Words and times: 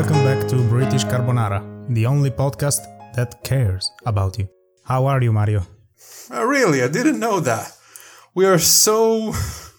Welcome 0.00 0.24
back 0.24 0.48
to 0.48 0.56
British 0.70 1.04
Carbonara, 1.04 1.60
the 1.94 2.06
only 2.06 2.30
podcast 2.30 2.80
that 3.16 3.44
cares 3.44 3.92
about 4.06 4.38
you. 4.38 4.48
How 4.82 5.04
are 5.04 5.22
you, 5.22 5.30
Mario? 5.30 5.66
Uh, 6.32 6.42
really, 6.46 6.82
I 6.82 6.88
didn't 6.88 7.20
know 7.20 7.38
that. 7.40 7.70
We 8.34 8.46
are 8.46 8.58
so 8.58 9.34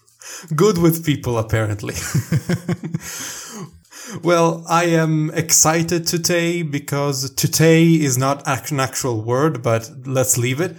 good 0.54 0.78
with 0.78 1.04
people, 1.04 1.38
apparently. 1.38 1.94
well, 4.22 4.64
I 4.68 4.84
am 4.84 5.32
excited 5.34 6.06
today 6.06 6.62
because 6.62 7.34
today 7.34 7.88
is 7.88 8.16
not 8.16 8.46
an 8.46 8.78
actual 8.78 9.22
word, 9.22 9.60
but 9.60 9.90
let's 10.06 10.38
leave 10.38 10.60
it. 10.60 10.76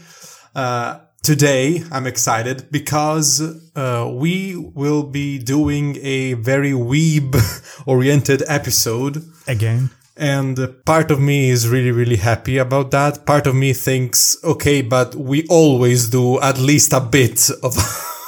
Uh, 0.55 0.99
today 1.21 1.83
I'm 1.91 2.07
excited 2.07 2.71
because 2.71 3.41
uh, 3.75 4.09
we 4.09 4.55
will 4.55 5.03
be 5.03 5.37
doing 5.37 5.97
a 6.01 6.35
very 6.35 6.71
weeb 6.71 7.35
oriented 7.85 8.41
episode. 8.47 9.21
Again? 9.47 9.89
And 10.15 10.57
part 10.85 11.09
of 11.09 11.19
me 11.19 11.49
is 11.49 11.67
really, 11.67 11.91
really 11.91 12.17
happy 12.17 12.57
about 12.57 12.91
that. 12.91 13.25
Part 13.25 13.47
of 13.47 13.55
me 13.55 13.73
thinks, 13.73 14.37
okay, 14.43 14.81
but 14.81 15.15
we 15.15 15.45
always 15.47 16.09
do 16.09 16.39
at 16.39 16.59
least 16.59 16.93
a 16.93 16.99
bit 16.99 17.49
of, 17.63 17.75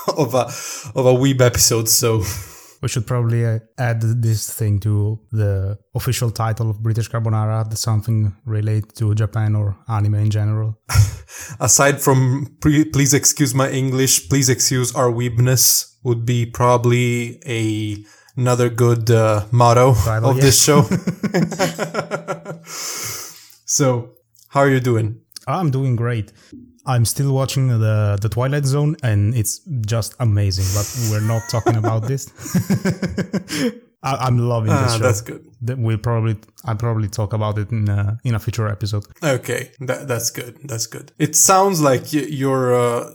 of 0.17 0.33
a, 0.33 0.45
of 0.99 1.05
a 1.05 1.13
weeb 1.13 1.41
episode. 1.41 1.87
So 1.87 2.23
we 2.81 2.89
should 2.89 3.05
probably 3.05 3.45
uh, 3.45 3.59
add 3.77 4.01
this 4.01 4.51
thing 4.51 4.79
to 4.79 5.19
the 5.31 5.77
official 5.93 6.31
title 6.31 6.69
of 6.69 6.81
British 6.81 7.09
Carbonara, 7.09 7.75
something 7.77 8.35
related 8.45 8.95
to 8.95 9.13
Japan 9.13 9.55
or 9.55 9.77
anime 9.87 10.15
in 10.15 10.29
general. 10.31 10.79
Aside 11.59 12.01
from 12.01 12.57
pre- 12.61 12.85
please 12.85 13.13
excuse 13.13 13.53
my 13.53 13.69
English, 13.69 14.29
please 14.29 14.49
excuse 14.49 14.93
our 14.95 15.11
weebness 15.11 15.95
would 16.03 16.25
be 16.25 16.45
probably 16.45 17.41
a 17.45 17.97
another 18.37 18.69
good 18.69 19.09
uh, 19.11 19.45
motto 19.51 19.89
of 19.89 20.37
yeah. 20.37 20.41
this 20.41 20.63
show. 20.63 20.81
so, 23.65 24.11
how 24.49 24.61
are 24.61 24.69
you 24.69 24.79
doing? 24.79 25.21
I'm 25.47 25.71
doing 25.71 25.95
great. 25.95 26.31
I'm 26.87 27.05
still 27.05 27.33
watching 27.33 27.67
the 27.67 28.17
the 28.21 28.29
Twilight 28.29 28.65
Zone, 28.65 28.95
and 29.01 29.35
it's 29.35 29.59
just 29.85 30.15
amazing. 30.19 30.65
But 30.75 30.87
we're 31.09 31.27
not 31.27 31.43
talking 31.49 31.77
about 31.77 32.03
this. 32.03 32.31
I, 34.03 34.27
am 34.27 34.37
loving 34.37 34.69
this 34.69 34.93
ah, 34.93 34.97
show. 34.97 35.03
That's 35.03 35.21
good. 35.21 35.43
We'll 35.61 35.97
probably 35.97 36.37
I'll 36.63 36.75
probably 36.75 37.07
talk 37.07 37.33
about 37.33 37.57
it 37.57 37.71
in 37.71 37.89
a, 37.89 38.19
in 38.23 38.35
a 38.35 38.39
future 38.39 38.67
episode. 38.67 39.03
Okay, 39.23 39.71
that, 39.79 40.07
that's 40.07 40.29
good. 40.29 40.59
That's 40.63 40.85
good. 40.85 41.11
It 41.17 41.35
sounds 41.35 41.81
like 41.81 42.13
you're 42.13 42.75
uh, 42.75 43.13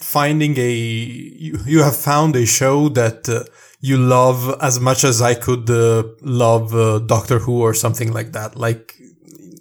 finding 0.00 0.58
a 0.58 0.70
you, 0.70 1.58
you 1.64 1.82
have 1.82 1.96
found 1.96 2.36
a 2.36 2.44
show 2.44 2.90
that 2.90 3.26
uh, 3.26 3.44
you 3.88 3.96
love 3.96 4.40
as 4.60 4.80
much 4.80 5.04
as 5.04 5.22
I 5.22 5.34
could 5.34 5.70
uh, 5.70 6.02
love 6.22 6.74
uh, 6.74 6.98
Doctor 7.14 7.38
Who 7.38 7.60
or 7.60 7.74
something 7.74 8.12
like 8.12 8.32
that. 8.32 8.56
Like 8.56 8.94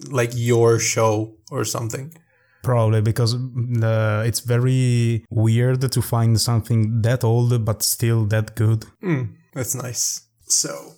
like 0.09 0.31
your 0.35 0.79
show 0.79 1.35
or 1.51 1.65
something. 1.65 2.13
Probably 2.63 3.01
because 3.01 3.35
uh, 3.35 4.23
it's 4.25 4.39
very 4.39 5.25
weird 5.29 5.91
to 5.91 6.01
find 6.01 6.41
something 6.41 7.01
that 7.01 7.23
old 7.23 7.63
but 7.63 7.83
still 7.83 8.25
that 8.25 8.55
good. 8.55 8.85
Mm, 9.03 9.35
that's 9.53 9.75
nice. 9.75 10.21
So, 10.47 10.93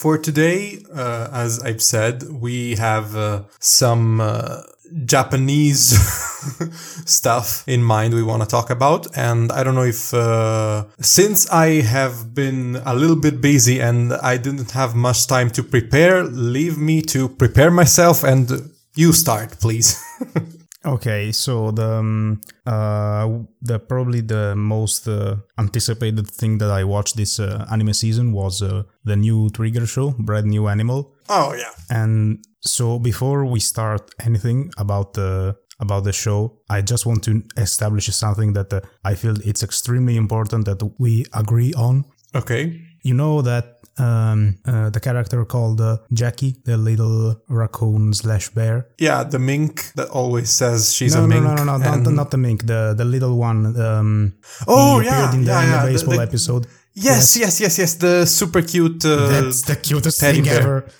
for 0.00 0.16
today, 0.18 0.84
uh, 0.94 1.28
as 1.32 1.60
I've 1.60 1.82
said, 1.82 2.22
we 2.30 2.76
have 2.76 3.16
uh, 3.16 3.42
some 3.58 4.20
uh, 4.20 4.62
Japanese 5.04 5.98
stuff 7.06 7.64
in 7.66 7.82
mind 7.82 8.14
we 8.14 8.22
want 8.22 8.42
to 8.42 8.48
talk 8.48 8.70
about. 8.70 9.06
And 9.16 9.50
I 9.52 9.62
don't 9.62 9.74
know 9.74 9.84
if, 9.84 10.12
uh, 10.14 10.84
since 11.00 11.48
I 11.50 11.82
have 11.82 12.34
been 12.34 12.80
a 12.84 12.94
little 12.94 13.16
bit 13.16 13.40
busy 13.40 13.80
and 13.80 14.12
I 14.12 14.36
didn't 14.36 14.70
have 14.72 14.94
much 14.94 15.26
time 15.26 15.50
to 15.50 15.62
prepare, 15.62 16.24
leave 16.24 16.78
me 16.78 17.02
to 17.02 17.28
prepare 17.28 17.70
myself 17.70 18.24
and 18.24 18.70
you 18.94 19.12
start, 19.12 19.58
please. 19.60 20.02
Okay, 20.84 21.32
so 21.32 21.72
the 21.72 21.98
um, 21.98 22.40
uh, 22.64 23.28
the 23.60 23.78
probably 23.80 24.20
the 24.20 24.54
most 24.54 25.08
uh, 25.08 25.36
anticipated 25.58 26.26
thing 26.28 26.58
that 26.58 26.70
I 26.70 26.84
watched 26.84 27.16
this 27.16 27.40
uh, 27.40 27.66
anime 27.70 27.92
season 27.92 28.32
was 28.32 28.62
uh, 28.62 28.84
the 29.04 29.16
new 29.16 29.50
Trigger 29.50 29.86
show, 29.86 30.14
Brand 30.18 30.46
New 30.46 30.68
Animal. 30.68 31.12
Oh 31.28 31.52
yeah. 31.52 31.72
And 31.90 32.44
so 32.60 32.98
before 32.98 33.44
we 33.44 33.60
start 33.60 34.10
anything 34.20 34.70
about 34.78 35.14
the 35.14 35.56
about 35.80 36.04
the 36.04 36.12
show, 36.12 36.58
I 36.68 36.82
just 36.82 37.06
want 37.06 37.22
to 37.24 37.42
establish 37.56 38.06
something 38.06 38.52
that 38.54 38.72
uh, 38.72 38.80
I 39.04 39.14
feel 39.14 39.36
it's 39.44 39.62
extremely 39.62 40.16
important 40.16 40.64
that 40.64 40.82
we 40.98 41.24
agree 41.32 41.72
on. 41.74 42.04
Okay. 42.34 42.80
You 43.04 43.14
know 43.14 43.42
that 43.42 43.78
um, 43.98 44.58
uh, 44.66 44.90
the 44.90 45.00
character 45.00 45.44
called 45.44 45.80
uh, 45.80 45.98
Jackie, 46.12 46.56
the 46.64 46.76
little 46.76 47.40
raccoon 47.48 48.12
slash 48.12 48.50
bear. 48.50 48.88
Yeah, 48.98 49.22
the 49.24 49.38
mink 49.38 49.92
that 49.94 50.08
always 50.08 50.50
says 50.50 50.92
she's 50.94 51.14
no, 51.14 51.24
a 51.24 51.28
mink. 51.28 51.44
No, 51.44 51.54
no, 51.54 51.64
no, 51.64 51.76
no, 51.78 51.92
and... 51.92 52.04
not, 52.04 52.12
not 52.12 52.30
the 52.30 52.38
mink, 52.38 52.66
the 52.66 52.94
the 52.96 53.04
little 53.04 53.36
one. 53.36 53.80
Um, 53.80 54.34
oh, 54.66 55.00
yeah, 55.00 55.32
in 55.32 55.44
the, 55.44 55.52
yeah, 55.52 55.62
yeah. 55.62 55.86
the 55.86 55.92
baseball 55.92 56.12
the, 56.12 56.18
the... 56.18 56.22
episode. 56.22 56.66
Yes, 56.94 57.36
yes, 57.36 57.60
yes, 57.60 57.78
yes, 57.78 57.94
the 57.94 58.26
super 58.26 58.62
cute. 58.62 59.04
Uh, 59.04 59.28
That's 59.28 59.62
the 59.62 59.76
cutest 59.76 60.20
thing 60.20 60.44
bear. 60.44 60.60
ever. 60.60 60.90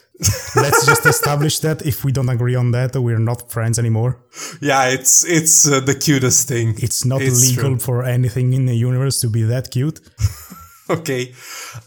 Let's 0.57 0.85
just 0.85 1.07
establish 1.07 1.61
that 1.61 1.87
if 1.87 2.05
we 2.05 2.11
don't 2.11 2.29
agree 2.29 2.57
on 2.57 2.73
that, 2.73 2.97
we're 2.97 3.21
not 3.21 3.53
friends 3.53 3.79
anymore. 3.79 4.21
Yeah, 4.61 4.89
it's 4.89 5.25
it's 5.25 5.69
uh, 5.69 5.81
the 5.81 5.95
cutest 5.95 6.49
thing. 6.49 6.75
It's 6.79 7.05
not 7.05 7.23
it's 7.23 7.49
legal 7.49 7.77
true. 7.77 7.79
for 7.79 8.05
anything 8.05 8.53
in 8.53 8.67
the 8.67 8.75
universe 8.75 9.21
to 9.21 9.29
be 9.29 9.43
that 9.43 9.71
cute. 9.71 10.01
Okay. 10.91 11.35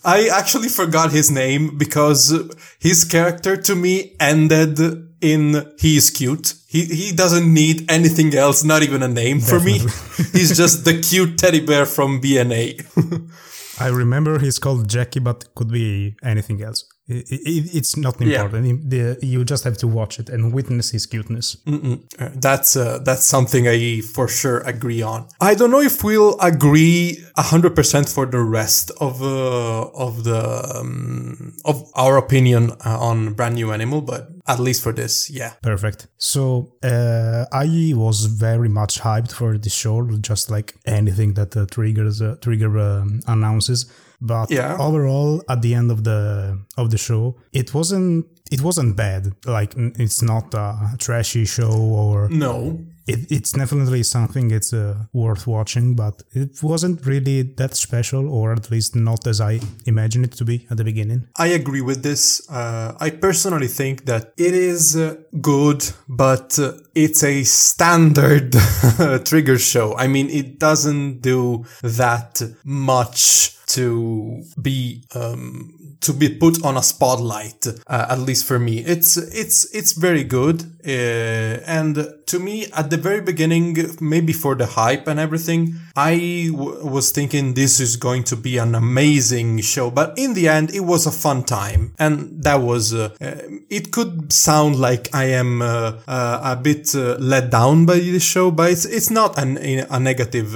I 0.05 0.27
actually 0.27 0.69
forgot 0.69 1.11
his 1.11 1.31
name 1.31 1.77
because 1.77 2.33
his 2.79 3.03
character 3.03 3.57
to 3.57 3.75
me 3.75 4.15
ended 4.19 4.79
in 5.21 5.73
he 5.79 5.97
is 5.97 6.09
cute. 6.09 6.53
He 6.67 6.85
he 6.85 7.11
doesn't 7.11 7.51
need 7.51 7.89
anything 7.91 8.33
else, 8.35 8.63
not 8.63 8.83
even 8.83 9.01
a 9.03 9.07
name 9.07 9.39
Definitely. 9.39 9.79
for 9.79 10.21
me. 10.21 10.29
He's 10.39 10.55
just 10.55 10.85
the 10.85 10.99
cute 11.01 11.37
teddy 11.37 11.65
bear 11.65 11.85
from 11.85 12.21
BNA. 12.21 13.29
I 13.81 13.87
remember 13.87 14.37
he's 14.37 14.59
called 14.59 14.87
Jackie, 14.87 15.19
but 15.19 15.55
could 15.55 15.71
be 15.71 16.15
anything 16.21 16.61
else. 16.61 16.85
It, 17.11 17.25
it, 17.29 17.75
it's 17.75 17.97
not 17.97 18.21
important. 18.21 18.91
Yeah. 18.91 19.13
You 19.21 19.43
just 19.43 19.63
have 19.63 19.77
to 19.77 19.87
watch 19.87 20.19
it 20.19 20.29
and 20.29 20.53
witness 20.53 20.91
his 20.91 21.05
cuteness. 21.05 21.57
Mm-mm. 21.67 22.03
Uh, 22.19 22.29
that's 22.35 22.75
uh, 22.75 22.99
that's 23.03 23.25
something 23.25 23.67
I 23.67 24.01
for 24.01 24.27
sure 24.27 24.59
agree 24.61 25.01
on. 25.01 25.27
I 25.39 25.55
don't 25.55 25.71
know 25.71 25.81
if 25.81 26.03
we'll 26.03 26.39
agree 26.39 27.23
hundred 27.37 27.75
percent 27.75 28.07
for 28.09 28.25
the 28.25 28.39
rest 28.39 28.91
of 28.99 29.21
uh, 29.21 30.05
of 30.05 30.23
the 30.23 30.41
um, 30.75 31.53
of 31.65 31.89
our 31.95 32.17
opinion 32.17 32.71
uh, 32.85 32.99
on 32.99 33.33
brand 33.33 33.55
new 33.55 33.71
animal, 33.71 34.01
but 34.01 34.29
at 34.47 34.59
least 34.59 34.81
for 34.81 34.93
this, 34.93 35.29
yeah. 35.29 35.53
Perfect. 35.61 36.07
So 36.17 36.73
uh, 36.83 37.45
I 37.51 37.93
was 37.95 38.25
very 38.25 38.69
much 38.69 38.99
hyped 38.99 39.31
for 39.31 39.57
this 39.57 39.73
show, 39.73 40.07
just 40.17 40.49
like 40.49 40.75
anything 40.85 41.33
that 41.35 41.55
uh, 41.55 41.65
triggers 41.65 42.21
uh, 42.21 42.35
trigger 42.41 42.77
um, 42.79 43.21
announces. 43.27 43.91
But 44.21 44.51
yeah. 44.51 44.77
overall, 44.79 45.43
at 45.49 45.61
the 45.61 45.73
end 45.73 45.89
of 45.91 46.03
the 46.03 46.59
of 46.77 46.91
the 46.91 46.97
show, 46.97 47.35
it 47.51 47.73
wasn't 47.73 48.27
it 48.51 48.61
wasn't 48.61 48.95
bad. 48.95 49.33
Like 49.45 49.73
it's 49.75 50.21
not 50.21 50.53
a 50.53 50.95
trashy 50.99 51.45
show 51.45 51.71
or 51.71 52.29
no. 52.29 52.79
It, 53.13 53.31
it's 53.31 53.51
definitely 53.51 54.03
something 54.03 54.51
it's 54.51 54.73
uh, 54.73 54.95
worth 55.13 55.47
watching, 55.47 55.95
but 55.95 56.23
it 56.31 56.61
wasn't 56.63 57.05
really 57.05 57.41
that 57.57 57.75
special, 57.75 58.29
or 58.29 58.53
at 58.53 58.71
least 58.71 58.95
not 58.95 59.27
as 59.27 59.41
I 59.41 59.59
imagined 59.85 60.25
it 60.25 60.31
to 60.33 60.45
be 60.45 60.67
at 60.69 60.77
the 60.77 60.83
beginning. 60.83 61.27
I 61.35 61.47
agree 61.47 61.81
with 61.81 62.03
this. 62.03 62.49
Uh, 62.49 62.95
I 62.99 63.09
personally 63.09 63.67
think 63.67 64.05
that 64.05 64.33
it 64.37 64.53
is 64.53 64.95
uh, 64.95 65.15
good, 65.41 65.83
but 66.07 66.57
uh, 66.59 66.73
it's 66.95 67.23
a 67.23 67.43
standard 67.43 68.55
trigger 69.25 69.57
show. 69.57 69.95
I 69.95 70.07
mean, 70.07 70.29
it 70.29 70.59
doesn't 70.59 71.21
do 71.21 71.65
that 71.81 72.41
much 72.63 73.57
to 73.67 74.43
be 74.61 75.03
um, 75.15 75.80
to 76.01 76.13
be 76.13 76.29
put 76.29 76.63
on 76.63 76.77
a 76.77 76.83
spotlight. 76.83 77.67
Uh, 77.67 78.07
at 78.09 78.19
least 78.19 78.45
for 78.45 78.59
me, 78.59 78.79
it's 78.79 79.17
it's 79.17 79.65
it's 79.73 79.93
very 79.93 80.23
good. 80.23 80.63
Uh, 80.85 81.61
and 81.67 82.07
to 82.25 82.39
me, 82.39 82.65
at 82.73 82.89
the 82.89 82.97
very 82.97 83.21
beginning, 83.21 83.77
maybe 84.01 84.33
for 84.33 84.55
the 84.55 84.65
hype 84.65 85.07
and 85.07 85.19
everything, 85.19 85.75
I 85.95 86.49
w- 86.51 86.85
was 86.85 87.11
thinking 87.11 87.53
this 87.53 87.79
is 87.79 87.97
going 87.97 88.23
to 88.25 88.35
be 88.35 88.57
an 88.57 88.73
amazing 88.73 89.61
show. 89.61 89.91
But 89.91 90.17
in 90.17 90.33
the 90.33 90.47
end, 90.47 90.73
it 90.73 90.79
was 90.79 91.05
a 91.05 91.11
fun 91.11 91.43
time, 91.43 91.93
and 91.99 92.43
that 92.43 92.61
was. 92.61 92.93
Uh, 92.93 93.09
uh 93.21 93.35
it 93.69 93.91
could 93.91 94.33
sound 94.33 94.75
like 94.75 95.13
I 95.13 95.25
am 95.25 95.61
uh, 95.61 95.93
uh, 96.07 96.39
a 96.43 96.55
bit 96.55 96.93
let 96.95 97.49
down 97.51 97.85
by 97.85 97.99
this 97.99 98.23
show, 98.23 98.51
but 98.51 98.71
it's 98.71 98.85
it's 98.85 99.09
not 99.09 99.37
an, 99.37 99.57
a 99.57 99.99
negative 99.99 100.55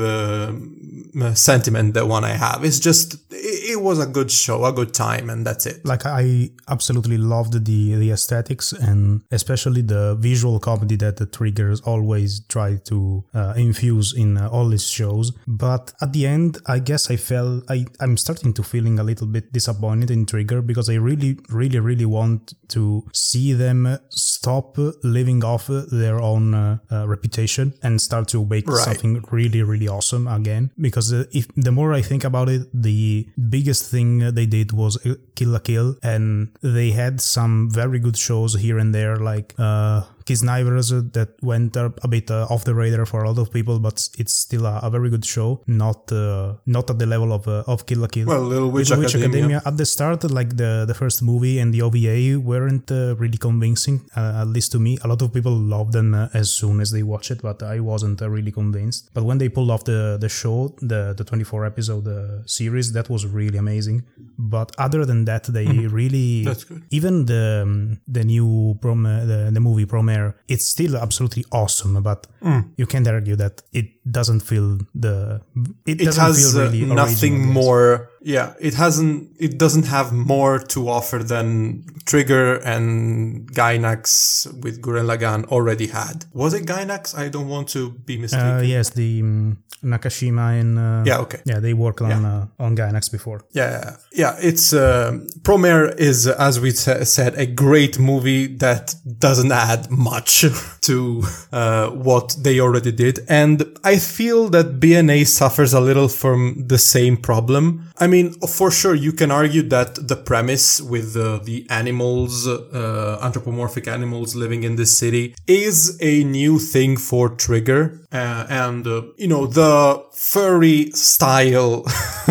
sentiment 1.36 1.94
the 1.94 2.06
one 2.06 2.24
I 2.24 2.34
have. 2.34 2.64
It's 2.64 2.80
just 2.80 3.18
it, 3.32 3.82
was 3.82 4.00
a 4.00 4.08
good 4.08 4.32
show, 4.32 4.66
a 4.66 4.72
good 4.72 4.94
time, 4.94 5.30
and 5.30 5.46
that's 5.46 5.66
it. 5.66 5.86
Like 5.86 6.06
I 6.06 6.50
absolutely 6.70 7.18
loved 7.18 7.66
the 7.66 7.96
the 7.96 8.12
aesthetics 8.12 8.74
and 8.74 9.22
especially 9.32 9.82
the 9.82 10.16
visual 10.16 10.60
comedy 10.60 10.96
that 10.98 11.18
the 11.18 11.26
Triggers 11.26 11.82
always 11.82 12.42
try 12.48 12.78
to 12.86 13.24
uh, 13.34 13.54
infuse 13.56 14.14
in 14.14 14.38
uh, 14.38 14.50
all 14.50 14.70
his 14.70 14.88
shows. 14.90 15.32
But 15.48 15.94
at 16.02 16.14
the 16.14 16.26
end, 16.26 16.58
I 16.66 16.80
guess 16.80 17.12
I 17.12 17.18
felt 17.18 17.64
I 17.70 17.86
I'm 18.00 18.18
starting 18.18 18.54
to 18.54 18.64
feeling 18.64 19.00
a 19.00 19.04
little 19.04 19.28
bit 19.28 19.52
disappointed 19.52 20.10
in 20.12 20.26
Trigger 20.26 20.62
because 20.62 20.90
I 20.90 20.96
really, 20.96 21.38
really, 21.50 21.80
really 21.80 22.06
want 22.06 22.54
to 22.70 23.06
see 23.14 23.54
them 23.54 23.98
stop 24.10 24.78
living 25.04 25.44
off 25.44 25.68
their 25.68 26.20
own 26.20 26.54
uh, 26.54 26.78
uh, 26.92 27.08
reputation 27.08 27.74
and 27.84 28.02
start 28.02 28.28
to 28.30 28.46
make 28.46 28.68
right. 28.68 28.78
something 28.78 29.24
really, 29.32 29.62
really 29.64 29.88
awesome 29.88 30.28
again. 30.28 30.72
Because 30.80 31.05
uh, 31.14 31.26
if 31.32 31.48
the 31.56 31.72
more 31.72 31.94
I 31.94 32.02
think 32.02 32.24
about 32.24 32.50
it, 32.50 32.68
the 32.74 33.28
biggest 33.50 33.90
thing 33.92 34.34
they 34.34 34.46
did 34.46 34.72
was 34.72 34.98
Kill 35.36 35.50
la 35.50 35.60
Kill, 35.60 35.96
and 36.04 36.50
they 36.62 36.92
had 36.92 37.22
some 37.22 37.70
very 37.70 38.00
good 38.00 38.18
shows 38.18 38.56
here 38.56 38.78
and 38.78 38.94
there, 38.94 39.18
like 39.18 39.54
uh, 39.58 40.04
Snipers 40.34 40.90
that 40.90 41.30
went 41.42 41.76
a 41.76 41.90
bit 42.08 42.32
uh, 42.32 42.48
off 42.50 42.64
the 42.64 42.74
radar 42.74 43.06
for 43.06 43.24
a 43.24 43.30
lot 43.30 43.40
of 43.40 43.52
people, 43.52 43.80
but 43.80 44.10
it's 44.18 44.34
still 44.34 44.66
a, 44.66 44.80
a 44.82 44.90
very 44.90 45.10
good 45.10 45.26
show. 45.26 45.62
Not 45.68 46.12
uh, 46.12 46.56
not 46.66 46.90
at 46.90 46.98
the 46.98 47.06
level 47.06 47.32
of 47.32 47.48
uh, 47.48 47.64
of 47.68 47.86
Kill 47.86 48.00
la 48.00 48.08
Kill. 48.08 48.26
Well, 48.26 48.42
Little 48.42 48.72
Witch, 48.72 48.90
Little 48.90 49.04
Witch 49.04 49.16
Academia. 49.16 49.58
Academia. 49.58 49.62
at 49.66 49.78
the 49.78 49.86
start, 49.86 50.24
like 50.32 50.58
the 50.58 50.86
the 50.88 50.96
first 50.96 51.22
movie 51.22 51.60
and 51.60 51.74
the 51.74 51.82
OVA 51.82 52.40
weren't 52.40 52.92
uh, 52.92 53.16
really 53.18 53.38
convincing, 53.38 54.02
uh, 54.16 54.42
at 54.42 54.48
least 54.48 54.72
to 54.72 54.80
me. 54.80 54.98
A 55.04 55.08
lot 55.08 55.22
of 55.22 55.32
people 55.34 55.52
loved 55.52 55.94
them 55.94 56.14
uh, 56.16 56.30
as 56.34 56.52
soon 56.52 56.80
as 56.80 56.92
they 56.92 57.04
watched 57.04 57.32
it, 57.32 57.42
but 57.42 57.62
I 57.62 57.80
wasn't 57.80 58.22
really 58.22 58.52
convinced. 58.52 59.12
But 59.14 59.26
when 59.26 59.38
they 59.38 59.50
pulled 59.50 59.70
off 59.70 59.84
the 59.84 60.18
the 60.20 60.30
show, 60.30 60.74
the 60.82 61.14
the 61.16 61.24
24 61.24 61.66
episode 61.66 62.08
series, 62.50 62.94
that 62.94 63.10
was 63.10 63.28
really 63.28 63.58
amazing. 63.58 64.04
But 64.38 64.72
other 64.78 65.06
than 65.06 65.26
that, 65.26 65.44
they 65.44 65.66
mm-hmm. 65.66 65.94
really 65.94 66.48
even 66.90 67.26
the 67.26 67.62
um, 67.64 68.00
the 68.08 68.24
new 68.24 68.78
prom 68.82 69.04
the, 69.04 69.52
the 69.52 69.60
movie 69.60 69.86
Promare 69.86 70.15
it's 70.48 70.68
still 70.76 70.96
absolutely 70.96 71.44
awesome, 71.52 72.02
but 72.02 72.28
mm. 72.42 72.62
you 72.78 72.86
can't 72.86 73.08
argue 73.08 73.36
that 73.36 73.62
it 73.72 73.88
doesn't 74.18 74.42
feel 74.42 74.68
the 74.94 75.42
it, 75.86 76.02
it 76.02 76.16
has 76.16 76.56
really 76.56 76.84
uh, 76.90 76.94
nothing 76.94 77.36
more 77.60 78.10
yeah 78.26 78.54
it 78.60 78.74
hasn't 78.74 79.30
it 79.40 79.58
doesn't 79.58 79.88
have 79.88 80.12
more 80.12 80.60
to 80.60 80.90
offer 80.90 81.20
than 81.20 81.84
trigger 82.06 82.56
and 82.74 83.52
gainax 83.52 84.46
with 84.64 84.82
Gurren 84.82 85.08
Lagann 85.12 85.46
already 85.46 85.88
had. 85.88 86.26
Was 86.34 86.54
it 86.54 86.66
gainax? 86.66 87.18
I 87.18 87.30
don't 87.30 87.50
want 87.50 87.68
to 87.70 87.92
be 87.92 88.18
mistaken. 88.18 88.48
uh, 88.48 88.62
yes 88.62 88.90
the 88.92 89.22
um, 89.22 89.58
nakashima 89.84 90.60
and 90.60 90.78
uh, 90.78 91.04
yeah 91.06 91.20
okay. 91.20 91.42
yeah 91.46 91.60
they 91.60 91.74
worked 91.74 92.02
on 92.02 92.10
yeah. 92.10 92.46
Uh, 92.60 92.64
on 92.66 92.76
gainax 92.76 93.12
before. 93.12 93.42
Yeah 93.52 93.96
yeah 94.12 94.36
it's 94.40 94.74
uh, 94.74 95.12
promare 95.42 95.98
is 95.98 96.28
as 96.28 96.60
we 96.60 96.72
said 96.72 97.34
a 97.36 97.48
great 97.48 98.00
movie 98.00 98.48
that 98.58 98.96
doesn't 99.18 99.52
add 99.52 99.90
much 99.90 100.46
to 100.82 101.24
uh, 101.52 101.90
what 101.90 102.36
they 102.40 102.60
already 102.60 102.92
did. 102.92 103.20
And 103.28 103.58
i 103.84 103.96
I 103.96 104.00
feel 104.00 104.50
that 104.50 104.68
BNA 104.82 105.26
suffers 105.26 105.74
a 105.74 105.80
little 105.80 106.10
from 106.10 106.40
the 106.68 106.78
same 106.78 107.16
problem. 107.16 107.66
I 107.98 108.08
mean, 108.08 108.15
for 108.48 108.72
sure, 108.72 108.96
you 108.96 109.12
can 109.12 109.32
argue 109.32 109.64
that 109.70 110.08
the 110.08 110.16
premise 110.16 110.82
with 110.82 111.14
the 111.14 111.66
animals, 111.70 112.48
uh, 112.48 113.20
anthropomorphic 113.22 113.88
animals 113.88 114.36
living 114.36 114.64
in 114.64 114.76
this 114.76 114.98
city 114.98 115.36
is 115.48 115.98
a 116.02 116.24
new 116.24 116.60
thing 116.60 116.98
for 116.98 117.30
Trigger. 117.30 118.06
Uh, 118.12 118.46
and, 118.50 118.88
uh, 118.88 119.02
you 119.18 119.28
know, 119.28 119.46
the 119.46 120.04
furry 120.14 120.92
style 120.92 121.84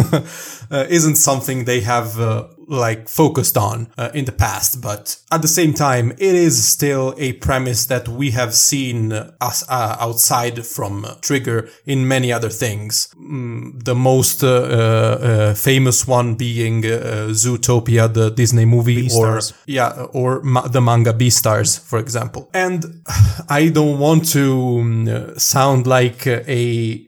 uh, 0.70 0.86
isn't 0.88 1.16
something 1.16 1.64
they 1.64 1.80
have 1.80 2.18
uh, 2.18 2.48
like 2.68 3.08
focused 3.08 3.56
on 3.56 3.88
uh, 3.98 4.10
in 4.14 4.24
the 4.24 4.32
past, 4.32 4.80
but 4.80 5.16
at 5.30 5.42
the 5.42 5.48
same 5.48 5.74
time, 5.74 6.12
it 6.12 6.34
is 6.34 6.64
still 6.64 7.14
a 7.18 7.32
premise 7.34 7.86
that 7.86 8.08
we 8.08 8.30
have 8.30 8.54
seen 8.54 9.12
us 9.12 9.64
uh, 9.68 9.96
outside 10.00 10.64
from 10.66 11.04
uh, 11.04 11.14
Trigger 11.20 11.68
in 11.86 12.06
many 12.06 12.32
other 12.32 12.50
things. 12.50 13.08
Mm, 13.18 13.84
the 13.84 13.94
most 13.94 14.42
uh, 14.42 14.48
uh, 14.48 15.54
famous 15.54 16.06
one 16.06 16.34
being 16.34 16.82
Zootopia, 16.82 18.12
the 18.12 18.30
Disney 18.30 18.64
movie, 18.64 19.08
or 19.14 19.40
yeah, 19.66 20.06
or 20.12 20.42
ma- 20.42 20.68
the 20.68 20.80
manga 20.80 21.12
Beastars, 21.12 21.78
for 21.78 21.98
example. 21.98 22.50
And 22.54 23.02
I 23.48 23.68
don't 23.68 23.98
want 23.98 24.28
to 24.30 24.78
um, 24.80 25.38
sound 25.38 25.86
like 25.86 26.26
a 26.26 27.06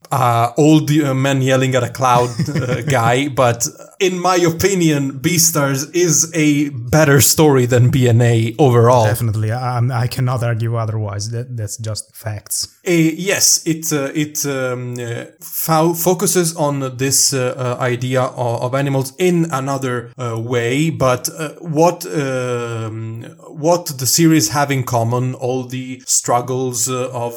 old 0.56 0.90
man 0.90 1.42
yelling 1.42 1.74
at 1.74 1.82
a 1.82 1.90
cloud 1.90 2.30
guy, 2.88 3.28
but 3.28 3.66
in 3.98 4.18
my 4.18 4.36
opinion, 4.36 5.20
Beastars 5.20 5.45
is 5.54 6.30
a 6.34 6.70
better 6.70 7.20
story 7.20 7.66
than 7.66 7.90
BNA 7.90 8.56
overall. 8.58 9.04
Definitely, 9.04 9.52
I, 9.52 9.78
I 10.04 10.06
cannot 10.06 10.42
argue 10.42 10.76
otherwise. 10.76 11.30
That 11.30 11.56
that's 11.56 11.76
just 11.76 12.14
facts. 12.16 12.76
Uh, 12.86 12.92
yes, 12.92 13.66
it 13.66 13.92
uh, 13.92 14.12
it 14.14 14.46
um, 14.46 14.94
uh, 14.98 15.24
fo- 15.40 15.94
focuses 15.94 16.54
on 16.56 16.96
this 16.96 17.34
uh, 17.34 17.54
uh, 17.56 17.82
idea 17.82 18.22
of, 18.22 18.62
of, 18.62 18.74
animals 18.76 19.12
in 19.18 19.46
another 19.50 20.12
uh, 20.16 20.38
way, 20.38 20.90
but 20.90 21.28
what 21.60 22.06
um, 22.06 23.22
what 23.48 23.86
the 23.98 24.06
series 24.06 24.50
have 24.50 24.70
in 24.70 24.84
common, 24.84 25.34
all 25.34 25.64
the 25.64 26.00
struggles 26.06 26.88
of 26.88 27.34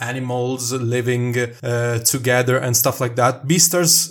animals 0.00 0.72
living 0.72 1.34
together 2.04 2.56
and 2.56 2.76
stuff 2.76 3.00
like 3.00 3.16
that. 3.16 3.46
Beastars 3.46 4.10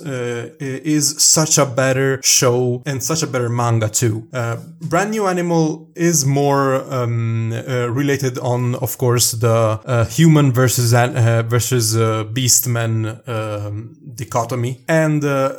is 0.59 1.21
such 1.23 1.57
a 1.57 1.65
better 1.65 2.21
show 2.21 2.83
and 2.85 3.01
such 3.01 3.23
a 3.23 3.26
better 3.27 3.49
manga 3.49 3.89
too. 3.89 4.27
Uh, 4.33 4.57
Brand 4.81 5.11
New 5.11 5.27
Animal 5.27 5.89
is 5.95 6.25
more 6.25 6.75
um, 6.93 7.51
uh, 7.51 7.87
related 7.89 8.37
on, 8.39 8.75
of 8.75 8.97
course, 8.97 9.31
the 9.31 9.79
uh, 9.85 10.05
human 10.05 10.51
versus 10.51 10.93
uh, 10.93 11.43
versus 11.43 11.95
uh, 11.95 12.23
beastman 12.25 13.27
um, 13.27 13.95
dichotomy, 14.15 14.79
and 14.87 15.23
uh, 15.23 15.53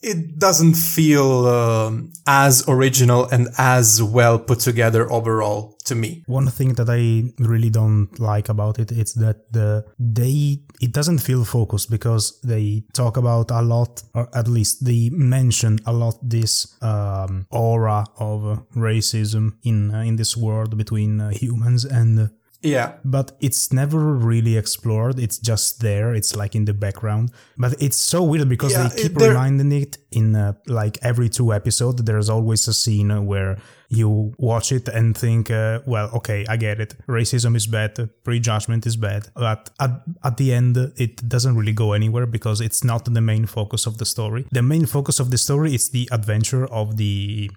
it 0.00 0.38
doesn't 0.38 0.74
feel 0.74 1.46
um, 1.46 2.12
as 2.26 2.68
original 2.68 3.26
and 3.26 3.48
as 3.58 4.02
well 4.02 4.38
put 4.38 4.60
together 4.60 5.10
overall 5.10 5.76
to 5.84 5.94
me. 5.94 6.22
One 6.26 6.48
thing 6.48 6.74
that 6.74 6.88
I 6.88 7.32
really 7.42 7.70
don't 7.70 8.08
like 8.18 8.48
about 8.48 8.78
it 8.78 8.92
is 8.92 9.14
that 9.14 9.52
the 9.52 9.84
they 9.98 10.60
it 10.80 10.92
doesn't 10.92 11.18
feel 11.18 11.44
focused 11.44 11.90
because 11.90 12.40
they 12.42 12.84
talk 12.92 13.16
about 13.16 13.50
a 13.50 13.62
lot, 13.62 14.02
or 14.14 14.28
at 14.34 14.46
least 14.46 14.84
they 14.84 15.10
mention 15.10 15.80
a 15.86 15.92
lot 15.92 16.16
this 16.22 16.76
um, 16.82 17.46
aura 17.50 18.04
of 18.18 18.66
racism 18.76 19.54
in 19.64 19.94
uh, 19.94 20.02
in 20.02 20.16
this 20.16 20.36
world 20.36 20.76
between 20.76 21.20
uh, 21.20 21.30
humans 21.30 21.84
and 21.84 22.30
yeah. 22.62 22.94
But 23.04 23.32
it's 23.40 23.72
never 23.72 23.98
really 23.98 24.56
explored. 24.56 25.18
It's 25.18 25.38
just 25.38 25.80
there. 25.80 26.14
It's 26.14 26.34
like 26.36 26.54
in 26.54 26.64
the 26.64 26.74
background. 26.74 27.30
But 27.56 27.80
it's 27.80 28.00
so 28.00 28.22
weird 28.22 28.48
because 28.48 28.72
yeah, 28.72 28.88
they 28.88 29.02
keep 29.02 29.16
reminding 29.16 29.72
it 29.72 29.98
in 30.10 30.34
uh, 30.34 30.54
like 30.66 30.98
every 31.02 31.28
two 31.28 31.52
episodes. 31.52 32.02
There's 32.02 32.28
always 32.28 32.66
a 32.68 32.74
scene 32.74 33.26
where 33.26 33.58
you 33.88 34.34
watch 34.36 34.70
it 34.70 34.88
and 34.88 35.16
think, 35.16 35.50
uh, 35.50 35.80
well, 35.86 36.10
okay, 36.14 36.44
I 36.48 36.56
get 36.56 36.78
it. 36.78 36.94
Racism 37.06 37.56
is 37.56 37.66
bad, 37.66 38.10
prejudgment 38.22 38.86
is 38.86 38.96
bad. 38.96 39.28
But 39.34 39.70
at, 39.80 40.02
at 40.22 40.36
the 40.36 40.52
end, 40.52 40.76
it 40.96 41.26
doesn't 41.28 41.56
really 41.56 41.72
go 41.72 41.92
anywhere 41.92 42.26
because 42.26 42.60
it's 42.60 42.84
not 42.84 43.06
the 43.06 43.20
main 43.20 43.46
focus 43.46 43.86
of 43.86 43.96
the 43.96 44.04
story. 44.04 44.46
The 44.52 44.62
main 44.62 44.84
focus 44.84 45.20
of 45.20 45.30
the 45.30 45.38
story 45.38 45.74
is 45.74 45.88
the 45.90 46.08
adventure 46.12 46.66
of 46.66 46.96
the 46.98 47.50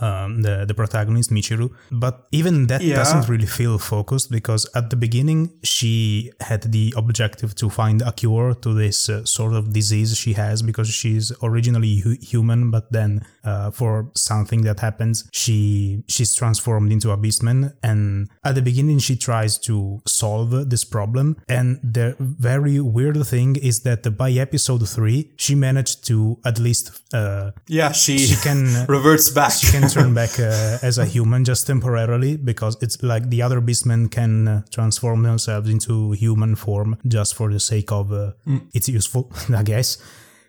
um, 0.00 0.40
the 0.40 0.64
the 0.64 0.72
protagonist 0.72 1.30
Michiru, 1.30 1.70
but 1.90 2.26
even 2.32 2.68
that 2.68 2.80
yeah. 2.80 2.96
doesn't 2.96 3.28
really 3.28 3.46
feel 3.46 3.78
focused 3.78 4.30
because 4.30 4.66
at 4.74 4.88
the 4.88 4.96
beginning 4.96 5.52
she 5.62 6.32
had 6.40 6.62
the 6.72 6.94
objective 6.96 7.54
to 7.56 7.68
find 7.68 8.00
a 8.00 8.12
cure 8.12 8.54
to 8.54 8.72
this 8.72 9.10
uh, 9.10 9.24
sort 9.26 9.52
of 9.52 9.74
disease 9.74 10.16
she 10.16 10.32
has 10.32 10.62
because 10.62 10.88
she's 10.88 11.32
originally 11.42 11.96
hu- 11.96 12.16
human, 12.20 12.70
but 12.70 12.90
then 12.92 13.26
uh, 13.44 13.70
for 13.70 14.10
something 14.16 14.62
that 14.62 14.80
happens, 14.80 15.28
she 15.32 16.02
she's 16.08 16.34
transformed 16.34 16.92
into 16.92 17.10
a 17.10 17.16
beastman. 17.16 17.74
And 17.82 18.28
at 18.44 18.54
the 18.54 18.62
beginning, 18.62 18.98
she 18.98 19.16
tries 19.16 19.58
to 19.58 20.00
solve 20.06 20.70
this 20.70 20.84
problem. 20.84 21.36
And 21.48 21.80
the 21.82 22.16
very 22.18 22.80
weird 22.80 23.24
thing 23.26 23.56
is 23.56 23.80
that 23.80 24.16
by 24.16 24.30
episode 24.32 24.88
three, 24.88 25.32
she 25.36 25.54
managed 25.54 26.06
to 26.06 26.38
at 26.44 26.58
least 26.58 27.00
uh, 27.12 27.52
yeah 27.68 27.92
she 27.92 28.18
she 28.18 28.36
can 28.36 28.86
reverts 28.88 29.30
back. 29.30 29.52
She 29.52 29.70
can 29.70 29.88
turn 29.88 30.14
back 30.14 30.38
uh, 30.38 30.78
as 30.82 30.98
a 30.98 31.04
human 31.04 31.44
just 31.44 31.66
temporarily 31.66 32.36
because 32.36 32.76
it's 32.80 33.02
like 33.02 33.30
the 33.30 33.42
other 33.42 33.60
beastmen 33.60 34.10
can 34.10 34.48
uh, 34.48 34.62
transform 34.70 35.22
themselves 35.22 35.68
into 35.68 36.12
human 36.12 36.54
form 36.54 36.98
just 37.06 37.34
for 37.34 37.52
the 37.52 37.60
sake 37.60 37.92
of 37.92 38.12
uh, 38.12 38.32
mm. 38.46 38.66
it's 38.72 38.88
useful, 38.88 39.30
I 39.54 39.62
guess. 39.62 39.98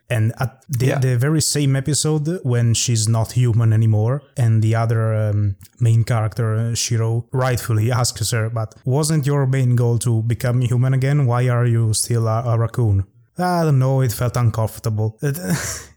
And 0.09 0.33
at 0.39 0.63
the, 0.69 0.85
yeah. 0.85 0.99
the, 0.99 1.17
very 1.17 1.41
same 1.41 1.75
episode, 1.75 2.39
when 2.43 2.75
she's 2.75 3.07
not 3.07 3.31
human 3.31 3.73
anymore, 3.73 4.21
and 4.37 4.61
the 4.61 4.75
other 4.75 5.15
um, 5.15 5.55
main 5.79 6.03
character, 6.03 6.55
uh, 6.55 6.75
Shiro, 6.75 7.27
rightfully 7.31 7.91
asks 8.01 8.29
her, 8.31 8.49
But 8.49 8.75
wasn't 8.85 9.25
your 9.25 9.47
main 9.47 9.75
goal 9.75 9.97
to 9.99 10.21
become 10.21 10.61
human 10.61 10.93
again? 10.93 11.25
Why 11.25 11.49
are 11.49 11.65
you 11.65 11.93
still 11.93 12.27
a, 12.27 12.43
a 12.45 12.57
raccoon? 12.57 13.05
I 13.37 13.63
don't 13.63 13.79
know, 13.79 14.01
it 14.01 14.11
felt 14.11 14.37
uncomfortable. 14.37 15.17
It, 15.21 15.39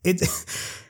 it 0.04 0.28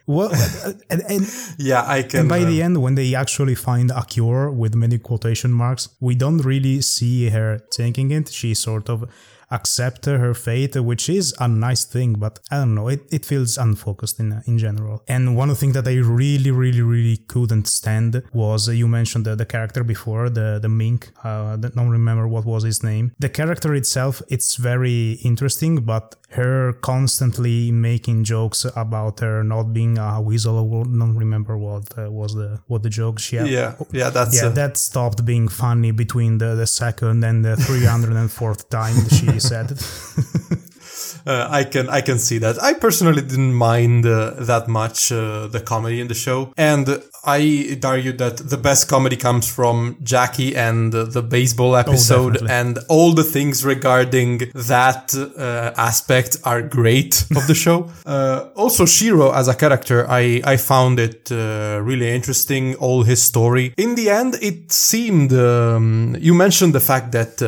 well, 0.08 0.30
uh, 0.32 0.72
and, 0.88 1.02
and, 1.02 1.26
yeah, 1.58 1.84
I 1.87 2.02
can. 2.02 2.20
And 2.20 2.28
by 2.30 2.42
the 2.44 2.62
uh, 2.62 2.64
end, 2.64 2.80
when 2.80 2.94
they 2.94 3.14
actually 3.14 3.54
find 3.54 3.90
a 3.90 4.02
cure 4.06 4.50
with 4.50 4.75
many 4.75 4.96
quotation 4.96 5.52
marks, 5.52 5.90
we 6.00 6.14
don't 6.14 6.38
really 6.38 6.80
see 6.80 7.28
her 7.28 7.58
taking 7.70 8.10
it. 8.10 8.30
She 8.30 8.54
sort 8.54 8.88
of 8.88 9.04
accept 9.50 10.05
her 10.07 10.35
fate, 10.35 10.76
which 10.76 11.09
is 11.09 11.35
a 11.38 11.49
nice 11.49 11.85
thing, 11.85 12.14
but 12.14 12.38
I 12.50 12.57
don't 12.57 12.75
know, 12.75 12.88
it, 12.88 13.02
it 13.11 13.25
feels 13.25 13.57
unfocused 13.57 14.21
in 14.21 14.43
in 14.47 14.59
general. 14.59 15.02
And 15.09 15.37
one 15.37 15.55
thing 15.55 15.73
that 15.73 15.87
I 15.87 15.97
really, 15.97 16.50
really, 16.50 16.83
really 16.83 17.17
couldn't 17.17 17.67
stand 17.67 18.23
was 18.33 18.69
uh, 18.69 18.73
you 18.73 18.88
mentioned 18.88 19.25
the, 19.26 19.35
the 19.37 19.47
character 19.47 19.83
before, 19.85 20.28
the 20.28 20.59
the 20.61 20.69
mink. 20.69 21.11
Uh, 21.25 21.55
I 21.55 21.57
don't 21.57 21.90
remember 21.90 22.26
what 22.28 22.45
was 22.45 22.62
his 22.64 22.83
name. 22.83 23.12
The 23.19 23.28
character 23.28 23.75
itself, 23.75 24.23
it's 24.28 24.57
very 24.57 25.12
interesting, 25.25 25.76
but 25.93 26.17
her 26.31 26.75
constantly 26.75 27.73
making 27.73 28.25
jokes 28.25 28.67
about 28.76 29.21
her 29.21 29.43
not 29.43 29.73
being 29.73 29.97
a 29.97 30.21
weasel. 30.21 30.59
I 30.59 30.62
don't 30.99 31.17
remember 31.17 31.57
what 31.57 31.87
uh, 31.99 32.11
was 32.11 32.35
the 32.35 32.61
what 32.67 32.83
the 32.83 32.90
joke 32.90 33.19
she 33.19 33.37
had. 33.37 33.49
Yeah, 33.49 33.76
yeah, 33.93 34.11
that's 34.11 34.37
yeah. 34.37 34.49
Uh, 34.49 34.50
that 34.50 34.76
stopped 34.76 35.25
being 35.25 35.49
funny 35.49 35.90
between 35.90 36.38
the, 36.38 36.55
the 36.55 36.67
second 36.67 37.25
and 37.25 37.45
the 37.45 37.57
304th 37.57 38.69
time 38.69 39.09
she 39.09 39.38
said 39.40 39.73
it. 39.73 39.83
Uh, 41.28 41.47
I 41.50 41.64
can 41.64 41.90
I 41.90 42.00
can 42.00 42.18
see 42.18 42.38
that. 42.38 42.62
I 42.62 42.73
personally 42.73 43.21
didn't 43.21 43.52
mind 43.52 44.07
uh, 44.07 44.30
that 44.38 44.66
much 44.66 45.12
uh, 45.12 45.47
the 45.47 45.61
comedy 45.61 46.00
in 46.00 46.09
the 46.09 46.14
show, 46.14 46.54
and 46.57 47.02
I 47.23 47.78
argue 47.85 48.12
that 48.12 48.38
the 48.38 48.57
best 48.57 48.88
comedy 48.88 49.16
comes 49.16 49.47
from 49.47 49.99
Jackie 50.02 50.57
and 50.57 50.90
the 50.90 51.23
baseball 51.23 51.75
oh, 51.75 51.85
episode, 51.85 52.38
oh, 52.40 52.47
and 52.49 52.78
all 52.88 53.12
the 53.12 53.25
things 53.25 53.62
regarding 53.62 54.50
that 54.54 55.14
uh, 55.14 55.73
aspect 55.76 56.38
are 56.45 56.62
great 56.62 57.26
of 57.37 57.47
the 57.47 57.54
show. 57.54 57.90
Uh, 58.09 58.49
also, 58.57 58.87
Shiro 58.87 59.33
as 59.33 59.49
a 59.49 59.54
character, 59.54 60.07
I 60.09 60.40
I 60.45 60.57
found 60.57 60.99
it 60.99 61.30
uh, 61.30 61.78
really 61.83 62.09
interesting. 62.09 62.75
All 62.76 63.02
his 63.02 63.23
story. 63.23 63.75
In 63.76 63.97
the 63.97 64.09
end, 64.09 64.37
it 64.40 64.73
seemed 64.73 65.33
um, 65.33 66.16
you 66.18 66.33
mentioned 66.33 66.73
the 66.73 66.80
fact 66.80 67.12
that 67.12 67.42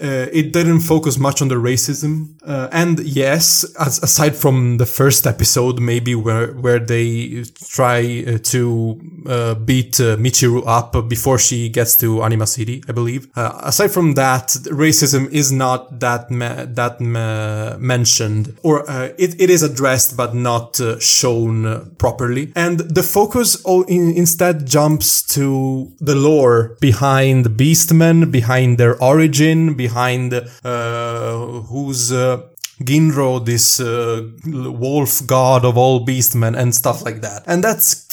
uh, 0.00 0.26
it 0.32 0.52
didn't 0.52 0.80
focus 0.80 1.18
much 1.18 1.42
on 1.42 1.48
the 1.48 1.56
racism. 1.56 2.34
Uh, 2.44 2.68
and 2.70 3.00
yes, 3.00 3.64
as, 3.78 4.02
aside 4.02 4.36
from 4.36 4.76
the 4.76 4.86
first 4.86 5.26
episode, 5.26 5.80
maybe 5.80 6.14
where, 6.14 6.52
where 6.52 6.78
they 6.78 7.44
try 7.68 8.24
uh, 8.26 8.38
to 8.38 9.00
uh, 9.26 9.54
beat 9.54 9.98
uh, 10.00 10.16
Michiru 10.16 10.62
up 10.66 11.08
before 11.08 11.38
she 11.38 11.68
gets 11.68 11.96
to 11.96 12.22
Anima 12.22 12.46
City, 12.46 12.82
I 12.88 12.92
believe. 12.92 13.28
Uh, 13.36 13.58
aside 13.62 13.90
from 13.90 14.14
that, 14.14 14.48
racism 14.70 15.30
is 15.32 15.50
not 15.50 16.00
that, 16.00 16.28
that 16.30 17.00
me- 17.00 17.78
mentioned 17.78 18.56
or 18.62 18.84
it, 19.18 19.40
it 19.40 19.50
is 19.50 19.62
addressed, 19.62 20.16
but 20.16 20.34
not 20.34 20.80
shown 21.00 21.96
properly. 21.96 22.52
And 22.54 22.78
the 22.80 23.02
focus 23.02 23.62
in, 23.88 24.14
instead 24.16 24.66
jumps 24.66 25.22
to 25.34 25.92
the 25.98 26.14
lore 26.14 26.76
behind 26.80 27.46
Beastmen, 27.58 28.30
behind 28.30 28.78
their 28.78 29.00
origin, 29.02 29.74
behind 29.74 29.87
behind 29.88 30.32
uh, 30.64 31.36
whose 31.70 32.12
uh, 32.12 32.42
Ginro, 32.88 33.44
this 33.44 33.80
uh, 33.80 34.22
wolf 34.44 35.26
god 35.26 35.64
of 35.64 35.76
all 35.76 36.06
beastmen 36.06 36.56
and 36.56 36.72
stuff 36.72 37.02
like 37.04 37.20
that. 37.22 37.42
And 37.46 37.64
that's. 37.64 38.06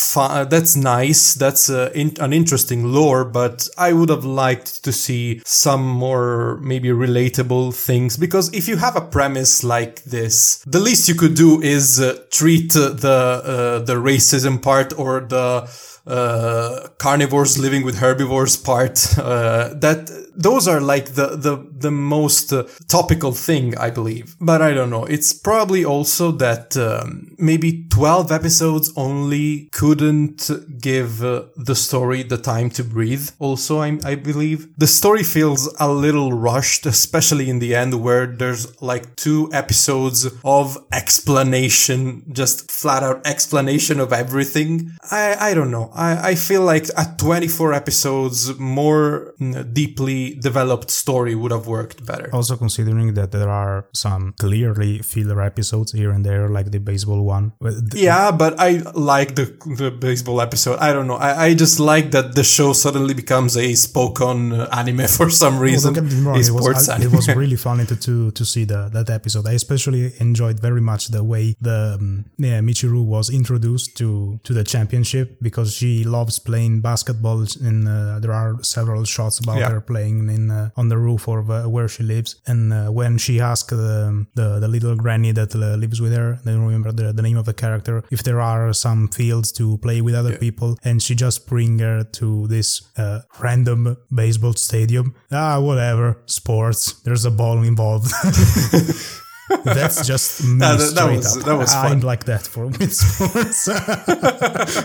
That's 0.49 0.75
nice. 0.75 1.33
That's 1.33 1.69
uh, 1.69 1.91
in- 1.93 2.15
an 2.19 2.31
interesting 2.33 2.81
lore, 2.93 3.25
but 3.25 3.67
I 3.77 3.91
would 3.93 4.09
have 4.09 4.23
liked 4.25 4.83
to 4.85 4.91
see 4.91 5.41
some 5.45 5.85
more 5.85 6.57
maybe 6.61 6.89
relatable 6.89 7.73
things 7.75 8.17
because 8.17 8.47
if 8.53 8.67
you 8.69 8.77
have 8.77 8.95
a 8.95 9.01
premise 9.01 9.63
like 9.63 10.03
this, 10.03 10.63
the 10.65 10.79
least 10.79 11.09
you 11.09 11.15
could 11.15 11.35
do 11.35 11.61
is 11.61 11.99
uh, 11.99 12.17
treat 12.31 12.73
the 12.73 13.41
uh, 13.45 13.79
the 13.85 13.95
racism 13.95 14.61
part 14.61 14.97
or 14.97 15.19
the 15.19 15.67
uh, 16.07 16.87
carnivores 16.97 17.57
living 17.57 17.83
with 17.83 17.97
herbivores 17.97 18.57
part. 18.57 19.17
Uh, 19.17 19.73
that 19.75 20.09
those 20.35 20.67
are 20.67 20.81
like 20.81 21.13
the 21.15 21.35
the 21.35 21.57
the 21.75 21.91
most 21.91 22.53
uh, 22.53 22.63
topical 22.87 23.31
thing, 23.31 23.77
I 23.77 23.89
believe. 23.89 24.35
But 24.39 24.61
I 24.61 24.73
don't 24.73 24.89
know. 24.89 25.05
It's 25.05 25.33
probably 25.33 25.83
also 25.85 26.31
that 26.31 26.77
um, 26.77 27.35
maybe 27.37 27.85
twelve 27.89 28.31
episodes 28.31 28.91
only 28.95 29.69
couldn't 29.71 30.49
give 30.79 31.23
uh, 31.23 31.43
the 31.55 31.75
story 31.75 32.23
the 32.23 32.37
time 32.37 32.69
to 32.71 32.83
breathe. 32.83 33.29
Also, 33.39 33.79
I, 33.79 33.99
I 34.03 34.15
believe 34.15 34.67
the 34.77 34.87
story 34.87 35.23
feels 35.23 35.73
a 35.79 35.91
little 35.91 36.31
rushed, 36.33 36.85
especially 36.85 37.49
in 37.49 37.59
the 37.59 37.75
end 37.75 38.01
where 38.01 38.25
there's 38.25 38.81
like 38.81 39.15
two 39.15 39.49
episodes 39.53 40.27
of 40.43 40.77
explanation, 40.91 42.23
just 42.31 42.71
flat 42.71 43.03
out 43.03 43.25
explanation 43.25 43.99
of 43.99 44.13
everything. 44.13 44.91
I 45.11 45.35
I 45.49 45.53
don't 45.53 45.71
know. 45.71 45.91
I, 45.93 46.31
I 46.31 46.35
feel 46.35 46.61
like 46.61 46.85
at 46.97 47.17
24 47.19 47.73
episodes, 47.73 48.57
more 48.59 49.33
mm, 49.39 49.73
deeply 49.73 50.35
developed 50.35 50.89
story 50.89 51.35
would 51.35 51.51
have 51.51 51.64
worked 51.67 52.05
better. 52.05 52.29
Also, 52.33 52.55
considering 52.57 53.13
that 53.13 53.31
there 53.31 53.49
are 53.49 53.85
some 53.93 54.33
clearly 54.39 54.99
filler 54.99 55.41
episodes 55.41 55.91
here 55.91 56.11
and 56.11 56.25
there, 56.25 56.49
like 56.49 56.71
the 56.71 56.79
baseball 56.79 57.23
one. 57.23 57.53
Yeah, 57.93 58.31
but 58.31 58.59
I 58.59 58.81
like 58.93 59.35
the, 59.35 59.45
the 59.77 59.91
baseball 59.91 60.41
episode. 60.41 60.79
I 60.79 60.93
don't 60.93 61.07
know. 61.07 61.15
I, 61.15 61.45
I 61.45 61.53
just 61.53 61.79
like 61.79 62.11
that 62.11 62.35
the 62.35 62.43
show 62.43 62.73
suddenly 62.73 63.13
becomes 63.13 63.57
a 63.57 63.73
spokon 63.75 64.53
uh, 64.53 64.69
anime 64.71 65.07
for 65.19 65.29
some 65.29 65.59
reason. 65.59 65.93
Well, 66.25 66.35
it, 66.35 66.49
was, 66.51 66.89
I, 66.89 67.01
it 67.01 67.11
was 67.11 67.27
really 67.27 67.55
funny 67.67 67.85
to, 67.85 67.95
to, 67.95 68.31
to 68.31 68.45
see 68.45 68.65
the, 68.65 68.89
that 68.89 69.09
episode. 69.09 69.47
I 69.47 69.53
especially 69.53 70.13
enjoyed 70.19 70.59
very 70.59 70.81
much 70.81 71.07
the 71.07 71.23
way 71.23 71.55
the 71.61 71.97
um, 71.99 72.25
yeah, 72.37 72.59
Michiru 72.59 73.03
was 73.03 73.29
introduced 73.29 73.97
to, 73.97 74.39
to 74.43 74.53
the 74.53 74.63
championship 74.63 75.37
because 75.41 75.73
she 75.73 76.03
loves 76.03 76.39
playing 76.39 76.81
basketball, 76.81 77.45
and 77.61 77.87
uh, 77.87 78.19
there 78.19 78.33
are 78.33 78.61
several 78.63 79.03
shots 79.03 79.39
about 79.39 79.57
yeah. 79.57 79.69
her 79.69 79.81
playing 79.81 80.29
in 80.29 80.51
uh, 80.51 80.69
on 80.75 80.89
the 80.89 80.97
roof 80.97 81.27
or 81.27 81.41
uh, 81.55 81.69
where 81.69 81.87
she 81.87 82.03
lives. 82.03 82.35
And 82.47 82.73
uh, 82.73 82.87
when 82.89 83.17
she 83.17 83.39
asks 83.39 83.69
the, 83.69 84.25
the, 84.35 84.59
the 84.59 84.67
little 84.67 84.95
granny 84.95 85.31
that 85.31 85.55
uh, 85.55 85.75
lives 85.75 86.01
with 86.01 86.13
her, 86.13 86.39
I 86.45 86.51
don't 86.51 86.65
remember 86.65 86.91
the, 86.91 87.13
the 87.13 87.21
name 87.21 87.37
of 87.37 87.45
the 87.45 87.53
character, 87.53 88.03
if 88.11 88.23
there 88.23 88.41
are 88.41 88.73
some 88.73 89.07
fields 89.07 89.51
to 89.53 89.77
play 89.77 90.01
with 90.01 90.15
other 90.15 90.31
yeah. 90.31 90.37
people, 90.37 90.77
and 90.83 91.01
she 91.01 91.15
just 91.15 91.47
bring 91.47 91.79
her 91.79 92.03
to 92.03 92.47
this 92.47 92.81
uh, 92.97 93.21
random 93.39 93.97
baseball 94.13 94.53
stadium. 94.53 95.15
Ah, 95.31 95.59
whatever, 95.59 96.21
sports. 96.25 96.93
There's 97.01 97.25
a 97.25 97.31
ball 97.31 97.63
involved. 97.63 98.11
That's 99.63 100.05
just 100.07 100.43
me 100.47 100.59
that, 100.59 100.79
that, 100.79 100.97
straight 100.97 101.17
was, 101.17 101.37
up. 101.37 101.43
That 101.45 101.57
was 101.57 101.73
fun. 101.73 101.91
I'm 101.91 101.99
like 102.01 102.25
that 102.25 102.47
for 102.47 102.71
sports. 102.89 103.69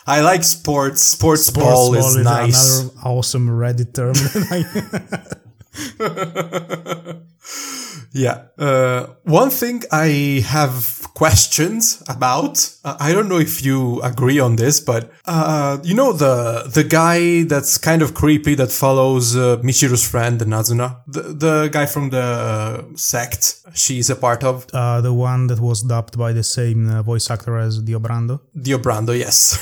I 0.05 0.21
like 0.21 0.43
sports. 0.43 1.01
Sports, 1.01 1.45
sports 1.45 1.65
ball, 1.65 1.93
ball 1.93 1.95
is, 1.95 2.15
is 2.15 2.23
nice. 2.23 2.81
Another 2.81 2.97
awesome 3.05 3.49
Reddit 3.49 3.93
term. 3.93 4.15
yeah. 8.13 8.43
Uh, 8.57 9.07
one 9.23 9.49
thing 9.49 9.83
I 9.91 10.43
have 10.45 11.07
questions 11.15 12.03
about. 12.07 12.71
I 12.85 13.11
don't 13.11 13.27
know 13.27 13.39
if 13.39 13.65
you 13.65 14.01
agree 14.01 14.39
on 14.39 14.55
this, 14.55 14.79
but 14.79 15.11
uh, 15.25 15.79
you 15.83 15.95
know 15.95 16.13
the 16.13 16.69
the 16.71 16.83
guy 16.83 17.43
that's 17.43 17.77
kind 17.77 18.01
of 18.01 18.13
creepy 18.13 18.55
that 18.55 18.71
follows 18.71 19.35
uh, 19.35 19.57
Michiru's 19.63 20.07
friend 20.07 20.39
Nazuna, 20.41 21.01
the 21.07 21.21
the 21.21 21.69
guy 21.71 21.85
from 21.87 22.11
the 22.11 22.85
sect 22.95 23.55
she's 23.73 24.09
a 24.09 24.15
part 24.15 24.43
of. 24.43 24.67
Uh, 24.73 25.01
the 25.01 25.13
one 25.13 25.47
that 25.47 25.59
was 25.59 25.81
dubbed 25.81 26.17
by 26.17 26.33
the 26.33 26.43
same 26.43 26.89
uh, 26.89 27.01
voice 27.01 27.29
actor 27.31 27.57
as 27.57 27.81
Dio 27.81 27.99
Brando. 27.99 28.39
Dio 28.59 28.77
Brando, 28.77 29.17
yes. 29.17 29.57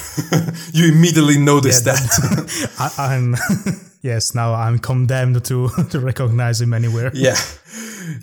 you 0.74 0.91
immediately 0.91 1.38
noticed 1.38 1.86
yeah, 1.86 1.93
that. 1.93 2.03
that. 2.03 2.91
I, 3.00 3.15
I'm 3.15 3.36
yes. 4.01 4.36
Now 4.36 4.53
I'm 4.53 4.79
condemned 4.79 5.46
to 5.46 5.70
to 5.89 6.00
recognize 6.00 6.60
him 6.60 6.74
anywhere. 6.74 7.12
Yeah 7.13 7.38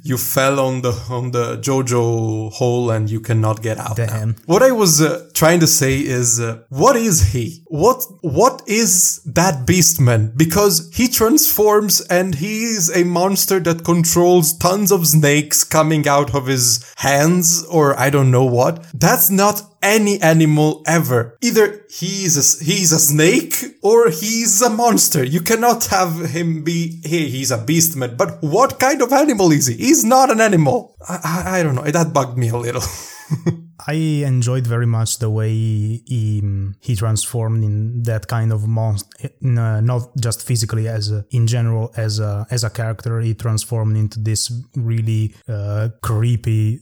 you 0.03 0.17
fell 0.17 0.61
on 0.61 0.83
the 0.83 0.93
on 1.11 1.31
the 1.31 1.57
JoJo 1.59 2.53
hole 2.53 2.91
and 2.91 3.11
you 3.11 3.21
cannot 3.21 3.63
get 3.63 3.79
out. 3.79 3.97
Damn. 3.97 4.31
Now. 4.31 4.35
What 4.47 4.63
I 4.63 4.73
was 4.73 5.01
uh, 5.01 5.29
trying 5.35 5.61
to 5.61 5.67
say 5.67 5.99
is, 5.99 6.41
uh, 6.41 6.63
what 6.69 6.97
is 6.97 7.33
he? 7.33 7.63
What 7.67 8.03
what 8.23 8.63
is 8.67 9.21
that 9.25 9.67
Beastman? 9.67 10.37
Because 10.37 10.91
he 10.95 11.09
transforms 11.09 12.01
and 12.03 12.37
he 12.37 12.65
is 12.65 12.95
a 12.95 13.05
monster 13.05 13.61
that 13.61 13.85
controls 13.85 14.57
tons 14.57 14.91
of 14.91 15.07
snakes 15.07 15.65
coming 15.65 16.07
out 16.09 16.35
of 16.35 16.47
his 16.47 16.93
hands, 16.97 17.65
or 17.67 17.99
I 17.99 18.11
don't 18.11 18.31
know 18.31 18.45
what. 18.45 18.85
That's 18.93 19.31
not 19.31 19.63
any 19.83 20.21
animal 20.21 20.83
ever. 20.87 21.37
Either 21.41 21.85
he's 21.89 22.37
a, 22.37 22.65
he's 22.65 22.93
a 22.93 22.99
snake 22.99 23.55
or 23.83 24.11
he's 24.11 24.61
a 24.61 24.71
monster. 24.71 25.23
You 25.25 25.41
cannot 25.41 25.87
have 25.87 26.31
him 26.31 26.65
be, 26.65 27.01
hey, 27.05 27.29
he's 27.29 27.51
a 27.51 27.59
beastman. 27.59 28.17
But 28.17 28.43
what 28.43 28.79
kind 28.81 29.03
of 29.03 29.13
animal 29.13 29.53
is 29.53 29.68
he? 29.69 29.77
He's 29.77 30.05
not 30.05 30.31
an 30.31 30.41
animal. 30.41 30.97
I, 31.09 31.21
I, 31.25 31.59
I 31.59 31.63
don't 31.63 31.75
know. 31.75 31.85
That 31.85 32.13
bugged 32.13 32.37
me 32.37 32.49
a 32.49 32.57
little. 32.57 32.83
I 33.89 33.95
enjoyed 34.27 34.67
very 34.67 34.85
much 34.85 35.19
the 35.19 35.31
way 35.31 35.49
he 35.49 36.43
he 36.81 36.95
transformed 36.95 37.65
in 37.65 38.03
that 38.03 38.27
kind 38.29 38.53
of 38.53 38.69
monster, 38.69 39.09
uh, 39.43 39.81
not 39.81 40.15
just 40.21 40.47
physically 40.47 40.87
as 40.87 41.11
a, 41.11 41.25
in 41.31 41.47
general 41.47 41.91
as 41.97 42.21
a 42.21 42.47
as 42.51 42.65
a 42.65 42.71
character. 42.71 43.19
He 43.21 43.33
transformed 43.33 43.97
into 43.97 44.21
this 44.21 44.53
really 44.77 45.35
uh, 45.49 45.89
creepy 46.03 46.81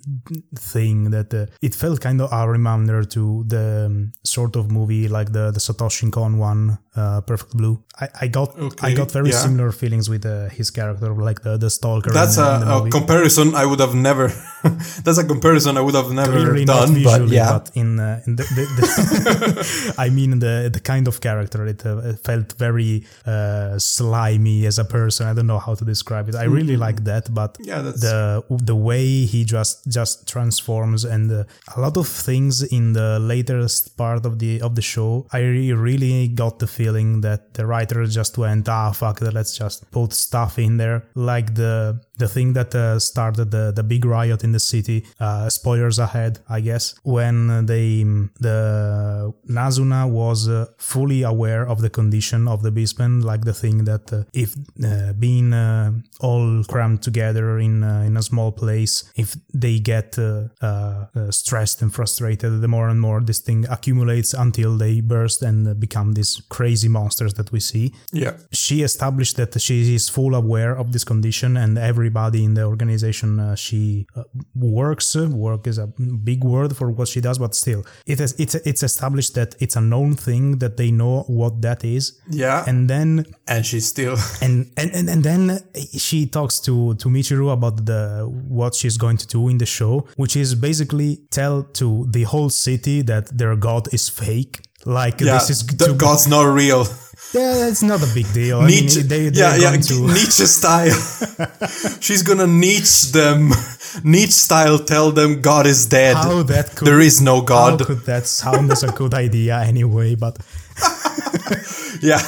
thing 0.57 1.11
that 1.11 1.33
uh, 1.33 1.47
it 1.63 1.77
felt 1.77 2.01
kind 2.01 2.21
of 2.21 2.33
a 2.33 2.49
reminder 2.49 3.05
to 3.05 3.45
the 3.47 3.87
um, 3.87 4.13
sort 4.25 4.57
of 4.57 4.73
movie 4.73 5.07
like 5.07 5.31
the 5.31 5.53
the 5.53 5.61
Satoshi 5.61 6.11
Kon 6.11 6.39
one, 6.39 6.77
uh, 6.97 7.21
Perfect 7.21 7.57
Blue. 7.57 7.85
I, 8.01 8.09
I 8.23 8.27
got 8.27 8.59
okay. 8.59 8.89
I 8.89 8.95
got 8.95 9.13
very 9.13 9.31
yeah. 9.31 9.39
similar 9.39 9.71
feelings 9.71 10.11
with 10.11 10.27
uh, 10.27 10.49
his 10.49 10.73
character, 10.73 11.15
like 11.15 11.43
the 11.43 11.57
the 11.57 11.71
stalker. 11.71 12.11
That's 12.11 12.37
in, 12.37 12.45
a, 12.45 12.81
in 12.81 12.89
a 12.89 12.91
comparison 12.91 13.55
I 13.55 13.65
would 13.65 13.79
have 13.79 13.95
never. 13.95 14.27
that's 15.05 15.19
a 15.19 15.25
comparison 15.25 15.77
I 15.79 15.83
would 15.83 15.95
have 15.95 16.11
never 16.11 16.65
done. 16.65 16.96
Visually, 16.97 17.27
but 17.27 17.29
yeah, 17.31 17.59
but 17.59 17.71
in, 17.75 17.99
uh, 17.99 18.23
in 18.27 18.37
the, 18.37 18.43
the, 18.43 18.65
the 18.79 19.95
I 19.99 20.09
mean 20.11 20.39
the 20.39 20.71
the 20.73 20.81
kind 20.81 21.09
of 21.09 21.21
character 21.21 21.67
it, 21.67 21.85
uh, 21.85 21.99
it 21.99 22.19
felt 22.21 22.53
very 22.55 23.05
uh, 23.27 23.79
slimy 23.79 24.67
as 24.67 24.79
a 24.79 24.85
person. 24.85 25.27
I 25.27 25.35
don't 25.35 25.47
know 25.47 25.59
how 25.59 25.75
to 25.75 25.85
describe 25.85 26.29
it. 26.29 26.35
I 26.35 26.45
really 26.45 26.75
mm-hmm. 26.75 26.81
like 26.81 27.05
that, 27.05 27.33
but 27.33 27.57
yeah, 27.61 27.83
the 27.83 28.45
the 28.49 28.77
way 28.77 29.25
he 29.25 29.45
just 29.45 29.87
just 29.89 30.29
transforms 30.29 31.05
and 31.05 31.31
uh, 31.31 31.45
a 31.77 31.81
lot 31.81 31.97
of 31.97 32.09
things 32.09 32.63
in 32.63 32.93
the 32.93 33.19
latest 33.19 33.97
part 33.97 34.27
of 34.27 34.39
the 34.39 34.61
of 34.61 34.75
the 34.75 34.83
show, 34.83 35.27
I 35.33 35.41
really 35.41 36.29
got 36.29 36.59
the 36.59 36.67
feeling 36.67 37.21
that 37.23 37.55
the 37.55 37.67
writer 37.67 38.05
just 38.07 38.39
went, 38.39 38.69
ah, 38.69 38.93
fuck, 38.93 39.21
let's 39.21 39.57
just 39.57 39.91
put 39.91 40.13
stuff 40.13 40.59
in 40.59 40.77
there 40.77 41.05
like 41.15 41.55
the 41.55 42.01
the 42.19 42.29
thing 42.29 42.55
that 42.55 42.75
uh, 42.75 42.99
started 42.99 43.51
the, 43.51 43.73
the 43.75 43.83
big 43.83 44.05
riot 44.05 44.43
in 44.45 44.53
the 44.53 44.61
city. 44.61 45.05
Uh, 45.21 45.49
spoilers 45.49 45.99
ahead, 45.99 46.39
I 46.49 46.61
guess. 46.61 46.95
When 47.03 47.67
they 47.67 48.05
the 48.41 49.35
Nazuna 49.49 50.09
was 50.09 50.49
uh, 50.49 50.67
fully 50.79 51.23
aware 51.23 51.67
of 51.69 51.81
the 51.81 51.91
condition 51.91 52.49
of 52.49 52.63
the 52.63 52.71
beastmen, 52.71 53.23
like 53.23 53.45
the 53.45 53.53
thing 53.53 53.85
that 53.85 54.13
uh, 54.13 54.25
if 54.33 54.55
uh, 54.85 55.13
being 55.15 55.53
uh, 55.53 55.93
all 56.21 56.65
crammed 56.65 57.03
together 57.03 57.59
in 57.59 57.83
in 57.83 58.17
a 58.17 58.23
small 58.23 58.53
place, 58.53 59.05
if 59.17 59.37
they 59.53 59.79
get 59.79 60.19
stressed 61.31 61.83
and 61.83 61.93
frustrated, 61.95 62.61
the 62.61 62.69
more 62.69 62.89
and 62.89 63.01
more 63.01 63.21
this 63.21 63.41
thing 63.41 63.67
accumulates 63.69 64.35
until 64.35 64.77
they 64.77 65.01
burst 65.01 65.43
and 65.43 65.79
become 65.79 66.13
these 66.13 66.43
crazy 66.49 66.89
monsters 66.89 67.35
that 67.35 67.53
we 67.53 67.61
see. 67.61 67.93
Yeah, 68.13 68.37
she 68.53 68.83
established 68.83 69.37
that 69.37 69.61
she 69.61 69.95
is 69.95 70.09
full 70.09 70.35
aware 70.35 70.77
of 70.77 70.93
this 70.93 71.05
condition 71.05 71.57
and 71.57 71.79
every 71.79 72.06
everybody 72.07 72.45
in 72.45 72.55
the 72.55 72.63
organization 72.63 73.41
uh, 73.41 73.57
she 73.57 74.07
uh, 74.15 74.23
works. 74.55 75.17
Work 75.17 75.67
is 75.67 75.79
a 75.79 75.89
big 76.31 76.45
word 76.45 76.77
for 76.77 76.91
what 76.91 77.09
she 77.09 77.21
does, 77.21 77.39
but 77.39 77.55
still, 77.55 77.85
it 78.07 78.21
is 78.21 78.35
it's 78.39 78.55
it's 78.71 78.83
established 78.83 79.35
that 79.35 79.57
it's 79.59 79.77
a 79.77 79.81
known 79.81 80.15
thing 80.15 80.59
that 80.59 80.77
they 80.77 80.91
know 80.91 81.25
what 81.27 81.63
that 81.63 81.85
is. 81.85 82.05
Yeah, 82.31 82.65
and 82.67 82.89
then 82.89 83.27
and 83.49 83.67
she 83.67 83.81
still 83.81 84.17
and 84.45 84.71
and 84.77 84.91
and, 84.95 85.09
and 85.09 85.23
then 85.25 85.41
she 86.07 86.27
talks 86.27 86.61
to 86.61 86.95
to 86.95 87.09
Michiru 87.09 87.53
about 87.53 87.85
the 87.91 88.03
what 88.49 88.75
she's 88.75 88.97
going 88.97 89.19
to 89.19 89.27
do 89.27 89.49
in 89.49 89.59
the 89.59 89.67
show, 89.67 90.07
which 90.17 90.37
is 90.37 90.55
basically 90.55 91.11
tell 91.31 91.65
to 91.81 92.07
the 92.11 92.23
whole 92.23 92.51
city 92.51 93.03
that 93.03 93.37
their 93.37 93.57
god 93.57 93.93
is 93.93 94.09
fake. 94.09 94.61
Like 94.85 95.21
yeah, 95.21 95.35
this 95.35 95.51
is 95.51 95.67
the 95.67 95.95
God's 95.95 96.29
not 96.29 96.45
real. 96.45 96.87
Yeah, 97.35 97.69
it's 97.69 97.83
not 97.83 98.03
a 98.03 98.15
big 98.15 98.33
deal. 98.33 98.63
Nietzsche, 98.63 99.01
I 99.01 99.03
mean, 99.03 99.33
they, 99.33 99.41
yeah, 99.41 99.57
yeah, 99.57 99.77
to... 99.77 100.07
Nietzsche 100.15 100.47
style. 100.47 100.91
She's 102.01 102.23
gonna 102.23 102.47
Nietzsche 102.47 103.13
them, 103.13 103.51
Nietzsche 104.05 104.33
style. 104.33 104.79
Tell 104.79 105.11
them 105.11 105.43
God 105.43 105.67
is 105.67 105.87
dead. 105.87 106.17
How 106.17 106.43
that 106.45 106.77
could, 106.77 106.89
there 106.89 107.01
is 107.01 107.21
no 107.21 107.43
God. 107.43 107.81
How 107.81 107.87
could 107.87 108.07
that 108.07 108.27
sound 108.27 108.71
as 108.71 108.83
a 108.83 108.93
good 108.93 109.13
idea 109.13 109.61
anyway? 109.61 110.15
But 110.15 110.39
yeah 112.01 112.21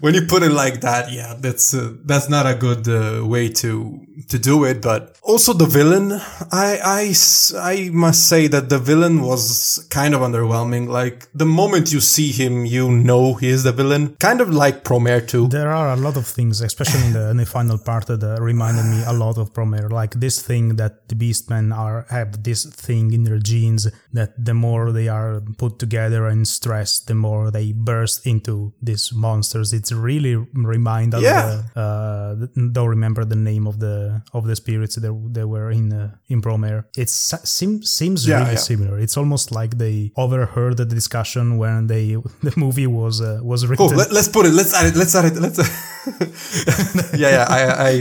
when 0.00 0.14
you 0.14 0.22
put 0.26 0.42
it 0.42 0.50
like 0.50 0.80
that, 0.82 1.12
yeah, 1.12 1.34
that's 1.38 1.74
uh, 1.74 1.94
that's 2.04 2.28
not 2.28 2.46
a 2.46 2.54
good 2.54 2.88
uh, 2.88 3.26
way 3.26 3.48
to 3.48 4.00
to 4.28 4.38
do 4.38 4.64
it. 4.64 4.82
But 4.82 5.16
also 5.22 5.52
the 5.52 5.66
villain, 5.66 6.12
I 6.52 6.78
I 6.84 7.14
I 7.74 7.90
must 7.92 8.28
say 8.28 8.48
that 8.48 8.68
the 8.68 8.78
villain 8.78 9.22
was 9.22 9.86
kind 9.90 10.14
of 10.14 10.20
underwhelming. 10.20 10.88
Like 10.88 11.28
the 11.34 11.46
moment 11.46 11.92
you 11.92 12.00
see 12.00 12.30
him, 12.32 12.64
you 12.64 12.90
know 12.90 13.34
he 13.34 13.48
is 13.48 13.62
the 13.62 13.72
villain. 13.72 14.16
Kind 14.18 14.40
of 14.40 14.50
like 14.50 14.84
Promare 14.84 15.26
too. 15.26 15.48
There 15.48 15.72
are 15.72 15.92
a 15.92 15.96
lot 15.96 16.16
of 16.16 16.26
things, 16.26 16.60
especially 16.60 17.04
in 17.06 17.12
the, 17.12 17.30
in 17.30 17.36
the 17.36 17.46
final 17.46 17.78
part, 17.78 18.06
that 18.06 18.22
uh, 18.22 18.40
reminded 18.40 18.86
me 18.86 19.02
a 19.06 19.12
lot 19.12 19.38
of 19.38 19.52
Promare. 19.52 19.90
Like 19.90 20.14
this 20.14 20.42
thing 20.42 20.76
that 20.76 21.08
the 21.08 21.14
Beastmen 21.14 21.76
are 21.76 22.06
have 22.10 22.42
this 22.42 22.64
thing 22.66 23.12
in 23.12 23.24
their 23.24 23.38
genes 23.38 23.88
that 24.12 24.32
the 24.44 24.54
more 24.54 24.92
they 24.92 25.08
are 25.08 25.40
put 25.58 25.78
together 25.78 26.26
and 26.26 26.46
stressed, 26.46 27.06
the 27.06 27.14
more 27.14 27.50
they 27.50 27.72
burst 27.72 28.26
into 28.26 28.72
these 28.82 29.12
monsters. 29.12 29.72
It's 29.72 29.92
really 29.92 30.34
remind. 30.54 31.14
Yeah. 31.14 31.62
The, 31.74 31.80
uh, 31.80 32.46
don't 32.72 32.88
remember 32.88 33.24
the 33.24 33.36
name 33.36 33.66
of 33.66 33.78
the 33.80 34.09
of 34.32 34.46
the 34.46 34.56
spirits 34.56 34.94
that 34.96 35.14
they 35.36 35.44
were 35.44 35.70
in 35.70 35.92
uh, 35.92 36.10
in 36.28 36.40
Promare. 36.42 36.84
It 36.96 37.08
seems 37.08 37.90
seems 37.90 38.26
yeah, 38.26 38.38
really 38.38 38.52
yeah. 38.52 38.70
similar. 38.70 38.98
It's 38.98 39.16
almost 39.16 39.52
like 39.52 39.78
they 39.78 40.12
overheard 40.16 40.76
the 40.76 40.84
discussion 40.84 41.58
when 41.58 41.86
they 41.86 42.06
the 42.46 42.54
movie 42.56 42.86
was 42.86 43.20
uh, 43.20 43.40
was 43.42 43.66
written. 43.66 43.96
Let, 43.96 44.10
us 44.12 44.28
put 44.28 44.46
it. 44.46 44.54
Let's 44.60 44.74
add 44.74 44.86
it. 44.90 44.96
Let's 44.96 45.14
add 45.14 45.26
it. 45.30 45.36
Let's. 45.44 45.58
yeah, 47.22 47.30
yeah. 47.36 47.46
I 47.48 47.60
I 47.90 47.92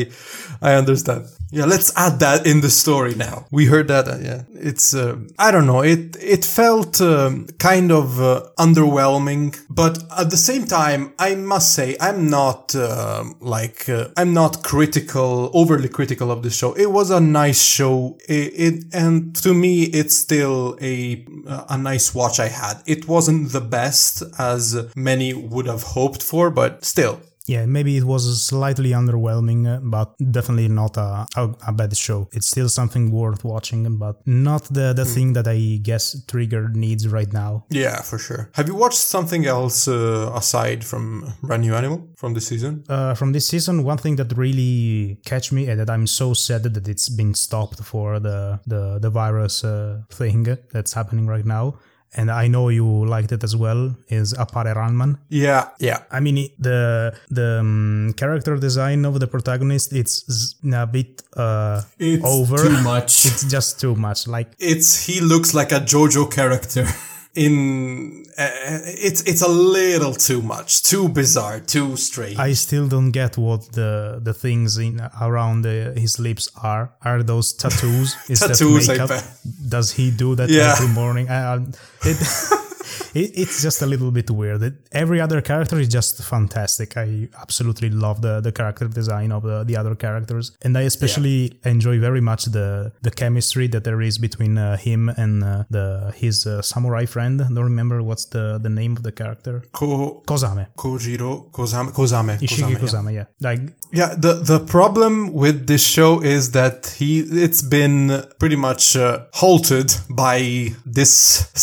I 0.61 0.73
understand. 0.73 1.25
Yeah, 1.51 1.65
let's 1.65 1.91
add 1.97 2.19
that 2.19 2.45
in 2.45 2.61
the 2.61 2.69
story 2.69 3.15
now. 3.15 3.45
We 3.49 3.65
heard 3.65 3.87
that. 3.87 4.07
Uh, 4.07 4.17
yeah, 4.21 4.43
it's. 4.53 4.93
Uh, 4.93 5.17
I 5.39 5.49
don't 5.51 5.65
know. 5.65 5.81
It 5.81 6.15
it 6.21 6.45
felt 6.45 7.01
um, 7.01 7.47
kind 7.57 7.91
of 7.91 8.21
uh, 8.21 8.49
underwhelming, 8.59 9.59
but 9.67 10.03
at 10.17 10.29
the 10.29 10.37
same 10.37 10.65
time, 10.65 11.13
I 11.17 11.33
must 11.35 11.73
say 11.73 11.97
I'm 11.99 12.29
not 12.29 12.75
uh, 12.75 13.23
like 13.39 13.89
uh, 13.89 14.09
I'm 14.15 14.33
not 14.33 14.61
critical, 14.63 15.49
overly 15.53 15.89
critical 15.89 16.31
of 16.31 16.43
the 16.43 16.51
show. 16.51 16.73
It 16.73 16.91
was 16.91 17.09
a 17.09 17.19
nice 17.19 17.63
show. 17.63 18.19
It, 18.27 18.53
it 18.55 18.83
and 18.93 19.35
to 19.37 19.53
me, 19.53 19.83
it's 19.85 20.15
still 20.15 20.77
a 20.81 21.25
a 21.47 21.77
nice 21.77 22.13
watch 22.13 22.39
I 22.39 22.49
had. 22.49 22.83
It 22.85 23.07
wasn't 23.07 23.53
the 23.53 23.61
best 23.61 24.21
as 24.37 24.77
many 24.95 25.33
would 25.33 25.65
have 25.65 25.81
hoped 25.81 26.21
for, 26.21 26.51
but 26.51 26.85
still, 26.85 27.21
yeah, 27.49 27.65
maybe 27.65 27.97
it 27.97 28.03
was 28.03 28.23
slightly 28.43 28.91
underwhelming, 28.91 29.67
uh, 29.67 29.79
but 29.81 30.13
definitely 30.31 30.67
not 30.67 30.97
a, 30.97 31.25
a, 31.35 31.55
a, 31.67 31.71
bad 31.73 31.97
show. 31.97 32.29
It's 32.31 32.45
still 32.45 32.69
something 32.69 33.09
worth 33.09 33.43
watching, 33.43 33.97
but 33.97 34.15
not 34.27 34.65
the, 34.65 34.93
the 34.93 35.03
mm. 35.03 35.13
thing 35.15 35.33
that 35.33 35.47
I 35.47 35.79
guess 35.81 36.23
Trigger 36.27 36.69
needs 36.69 37.07
right 37.07 37.31
now. 37.33 37.65
Yeah, 37.69 38.01
for 38.01 38.19
sure. 38.19 38.51
Have 38.53 38.67
you 38.67 38.75
watched 38.75 38.99
something 38.99 39.47
else 39.47 39.87
uh, 39.87 40.31
aside 40.35 40.85
from 40.85 41.33
Brand 41.41 41.63
New 41.63 41.73
Animal 41.73 42.07
from 42.15 42.35
this 42.35 42.45
season? 42.45 42.83
Uh, 42.87 43.15
from 43.15 43.31
this 43.31 43.47
season, 43.47 43.83
one 43.83 43.97
thing 43.97 44.15
that 44.17 44.31
really 44.37 45.19
catch 45.25 45.51
me 45.51 45.67
and 45.67 45.79
that 45.79 45.89
I'm 45.89 46.05
so 46.05 46.35
sad 46.35 46.61
that 46.63 46.87
it's 46.87 47.09
been 47.09 47.33
stopped 47.33 47.79
for 47.83 48.19
the 48.19 48.59
the, 48.67 48.99
the 48.99 49.09
virus 49.09 49.63
uh, 49.63 50.01
thing 50.11 50.43
that's 50.71 50.93
happening 50.93 51.25
right 51.25 51.45
now 51.45 51.79
and 52.15 52.31
I 52.31 52.47
know 52.47 52.69
you 52.69 53.05
liked 53.05 53.31
it 53.31 53.43
as 53.43 53.55
well, 53.55 53.95
is 54.07 54.33
Appare 54.33 54.75
Ranman. 54.75 55.17
Yeah, 55.29 55.69
yeah. 55.79 56.03
I 56.11 56.19
mean, 56.19 56.49
the 56.57 57.13
the 57.29 57.59
um, 57.59 58.13
character 58.17 58.55
design 58.57 59.05
of 59.05 59.19
the 59.19 59.27
protagonist 59.27 59.93
it's 59.93 60.55
a 60.73 60.87
bit 60.87 61.21
uh, 61.35 61.81
it's 61.99 62.25
over. 62.25 62.57
Too 62.57 62.81
much. 62.83 63.25
It's 63.29 63.45
just 63.45 63.79
too 63.79 63.95
much. 63.95 64.27
Like 64.27 64.51
it's 64.59 65.05
he 65.05 65.21
looks 65.21 65.53
like 65.53 65.71
a 65.71 65.79
JoJo 65.79 66.31
character. 66.31 66.87
in 67.35 68.25
uh, 68.37 68.79
it's 68.85 69.21
it's 69.23 69.41
a 69.41 69.47
little 69.47 70.13
too 70.13 70.41
much, 70.41 70.81
too 70.83 71.09
bizarre, 71.09 71.59
too 71.59 71.97
strange. 71.97 72.37
I 72.39 72.53
still 72.53 72.87
don't 72.87 73.11
get 73.11 73.37
what 73.37 73.71
the 73.73 74.19
the 74.23 74.33
things 74.33 74.77
in 74.77 75.01
around 75.21 75.63
the, 75.63 75.93
his 75.95 76.19
lips 76.19 76.49
are. 76.61 76.91
Are 77.01 77.21
those 77.21 77.53
tattoos? 77.53 78.15
Is 78.29 78.39
tattoos, 78.39 78.87
that 78.87 78.99
makeup? 78.99 79.23
Does 79.67 79.91
he 79.91 80.11
do 80.11 80.35
that 80.35 80.49
yeah. 80.49 80.73
every 80.75 80.87
morning? 80.87 81.29
I, 81.29 81.55
I, 81.55 81.57
it, 82.05 82.17
it, 83.15 83.31
it's 83.35 83.61
just 83.61 83.81
a 83.81 83.85
little 83.85 84.11
bit 84.11 84.29
weird. 84.29 84.61
It, 84.63 84.73
every 84.91 85.19
other 85.21 85.41
character 85.41 85.79
is 85.79 85.87
just 85.87 86.23
fantastic. 86.23 86.97
I 86.97 87.29
absolutely 87.39 87.89
love 87.89 88.21
the, 88.21 88.41
the 88.41 88.51
character 88.51 88.87
design 88.87 89.31
of 89.31 89.43
the, 89.43 89.63
the 89.63 89.75
other 89.77 89.95
characters, 89.95 90.51
and 90.61 90.77
I 90.77 90.81
especially 90.81 91.59
yeah. 91.63 91.71
enjoy 91.71 91.99
very 91.99 92.21
much 92.21 92.45
the 92.45 92.91
the 93.01 93.11
chemistry 93.11 93.67
that 93.67 93.83
there 93.83 94.01
is 94.01 94.17
between 94.17 94.57
uh, 94.57 94.77
him 94.77 95.09
and 95.23 95.43
uh, 95.43 95.63
the 95.69 96.13
his 96.15 96.45
uh, 96.45 96.61
samurai 96.61 97.05
friend. 97.05 97.41
I 97.41 97.47
don't 97.47 97.69
remember 97.73 97.97
what's 98.03 98.25
the, 98.25 98.59
the 98.61 98.69
name 98.69 98.93
of 98.97 99.03
the 99.03 99.11
character. 99.11 99.63
Ko- 99.71 100.23
Kosame. 100.27 100.67
Kojiro 100.77 101.51
Kosame. 101.51 101.91
Kosame. 101.91 102.33
Isshiki 102.39 102.75
Kosame. 102.75 102.79
Kosame 102.79 103.13
yeah. 103.13 103.25
yeah. 103.39 103.47
Like 103.49 103.61
yeah. 103.91 104.15
The 104.25 104.33
the 104.51 104.59
problem 104.75 105.33
with 105.33 105.67
this 105.67 105.83
show 105.95 106.11
is 106.21 106.51
that 106.51 106.95
he 106.99 107.19
it's 107.45 107.61
been 107.61 107.99
pretty 108.39 108.55
much 108.67 108.95
uh, 108.95 109.25
halted 109.33 109.89
by 110.09 110.37
this 110.85 111.11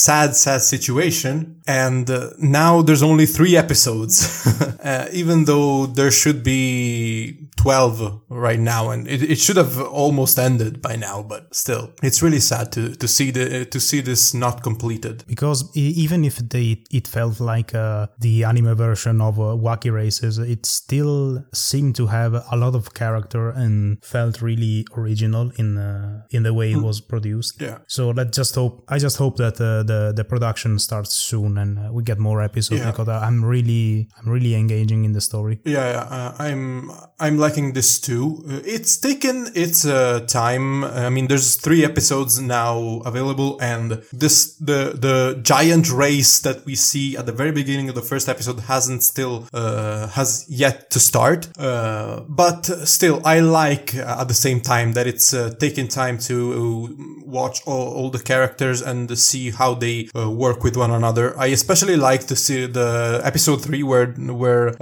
sad 0.06 0.30
sad 0.34 0.60
situation 0.60 1.25
animation, 1.26 1.62
and 1.66 2.10
uh, 2.10 2.30
now 2.38 2.82
there's 2.82 3.02
only 3.02 3.26
three 3.26 3.56
episodes, 3.56 4.46
uh, 4.84 5.08
even 5.12 5.44
though 5.44 5.86
there 5.86 6.10
should 6.10 6.42
be 6.42 7.48
12 7.56 8.22
right 8.28 8.60
now, 8.60 8.90
and 8.90 9.08
it, 9.08 9.22
it 9.22 9.38
should 9.38 9.56
have 9.56 9.80
almost 9.80 10.38
ended 10.38 10.80
by 10.80 10.94
now, 10.94 11.22
but 11.22 11.52
still, 11.54 11.90
it's 12.02 12.22
really 12.22 12.38
sad 12.38 12.70
to, 12.72 12.94
to 12.94 13.08
see 13.08 13.30
the 13.30 13.64
to 13.64 13.80
see 13.80 14.00
this 14.00 14.34
not 14.34 14.62
completed. 14.62 15.24
Because 15.26 15.76
even 15.76 16.24
if 16.24 16.36
they 16.36 16.84
it 16.92 17.08
felt 17.08 17.40
like 17.40 17.74
uh, 17.74 18.06
the 18.20 18.44
anime 18.44 18.74
version 18.76 19.20
of 19.20 19.40
uh, 19.40 19.56
Wacky 19.56 19.92
Races, 19.92 20.38
it 20.38 20.64
still 20.66 21.44
seemed 21.52 21.96
to 21.96 22.06
have 22.06 22.34
a 22.34 22.56
lot 22.56 22.74
of 22.74 22.94
character 22.94 23.50
and 23.50 24.04
felt 24.04 24.40
really 24.42 24.86
original 24.96 25.50
in 25.56 25.78
uh, 25.78 26.22
in 26.30 26.44
the 26.44 26.54
way 26.54 26.70
it 26.70 26.76
hmm. 26.76 26.84
was 26.84 27.00
produced. 27.00 27.60
Yeah. 27.60 27.78
So 27.88 28.10
let's 28.10 28.36
just 28.36 28.54
hope. 28.54 28.84
I 28.88 28.98
just 28.98 29.16
hope 29.16 29.36
that 29.38 29.54
uh, 29.60 29.82
the 29.82 30.12
the 30.14 30.24
production 30.24 30.78
starts 30.78 31.15
soon 31.16 31.58
and 31.58 31.78
uh, 31.78 31.92
we 31.92 32.02
get 32.02 32.18
more 32.18 32.42
episodes 32.42 32.80
yeah. 32.80 32.90
because 32.90 33.08
I'm 33.08 33.44
really 33.44 34.08
I'm 34.18 34.28
really 34.28 34.54
engaging 34.54 35.04
in 35.04 35.12
the 35.12 35.20
story. 35.20 35.60
Yeah, 35.64 35.90
yeah 35.90 36.00
uh, 36.00 36.34
I'm 36.38 36.90
I'm 37.18 37.38
liking 37.38 37.72
this 37.72 37.98
too. 37.98 38.44
Uh, 38.48 38.60
it's 38.64 38.98
taken 38.98 39.48
its 39.54 39.86
uh, 39.86 40.20
time. 40.28 40.84
I 40.84 41.08
mean, 41.08 41.28
there's 41.28 41.56
three 41.56 41.84
episodes 41.84 42.40
now 42.40 43.00
available, 43.06 43.58
and 43.60 44.02
this 44.12 44.54
the 44.56 44.92
the 44.94 45.40
giant 45.42 45.90
race 45.90 46.40
that 46.40 46.66
we 46.66 46.74
see 46.74 47.16
at 47.16 47.24
the 47.26 47.32
very 47.32 47.52
beginning 47.52 47.88
of 47.88 47.94
the 47.94 48.02
first 48.02 48.28
episode 48.28 48.60
hasn't 48.60 49.02
still 49.02 49.48
uh, 49.54 50.08
has 50.08 50.44
yet 50.48 50.90
to 50.90 51.00
start. 51.00 51.48
Uh, 51.58 52.20
but 52.28 52.66
still, 52.86 53.22
I 53.24 53.40
like 53.40 53.94
uh, 53.94 54.20
at 54.20 54.28
the 54.28 54.34
same 54.34 54.60
time 54.60 54.92
that 54.92 55.06
it's 55.06 55.32
uh, 55.32 55.54
taking 55.58 55.88
time 55.88 56.18
to 56.18 57.22
watch 57.24 57.62
all, 57.66 57.88
all, 57.94 58.10
the 58.10 58.22
characters 58.22 58.82
and 58.82 59.18
see 59.18 59.50
how 59.50 59.74
they 59.74 60.08
work 60.14 60.62
with 60.62 60.76
one 60.76 60.90
another. 60.90 61.05
I 61.38 61.46
especially 61.46 61.96
like 61.96 62.26
to 62.26 62.36
see 62.36 62.66
the 62.66 63.20
episode 63.24 63.62
three 63.62 63.82
where 63.82 64.06
where 64.06 64.72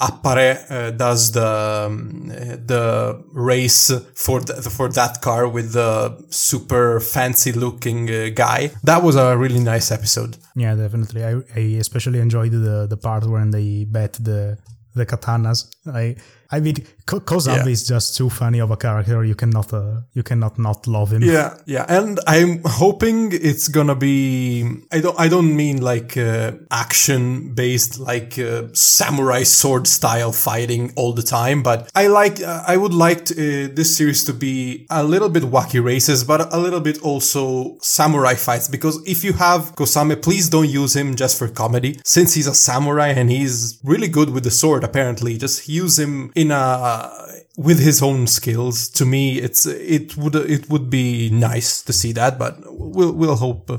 Appare 0.00 0.96
does 0.96 1.32
the 1.32 1.86
um, 1.86 2.28
the 2.28 3.22
race 3.32 3.90
for 4.14 4.40
the, 4.40 4.54
for 4.62 4.88
that 4.90 5.20
car 5.20 5.48
with 5.48 5.72
the 5.72 6.16
super 6.30 7.00
fancy 7.00 7.52
looking 7.52 8.10
uh, 8.10 8.30
guy. 8.34 8.70
That 8.84 9.02
was 9.02 9.16
a 9.16 9.36
really 9.36 9.60
nice 9.60 9.90
episode. 9.90 10.36
Yeah, 10.56 10.74
definitely. 10.74 11.24
I, 11.24 11.40
I 11.56 11.60
especially 11.78 12.20
enjoyed 12.20 12.52
the 12.52 12.86
the 12.88 12.96
part 12.96 13.26
when 13.26 13.50
they 13.50 13.84
bet 13.84 14.14
the 14.14 14.58
the 14.94 15.06
katanas. 15.06 15.70
I 15.86 16.16
I 16.50 16.60
mean, 16.60 16.76
Kosame 17.18 17.64
yeah. 17.64 17.72
is 17.72 17.86
just 17.86 18.16
too 18.16 18.30
funny 18.30 18.60
of 18.60 18.70
a 18.70 18.76
character. 18.76 19.24
You 19.24 19.34
cannot, 19.34 19.72
uh, 19.72 20.00
you 20.14 20.22
cannot 20.22 20.58
not 20.58 20.86
love 20.86 21.12
him. 21.12 21.22
Yeah, 21.22 21.56
yeah, 21.66 21.84
and 21.88 22.20
I'm 22.26 22.60
hoping 22.64 23.32
it's 23.32 23.68
gonna 23.68 23.94
be. 23.94 24.64
I 24.92 25.00
don't, 25.00 25.18
I 25.18 25.28
don't 25.28 25.56
mean 25.56 25.80
like 25.80 26.16
uh, 26.16 26.52
action 26.70 27.54
based, 27.54 27.98
like 27.98 28.38
uh, 28.38 28.68
samurai 28.72 29.42
sword 29.42 29.86
style 29.86 30.32
fighting 30.32 30.92
all 30.96 31.12
the 31.12 31.22
time. 31.22 31.62
But 31.62 31.90
I 31.94 32.06
like, 32.06 32.40
uh, 32.40 32.62
I 32.66 32.76
would 32.76 32.94
like 32.94 33.24
to, 33.26 33.34
uh, 33.34 33.68
this 33.74 33.96
series 33.96 34.24
to 34.24 34.32
be 34.32 34.86
a 34.90 35.02
little 35.02 35.28
bit 35.28 35.42
wacky 35.42 35.82
races, 35.82 36.24
but 36.24 36.52
a 36.52 36.58
little 36.58 36.80
bit 36.80 37.00
also 37.02 37.78
samurai 37.80 38.34
fights. 38.34 38.68
Because 38.68 39.02
if 39.06 39.24
you 39.24 39.32
have 39.34 39.74
Kosame, 39.76 40.20
please 40.20 40.48
don't 40.48 40.68
use 40.68 40.94
him 40.94 41.14
just 41.16 41.38
for 41.38 41.48
comedy, 41.48 42.00
since 42.04 42.34
he's 42.34 42.46
a 42.46 42.54
samurai 42.54 43.08
and 43.08 43.30
he's 43.30 43.78
really 43.82 44.08
good 44.08 44.30
with 44.30 44.44
the 44.44 44.50
sword. 44.50 44.84
Apparently, 44.84 45.38
just 45.38 45.68
use 45.68 45.98
him 45.98 46.32
in 46.34 46.50
a 46.50 46.99
Uh, 47.00 47.32
with 47.56 47.78
his 47.78 48.02
own 48.02 48.26
skills. 48.26 48.88
To 48.90 49.06
me, 49.06 49.38
it's 49.38 49.64
it 49.64 50.18
would 50.18 50.34
it 50.34 50.68
would 50.68 50.90
be 50.90 51.30
nice 51.30 51.82
to 51.82 51.92
see 51.92 52.12
that, 52.12 52.38
but 52.38 52.58
we'll 52.66 53.12
we'll 53.12 53.36
hope 53.36 53.70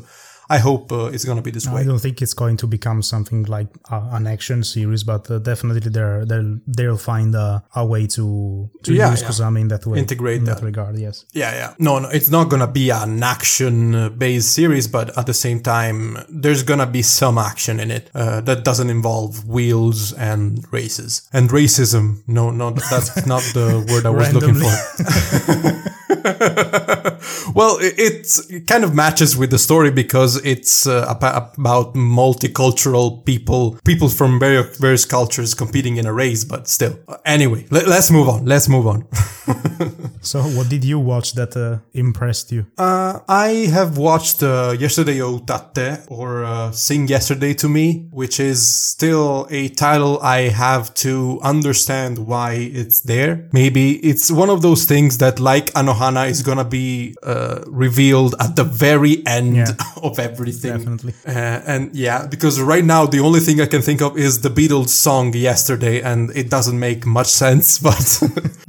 I 0.52 0.58
hope 0.58 0.92
uh, 0.92 1.06
it's 1.06 1.24
going 1.24 1.38
to 1.38 1.42
be 1.42 1.52
this 1.52 1.66
no, 1.66 1.76
way. 1.76 1.82
I 1.82 1.84
don't 1.86 2.00
think 2.00 2.22
it's 2.22 2.34
going 2.34 2.58
to 2.58 2.68
become 2.68 3.02
something 3.02 3.44
like 3.44 3.70
uh, 3.90 4.10
an 4.12 4.28
action 4.28 4.66
series, 4.66 5.06
but 5.06 5.32
uh, 5.32 5.40
definitely 5.40 5.90
they're, 5.90 6.26
they'll 6.26 6.60
they'll 6.68 6.98
find 6.98 7.34
a, 7.36 7.64
a 7.74 7.86
way 7.86 8.06
to 8.08 8.70
to 8.84 8.94
yeah, 8.94 9.12
use 9.12 9.22
yeah. 9.40 9.48
In 9.48 9.70
that 9.70 9.86
way, 9.86 10.00
integrate 10.00 10.40
in 10.40 10.44
that. 10.46 10.58
that. 10.58 10.66
regard. 10.66 11.00
Yes. 11.00 11.24
Yeah, 11.32 11.54
yeah. 11.54 11.74
No, 11.80 12.00
no, 12.00 12.10
it's 12.10 12.30
not 12.30 12.50
going 12.50 12.60
to 12.60 12.68
be 12.68 12.90
an 12.90 13.24
action 13.24 14.18
based 14.18 14.52
series, 14.54 14.90
but 14.90 15.18
at 15.18 15.26
the 15.26 15.34
same 15.34 15.62
time, 15.62 16.18
there's 16.28 16.64
going 16.64 16.82
to 16.82 16.86
be 16.86 17.02
some 17.02 17.38
action 17.38 17.80
in 17.80 17.90
it 17.90 18.12
uh, 18.14 18.42
that 18.42 18.66
doesn't 18.66 18.90
involve 18.90 19.48
wheels 19.48 20.12
and 20.12 20.66
races 20.74 21.30
and 21.32 21.50
racism. 21.50 22.24
No, 22.28 22.52
no, 22.52 22.72
that's 22.72 23.26
not 23.26 23.44
the 23.54 23.86
word 23.90 24.06
I 24.06 24.10
was 24.10 24.34
looking 24.34 24.56
for. 24.56 25.92
well, 27.56 27.78
it, 27.82 28.28
it, 28.50 28.68
kind 28.68 28.84
of 28.84 28.94
matches 28.94 29.36
with 29.36 29.50
the 29.50 29.58
story 29.58 29.92
because 29.92 30.44
it's 30.46 30.88
uh, 30.88 31.06
about 31.10 31.96
multicultural 31.96 33.26
people, 33.26 33.80
people 33.86 34.10
from 34.10 34.40
various, 34.40 34.78
various 34.78 35.06
cultures 35.06 35.54
competing 35.54 35.98
in 35.98 36.06
a 36.06 36.14
race, 36.14 36.44
but 36.44 36.68
still. 36.68 36.98
Anyway, 37.26 37.66
let, 37.72 37.88
us 37.88 38.12
move 38.12 38.30
on. 38.30 38.46
Let's 38.46 38.70
move 38.70 38.86
on. 38.86 39.08
so, 40.22 40.42
what 40.44 40.70
did 40.70 40.84
you 40.84 41.00
watch 41.00 41.34
that 41.34 41.58
uh, 41.58 41.80
impressed 41.94 42.52
you? 42.52 42.68
Uh, 42.78 43.20
I 43.28 43.68
have 43.72 43.98
watched 43.98 44.44
uh, 44.44 44.76
Yesterday 44.78 45.22
O 45.22 45.40
Utatte 45.40 46.06
or 46.10 46.44
uh, 46.44 46.72
Sing 46.72 47.08
Yesterday 47.08 47.54
to 47.56 47.68
Me, 47.68 48.08
which 48.12 48.40
is 48.40 48.68
still 48.68 49.48
a 49.50 49.70
title 49.70 50.20
I 50.22 50.50
have 50.50 50.94
to 50.96 51.40
understand 51.42 52.20
why 52.20 52.54
it's 52.54 53.02
there. 53.02 53.50
Maybe 53.52 53.98
it's 53.98 54.30
one 54.30 54.50
of 54.50 54.62
those 54.62 54.86
things 54.86 55.18
that, 55.18 55.40
like 55.40 55.72
Anohana, 55.74 56.11
Is 56.18 56.44
gonna 56.44 56.66
be 56.66 57.16
uh, 57.24 57.62
revealed 57.68 58.36
at 58.40 58.56
the 58.56 58.64
very 58.64 59.26
end 59.26 59.56
yeah, 59.56 59.74
of 60.04 60.20
everything. 60.20 60.78
Definitely. 60.78 61.14
Uh, 61.26 61.62
and 61.66 61.96
yeah, 61.96 62.28
because 62.28 62.60
right 62.60 62.86
now 62.86 63.06
the 63.06 63.20
only 63.20 63.40
thing 63.40 63.62
I 63.62 63.66
can 63.66 63.82
think 63.82 64.02
of 64.02 64.18
is 64.18 64.42
the 64.42 64.50
Beatles 64.50 64.90
song 64.90 65.34
yesterday, 65.34 66.02
and 66.02 66.30
it 66.36 66.50
doesn't 66.50 66.80
make 66.80 67.06
much 67.06 67.28
sense, 67.28 67.80
but 67.88 68.02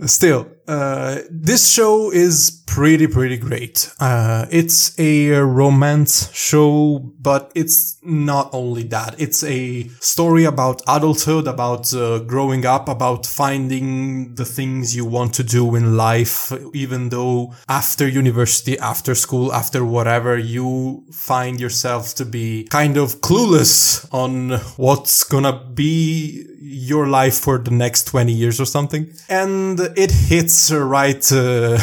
still. 0.07 0.49
Uh, 0.67 1.19
this 1.31 1.73
show 1.73 2.11
is 2.13 2.63
pretty, 2.67 3.07
pretty 3.07 3.37
great. 3.37 3.91
Uh, 4.01 4.47
it's 4.51 4.99
a 4.99 5.31
romance 5.31 6.33
show, 6.33 6.99
but 7.21 7.51
it's 7.55 7.99
not 8.03 8.49
only 8.53 8.85
that. 8.85 9.15
It's 9.21 9.43
a 9.45 9.89
story 10.01 10.45
about 10.45 10.81
adulthood, 10.89 11.47
about 11.47 11.93
uh, 11.93 12.21
growing 12.21 12.65
up, 12.65 12.89
about 12.89 13.27
finding 13.27 14.35
the 14.37 14.45
things 14.45 14.95
you 14.95 15.05
want 15.05 15.35
to 15.35 15.43
do 15.43 15.75
in 15.75 15.97
life, 15.97 16.53
even 16.73 17.09
though 17.11 17.55
after 17.69 18.09
university, 18.09 18.79
after 18.79 19.15
school, 19.15 19.53
after 19.53 19.85
whatever, 19.85 20.39
you 20.39 21.05
find 21.13 21.61
yourself 21.61 22.15
to 22.15 22.25
be 22.25 22.65
kind 22.71 22.97
of 22.97 23.21
clueless 23.21 24.07
on 24.13 24.53
what's 24.77 25.25
gonna 25.25 25.65
be 25.75 26.47
your 26.65 27.09
life 27.09 27.39
for 27.39 27.59
the 27.59 27.71
next 27.71 28.05
20 28.05 28.33
years 28.33 28.61
or 28.61 28.65
something. 28.65 29.13
And 29.29 29.81
it 29.97 30.13
hits 30.13 30.71
right 30.71 31.33
uh, 31.33 31.79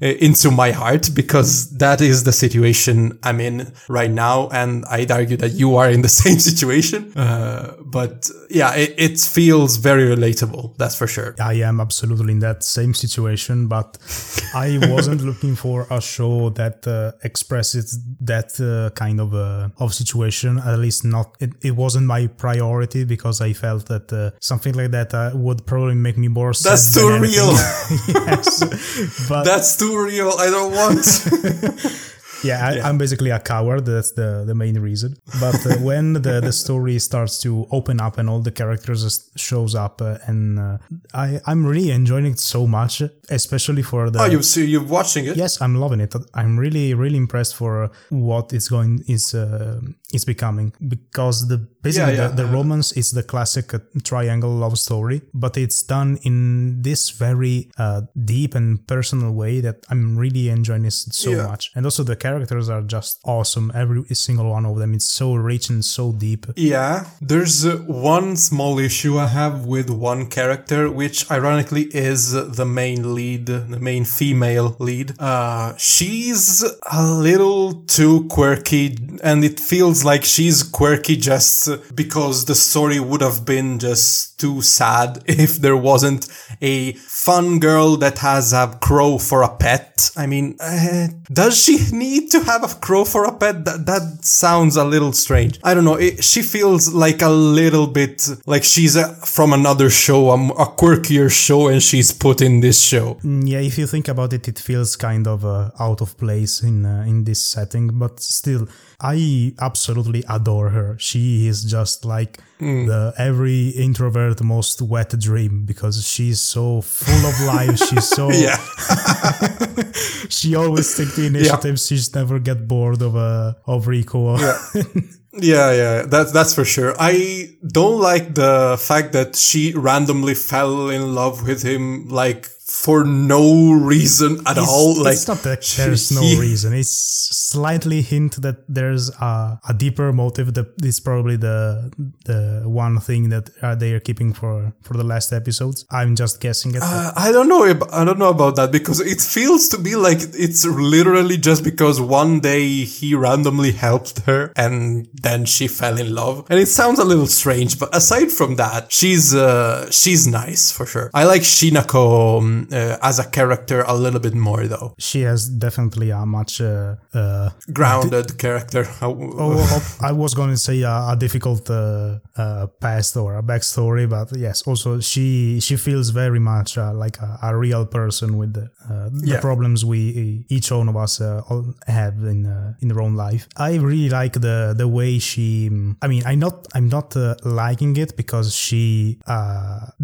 into 0.00 0.50
my 0.50 0.72
heart 0.72 1.10
because 1.14 1.70
that 1.78 2.00
is 2.00 2.24
the 2.24 2.32
situation 2.32 3.18
I'm 3.22 3.40
in 3.40 3.72
right 3.88 4.10
now. 4.10 4.48
And 4.48 4.84
I'd 4.86 5.10
argue 5.10 5.36
that 5.36 5.52
you 5.52 5.76
are 5.76 5.88
in 5.88 6.02
the 6.02 6.08
same 6.24 6.38
situation. 6.40 7.16
Uh, 7.16 7.74
but 7.80 8.28
yeah, 8.50 8.74
it, 8.74 8.94
it, 8.98 9.20
feels 9.24 9.76
very 9.76 10.04
relatable. 10.14 10.76
That's 10.76 10.96
for 10.96 11.06
sure. 11.06 11.34
I 11.40 11.54
am 11.54 11.80
absolutely 11.80 12.32
in 12.32 12.40
that 12.40 12.64
same 12.64 12.92
situation, 12.92 13.68
but 13.68 13.98
I 14.54 14.78
wasn't 14.90 15.22
looking 15.22 15.54
for 15.54 15.86
a 15.90 16.00
show 16.00 16.50
that 16.50 16.86
uh, 16.86 17.12
expresses 17.22 17.98
that 18.20 18.60
uh, 18.60 18.90
kind 18.94 19.20
of 19.20 19.34
uh, 19.34 19.68
of 19.78 19.94
situation. 19.94 20.58
At 20.58 20.78
least 20.78 21.04
not, 21.04 21.36
it, 21.40 21.52
it 21.62 21.76
wasn't 21.76 22.06
my 22.06 22.26
priority 22.26 23.04
because 23.04 23.40
I 23.40 23.52
felt 23.52 23.86
that 23.86 24.12
uh, 24.24 24.30
something 24.40 24.74
like 24.74 24.90
that 24.92 25.14
uh, 25.14 25.30
would 25.34 25.66
probably 25.66 25.94
make 25.94 26.16
me 26.16 26.28
more 26.28 26.52
sad. 26.52 26.72
That's 26.72 26.94
too 26.94 27.08
real. 27.08 27.52
yes, 28.08 29.26
but 29.28 29.44
that's 29.44 29.76
too 29.76 30.02
real. 30.02 30.32
I 30.38 30.50
don't 30.50 30.72
want. 30.72 32.10
yeah, 32.44 32.82
I, 32.84 32.88
am 32.88 32.98
basically 32.98 33.30
a 33.30 33.40
coward. 33.40 33.86
That's 33.86 34.12
the, 34.12 34.44
the 34.46 34.54
main 34.54 34.78
reason. 34.78 35.16
But 35.40 35.66
uh, 35.66 35.76
when 35.80 36.14
the, 36.14 36.40
the 36.40 36.52
story 36.52 36.98
starts 36.98 37.40
to 37.42 37.66
open 37.70 38.00
up 38.00 38.18
and 38.18 38.28
all 38.28 38.40
the 38.40 38.52
characters 38.52 39.30
shows 39.36 39.74
up, 39.74 40.00
uh, 40.00 40.18
and 40.26 40.58
uh, 40.58 40.78
I 41.12 41.40
I'm 41.46 41.66
really 41.66 41.90
enjoying 41.90 42.26
it 42.26 42.38
so 42.38 42.66
much, 42.66 43.02
especially 43.30 43.82
for 43.82 44.10
the. 44.10 44.22
Oh, 44.22 44.26
you 44.26 44.42
see, 44.42 44.66
you're 44.66 44.84
watching 44.84 45.26
it? 45.26 45.36
Yes, 45.36 45.60
I'm 45.60 45.76
loving 45.76 46.00
it. 46.00 46.14
I'm 46.34 46.58
really 46.58 46.94
really 46.94 47.16
impressed 47.16 47.54
for 47.56 47.90
what 48.10 48.52
it's 48.52 48.68
going 48.68 49.02
is 49.08 49.34
uh, 49.34 49.80
is 50.12 50.24
becoming 50.24 50.72
because 50.88 51.48
the 51.48 51.58
basically 51.82 52.14
yeah, 52.14 52.22
yeah. 52.22 52.28
The, 52.28 52.44
the, 52.44 52.46
romance 52.46 52.92
is 52.92 53.10
the 53.12 53.22
classic 53.22 53.74
uh, 53.74 53.78
triangle 54.02 54.50
love 54.50 54.78
story, 54.78 55.22
but 55.32 55.56
it's 55.56 55.82
done 55.82 56.18
in 56.22 56.82
this 56.82 57.10
very 57.10 57.70
uh, 57.78 58.02
deep 58.24 58.54
and 58.54 58.86
personal 58.86 59.32
way 59.32 59.60
that 59.60 59.84
I'm 59.90 60.16
really 60.16 60.48
enjoying 60.48 60.84
it 60.84 60.92
so 60.92 61.30
much, 61.48 61.72
and 61.74 61.84
also 61.84 62.02
the 62.02 62.16
characters 62.16 62.33
characters 62.34 62.68
are 62.68 62.82
just 62.82 63.20
awesome. 63.24 63.70
Every 63.74 64.02
single 64.14 64.50
one 64.50 64.66
of 64.66 64.76
them 64.76 64.92
is 64.94 65.08
so 65.08 65.34
rich 65.34 65.70
and 65.70 65.84
so 65.84 66.12
deep. 66.12 66.46
Yeah, 66.56 67.06
there's 67.20 67.64
one 67.86 68.36
small 68.36 68.80
issue 68.80 69.18
I 69.18 69.28
have 69.28 69.66
with 69.66 69.88
one 69.88 70.26
character, 70.26 70.90
which 70.90 71.30
ironically 71.30 71.84
is 71.94 72.32
the 72.32 72.64
main 72.66 73.14
lead, 73.14 73.46
the 73.46 73.78
main 73.78 74.04
female 74.04 74.74
lead. 74.80 75.14
Uh, 75.20 75.76
she's 75.76 76.64
a 76.90 77.04
little 77.04 77.84
too 77.84 78.26
quirky, 78.28 78.96
and 79.22 79.44
it 79.44 79.60
feels 79.60 80.04
like 80.04 80.24
she's 80.24 80.64
quirky 80.64 81.16
just 81.16 81.68
because 81.94 82.46
the 82.46 82.56
story 82.56 82.98
would 82.98 83.20
have 83.20 83.44
been 83.44 83.78
just 83.78 84.40
too 84.40 84.60
sad 84.60 85.22
if 85.26 85.56
there 85.58 85.76
wasn't 85.76 86.26
a 86.60 86.92
fun 87.24 87.60
girl 87.60 87.96
that 87.96 88.18
has 88.18 88.52
a 88.52 88.78
crow 88.82 89.18
for 89.18 89.42
a 89.42 89.56
pet. 89.56 90.10
I 90.16 90.26
mean, 90.26 90.56
uh, 90.60 91.08
does 91.32 91.62
she 91.62 91.78
need 91.92 92.13
to 92.20 92.40
have 92.44 92.62
a 92.64 92.74
crow 92.80 93.04
for 93.04 93.24
a 93.24 93.32
pet? 93.32 93.64
That, 93.64 93.86
that 93.86 94.24
sounds 94.24 94.76
a 94.76 94.84
little 94.84 95.12
strange. 95.12 95.58
I 95.62 95.74
don't 95.74 95.84
know. 95.84 95.96
It, 95.96 96.22
she 96.24 96.42
feels 96.42 96.92
like 96.92 97.22
a 97.22 97.28
little 97.28 97.86
bit 97.86 98.28
like 98.46 98.64
she's 98.64 98.96
a, 98.96 99.14
from 99.26 99.52
another 99.52 99.90
show, 99.90 100.30
a, 100.30 100.34
a, 100.34 100.66
quirkier 100.66 101.30
show, 101.30 101.68
and 101.68 101.82
she's 101.82 102.12
put 102.12 102.40
in 102.40 102.60
this 102.60 102.80
show. 102.82 103.14
Mm, 103.24 103.48
yeah, 103.48 103.60
if 103.60 103.78
you 103.78 103.86
think 103.86 104.08
about 104.08 104.32
it, 104.32 104.48
it 104.48 104.58
feels 104.58 104.96
kind 104.96 105.26
of 105.26 105.44
uh, 105.44 105.70
out 105.78 106.00
of 106.00 106.16
place 106.18 106.62
in 106.62 106.84
uh, 106.84 107.04
in 107.06 107.24
this 107.24 107.42
setting, 107.42 107.98
but 107.98 108.20
still, 108.20 108.68
I 109.00 109.54
absolutely 109.60 110.24
adore 110.28 110.70
her. 110.70 110.96
She 110.98 111.46
is 111.46 111.64
just 111.64 112.04
like 112.04 112.38
mm. 112.60 112.86
the 112.86 113.12
every 113.18 113.68
introvert 113.70 114.42
most 114.42 114.80
wet 114.82 115.10
dream 115.18 115.64
because 115.64 116.06
she's 116.06 116.40
so 116.40 116.80
full 116.80 117.26
of 117.26 117.40
life. 117.42 117.78
She's 117.78 118.08
so 118.08 118.30
yeah. 118.46 118.56
she 120.28 120.54
always 120.54 120.96
take 120.96 121.14
the 121.14 121.26
initiative. 121.26 121.76
Yeah. 121.76 121.86
She's 121.86 122.14
never 122.14 122.38
get 122.38 122.68
bored 122.68 123.02
of 123.02 123.16
uh, 123.16 123.54
of 123.66 123.86
Rikuo. 123.86 124.38
Yeah. 124.38 125.02
Yeah, 125.36 125.72
yeah, 125.72 126.02
that's 126.06 126.30
that's 126.30 126.54
for 126.54 126.64
sure. 126.64 126.94
I 126.96 127.56
don't 127.66 128.00
like 128.00 128.34
the 128.36 128.76
fact 128.80 129.12
that 129.14 129.34
she 129.34 129.72
randomly 129.74 130.34
fell 130.34 130.90
in 130.90 131.14
love 131.14 131.44
with 131.44 131.60
him 131.62 132.08
like 132.08 132.48
for 132.64 133.04
no 133.04 133.72
reason 133.72 134.40
at 134.46 134.56
it's, 134.56 134.66
all. 134.66 135.02
Like 135.02 135.12
it's 135.12 135.28
not 135.28 135.42
that 135.42 135.62
there's 135.76 136.10
no 136.10 136.22
reason. 136.40 136.72
It's 136.72 136.88
slightly 136.90 138.00
hint 138.00 138.40
that 138.40 138.64
there's 138.68 139.10
a, 139.20 139.60
a 139.68 139.74
deeper 139.74 140.14
motive. 140.14 140.54
That 140.54 140.72
is 140.82 140.98
probably 140.98 141.36
the 141.36 141.92
the 142.24 142.62
one 142.64 143.00
thing 143.00 143.28
that 143.28 143.50
uh, 143.60 143.74
they 143.74 143.92
are 143.92 144.00
keeping 144.00 144.32
for 144.32 144.72
for 144.80 144.94
the 144.94 145.04
last 145.04 145.30
episodes. 145.30 145.84
I'm 145.90 146.16
just 146.16 146.40
guessing 146.40 146.74
it. 146.74 146.80
Uh, 146.82 147.12
I 147.14 147.32
don't 147.32 147.48
know. 147.48 147.64
I 147.92 148.02
don't 148.02 148.18
know 148.18 148.30
about 148.30 148.56
that 148.56 148.72
because 148.72 148.98
it 148.98 149.20
feels 149.20 149.68
to 149.68 149.78
be 149.78 149.94
like 149.94 150.20
it's 150.32 150.64
literally 150.64 151.36
just 151.36 151.64
because 151.64 152.00
one 152.00 152.40
day 152.40 152.84
he 152.84 153.14
randomly 153.14 153.72
helped 153.72 154.20
her 154.20 154.52
and 154.56 155.06
then 155.12 155.44
she 155.44 155.68
fell 155.68 155.98
in 155.98 156.14
love, 156.14 156.46
and 156.48 156.58
it 156.58 156.68
sounds 156.68 156.98
a 156.98 157.04
little 157.04 157.26
strange. 157.26 157.78
But 157.78 157.94
aside 157.94 158.32
from 158.32 158.56
that, 158.56 158.90
she's 158.90 159.34
uh 159.34 159.90
she's 159.90 160.26
nice 160.26 160.72
for 160.72 160.86
sure. 160.86 161.10
I 161.12 161.24
like 161.24 161.42
Shinako. 161.42 162.53
Um, 162.54 162.68
uh, 162.72 162.96
as 163.02 163.18
a 163.18 163.24
character 163.24 163.84
a 163.86 163.94
little 163.94 164.20
bit 164.20 164.34
more 164.34 164.66
though. 164.66 164.94
She 164.98 165.22
has 165.22 165.48
definitely 165.48 166.10
a 166.10 166.24
much 166.26 166.60
uh, 166.60 166.96
uh, 167.12 167.50
grounded 167.72 168.26
di- 168.26 168.34
character. 168.34 168.86
oh, 169.02 169.16
oh, 169.38 169.96
I 170.00 170.12
was 170.12 170.34
going 170.34 170.50
to 170.50 170.56
say 170.56 170.82
a, 170.82 171.08
a 171.12 171.16
difficult 171.18 171.68
uh, 171.70 172.18
uh, 172.36 172.66
past 172.80 173.16
or 173.16 173.36
a 173.36 173.42
backstory, 173.42 174.08
but 174.08 174.36
yes, 174.36 174.62
also 174.62 175.00
she 175.00 175.60
she 175.60 175.76
feels 175.76 176.10
very 176.10 176.38
much 176.38 176.78
uh, 176.78 176.92
like 176.92 177.18
a, 177.18 177.38
a, 177.42 177.56
real 177.56 177.86
person 177.86 178.36
with 178.36 178.52
the, 178.52 178.68
the 179.12 179.38
problems 179.40 179.84
we 179.84 180.44
each 180.48 180.70
one 180.70 180.88
of 180.88 180.96
us 180.96 181.20
all 181.20 181.64
have 181.86 182.14
in 182.24 182.40
in 182.80 182.88
their 182.88 183.00
own 183.00 183.14
life. 183.14 183.48
I 183.56 183.76
really 183.76 184.10
like 184.10 184.34
the 184.34 184.74
the 184.76 184.88
way 184.88 185.18
she. 185.18 185.70
I 186.02 186.08
mean, 186.08 186.22
I'm 186.26 186.40
not 186.40 186.66
I'm 186.74 186.88
not 186.88 187.16
liking 187.44 187.96
it 187.96 188.16
because 188.16 188.54
she 188.54 189.18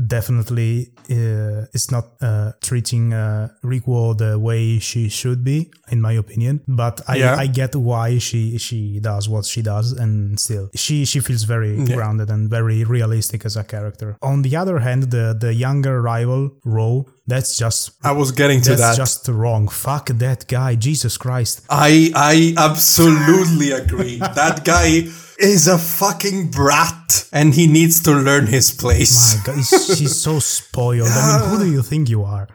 definitely 0.07 0.93
is 1.09 1.91
not 1.91 2.07
uh, 2.40 2.53
treating 2.61 3.12
uh, 3.12 3.48
Rikuo 3.62 4.16
the 4.16 4.38
way 4.38 4.79
she 4.79 5.09
should 5.09 5.44
be, 5.44 5.70
in 5.90 6.00
my 6.00 6.12
opinion. 6.12 6.61
But 6.66 7.00
I, 7.09 7.16
yeah. 7.16 7.37
I 7.37 7.46
get 7.46 7.74
why 7.74 8.18
she 8.18 8.59
she 8.59 9.00
does 9.00 9.29
what 9.29 9.44
she 9.44 9.62
does, 9.62 9.92
and 9.92 10.38
still 10.38 10.70
she 10.74 11.05
she 11.05 11.20
feels 11.20 11.44
very 11.44 11.74
yeah. 11.76 11.96
grounded 11.96 12.29
and 12.31 12.48
very 12.50 12.85
realistic 12.85 13.44
as 13.44 13.57
a 13.57 13.64
character. 13.64 14.16
On 14.22 14.42
the 14.42 14.57
other 14.57 14.79
hand, 14.87 15.11
the 15.11 15.37
the 15.38 15.53
younger 15.55 16.00
rival 16.03 16.42
Rou 16.64 17.07
that's 17.31 17.57
just 17.57 17.93
I 18.03 18.12
was 18.12 18.33
getting 18.33 18.61
to 18.62 18.71
that's 18.71 18.81
that. 18.81 18.97
just 18.97 19.29
wrong. 19.29 19.69
Fuck 19.69 20.09
that 20.09 20.47
guy. 20.49 20.75
Jesus 20.75 21.16
Christ. 21.16 21.64
I 21.71 22.11
I 22.14 22.55
absolutely 22.57 23.71
agree. 23.73 24.16
that 24.19 24.64
guy 24.64 25.09
is 25.38 25.69
a 25.69 25.79
fucking 25.79 26.51
brat 26.51 27.29
and 27.33 27.55
he 27.55 27.66
needs 27.66 28.03
to 28.03 28.12
learn 28.12 28.47
his 28.47 28.71
place. 28.71 29.37
My 29.37 29.55
god, 29.55 29.64
she's 29.64 30.21
so 30.21 30.38
spoiled. 30.38 31.09
I 31.09 31.40
mean, 31.40 31.51
who 31.51 31.64
do 31.64 31.71
you 31.71 31.83
think 31.83 32.09
you 32.09 32.25
are? 32.25 32.49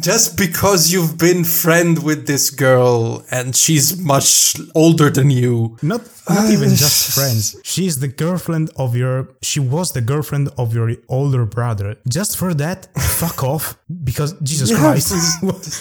Just 0.00 0.36
because 0.36 0.92
you've 0.92 1.16
been 1.18 1.44
friend 1.44 2.02
with 2.02 2.26
this 2.26 2.50
girl 2.50 3.24
and 3.30 3.56
she's 3.56 3.98
much 3.98 4.56
older 4.74 5.10
than 5.10 5.30
you. 5.30 5.76
Not 5.82 6.02
not 6.28 6.50
even 6.50 6.70
just 6.70 7.14
friends. 7.14 7.56
She's 7.64 7.98
the 7.98 8.08
girlfriend 8.08 8.70
of 8.76 8.94
your 8.94 9.28
she 9.42 9.60
was 9.60 9.92
the 9.92 10.00
girlfriend 10.00 10.50
of 10.58 10.74
your 10.74 10.94
older 11.08 11.44
brother. 11.46 11.96
Just 12.08 12.36
for 12.36 12.54
that, 12.54 12.88
fuck 12.98 13.42
off. 13.42 13.78
Because 14.04 14.34
Jesus. 14.42 14.76
Christ, 14.76 15.12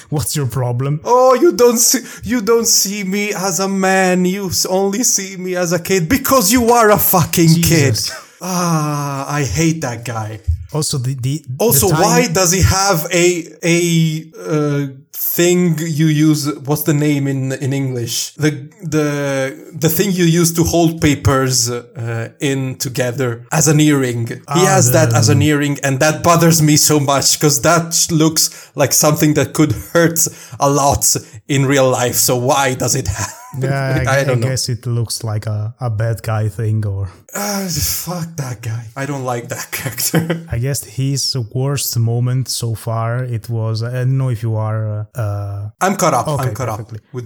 what's 0.09 0.35
your 0.35 0.47
problem? 0.47 1.01
Oh, 1.03 1.33
you 1.35 1.51
don't 1.53 1.77
see 1.77 2.01
you 2.23 2.41
don't 2.41 2.67
see 2.67 3.03
me 3.03 3.33
as 3.33 3.59
a 3.59 3.67
man. 3.67 4.25
You 4.25 4.49
only 4.69 5.03
see 5.03 5.37
me 5.37 5.55
as 5.55 5.73
a 5.73 5.79
kid 5.79 6.07
because 6.07 6.51
you 6.51 6.69
are 6.71 6.91
a 6.91 6.97
fucking 6.99 7.49
Jesus. 7.49 8.09
kid. 8.09 8.17
Ah, 8.41 9.31
I 9.31 9.43
hate 9.43 9.81
that 9.81 10.03
guy. 10.05 10.39
Also, 10.73 10.97
the, 10.97 11.15
the 11.15 11.43
also 11.59 11.87
the 11.87 11.95
why 11.95 12.27
does 12.31 12.51
he 12.53 12.61
have 12.61 13.05
a 13.11 13.45
a 13.61 14.31
uh, 14.39 14.87
thing 15.11 15.77
you 15.79 16.05
use? 16.05 16.53
What's 16.59 16.83
the 16.83 16.93
name 16.93 17.27
in 17.27 17.51
in 17.51 17.73
English? 17.73 18.35
The 18.35 18.51
the 18.81 19.71
the 19.73 19.89
thing 19.89 20.11
you 20.11 20.23
use 20.23 20.53
to 20.53 20.63
hold 20.63 21.01
papers 21.01 21.69
uh, 21.69 22.29
in 22.39 22.77
together 22.77 23.45
as 23.51 23.67
an 23.67 23.81
earring. 23.81 24.29
Ah, 24.47 24.59
he 24.59 24.65
has 24.65 24.85
the, 24.87 24.93
that 24.93 25.13
as 25.13 25.27
an 25.27 25.41
earring, 25.41 25.77
and 25.83 25.99
that 25.99 26.23
bothers 26.23 26.61
me 26.61 26.77
so 26.77 26.99
much 26.99 27.37
because 27.37 27.61
that 27.61 28.07
looks 28.09 28.71
like 28.75 28.93
something 28.93 29.33
that 29.33 29.53
could 29.53 29.73
hurt 29.93 30.19
a 30.59 30.69
lot 30.69 31.03
in 31.49 31.65
real 31.65 31.89
life. 31.89 32.15
So 32.15 32.37
why 32.37 32.75
does 32.75 32.95
it 32.95 33.07
have? 33.07 33.40
Yeah, 33.59 34.03
I, 34.07 34.23
I, 34.23 34.31
I 34.31 34.35
guess 34.35 34.69
it 34.69 34.85
looks 34.85 35.23
like 35.23 35.45
a, 35.45 35.75
a 35.79 35.89
bad 35.89 36.23
guy 36.23 36.49
thing 36.49 36.85
or. 36.85 37.09
Uh, 37.33 37.67
fuck 37.69 38.27
that 38.35 38.61
guy. 38.61 38.87
I 38.95 39.05
don't 39.05 39.23
like 39.23 39.49
that 39.49 39.71
character. 39.77 40.45
I 40.49 40.57
guess 40.57 40.83
his 40.83 41.35
worst 41.53 41.97
moment 41.97 42.49
so 42.49 42.75
far 42.75 43.23
it 43.23 43.49
was. 43.49 43.83
I 43.83 43.91
don't 43.91 44.17
know 44.17 44.29
if 44.29 44.43
you 44.43 44.55
are. 44.55 45.07
Uh, 45.15 45.69
I'm 45.79 45.95
caught 45.95 46.13
up. 46.13 46.27
Okay, 46.27 46.49
I'm 46.49 46.53
caught 46.53 46.69
perfectly. 46.69 46.99
up 46.99 47.13
with 47.13 47.25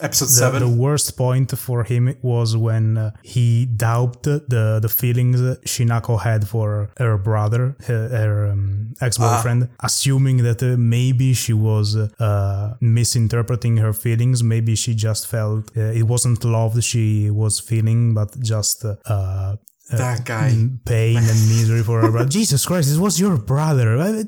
episode 0.00 0.26
the, 0.26 0.30
seven. 0.30 0.60
The 0.60 0.82
worst 0.82 1.16
point 1.16 1.56
for 1.58 1.84
him 1.84 2.14
was 2.22 2.56
when 2.56 2.98
uh, 2.98 3.10
he 3.22 3.66
doubted 3.66 4.48
the 4.48 4.78
the 4.80 4.88
feelings 4.88 5.40
Shinako 5.72 6.20
had 6.20 6.48
for 6.48 6.90
her 6.98 7.18
brother, 7.18 7.76
her, 7.86 8.08
her 8.08 8.50
um, 8.52 8.94
ex 9.00 9.18
boyfriend, 9.18 9.68
ah. 9.70 9.86
assuming 9.86 10.38
that 10.38 10.62
uh, 10.62 10.76
maybe 10.78 11.34
she 11.34 11.52
was 11.52 11.96
uh, 11.96 12.74
misinterpreting 12.80 13.78
her 13.78 13.92
feelings. 13.92 14.42
Maybe 14.42 14.74
she 14.74 14.94
just 14.94 15.26
felt 15.26 15.51
felt 15.52 15.76
uh, 15.76 15.98
it 15.98 16.04
wasn't 16.04 16.44
love 16.44 16.82
she 16.82 17.30
was 17.30 17.60
feeling, 17.60 18.14
but 18.14 18.38
just 18.40 18.84
uh, 18.84 18.96
uh 19.06 19.56
that 19.90 20.24
guy 20.24 20.50
pain 20.84 21.16
and 21.16 21.26
misery 21.52 21.82
for 21.82 22.00
her 22.00 22.10
brother. 22.10 22.28
Jesus 22.28 22.64
Christ, 22.64 22.94
it 22.94 23.00
was 23.00 23.20
your 23.20 23.36
brother. 23.36 23.98
I, 23.98 24.24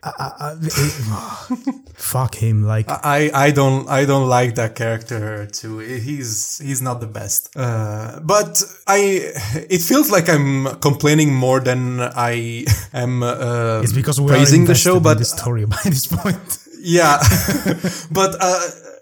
I, 0.00 0.32
I, 0.40 0.54
fuck 1.94 2.36
him 2.36 2.62
like 2.62 2.86
I, 2.88 3.30
I 3.34 3.50
don't 3.50 3.88
I 3.88 4.04
don't 4.04 4.28
like 4.28 4.54
that 4.54 4.76
character 4.76 5.46
too 5.46 5.80
he's 5.80 6.58
he's 6.58 6.80
not 6.80 7.00
the 7.00 7.08
best 7.08 7.50
uh, 7.56 8.20
but 8.22 8.62
I 8.86 9.32
it 9.68 9.82
feels 9.82 10.08
like 10.08 10.28
I'm 10.28 10.78
complaining 10.78 11.34
more 11.34 11.58
than 11.58 12.00
I 12.00 12.64
am 12.94 13.24
uh, 13.24 13.80
it's 13.82 13.92
because 13.92 14.20
we're 14.20 14.28
praising 14.28 14.66
the 14.66 14.76
show 14.76 15.00
but 15.00 15.18
the 15.18 15.24
story 15.24 15.66
by 15.66 15.82
this 15.82 16.06
point 16.06 16.58
yeah 16.78 17.18
but 18.12 18.36
uh, 18.40 18.60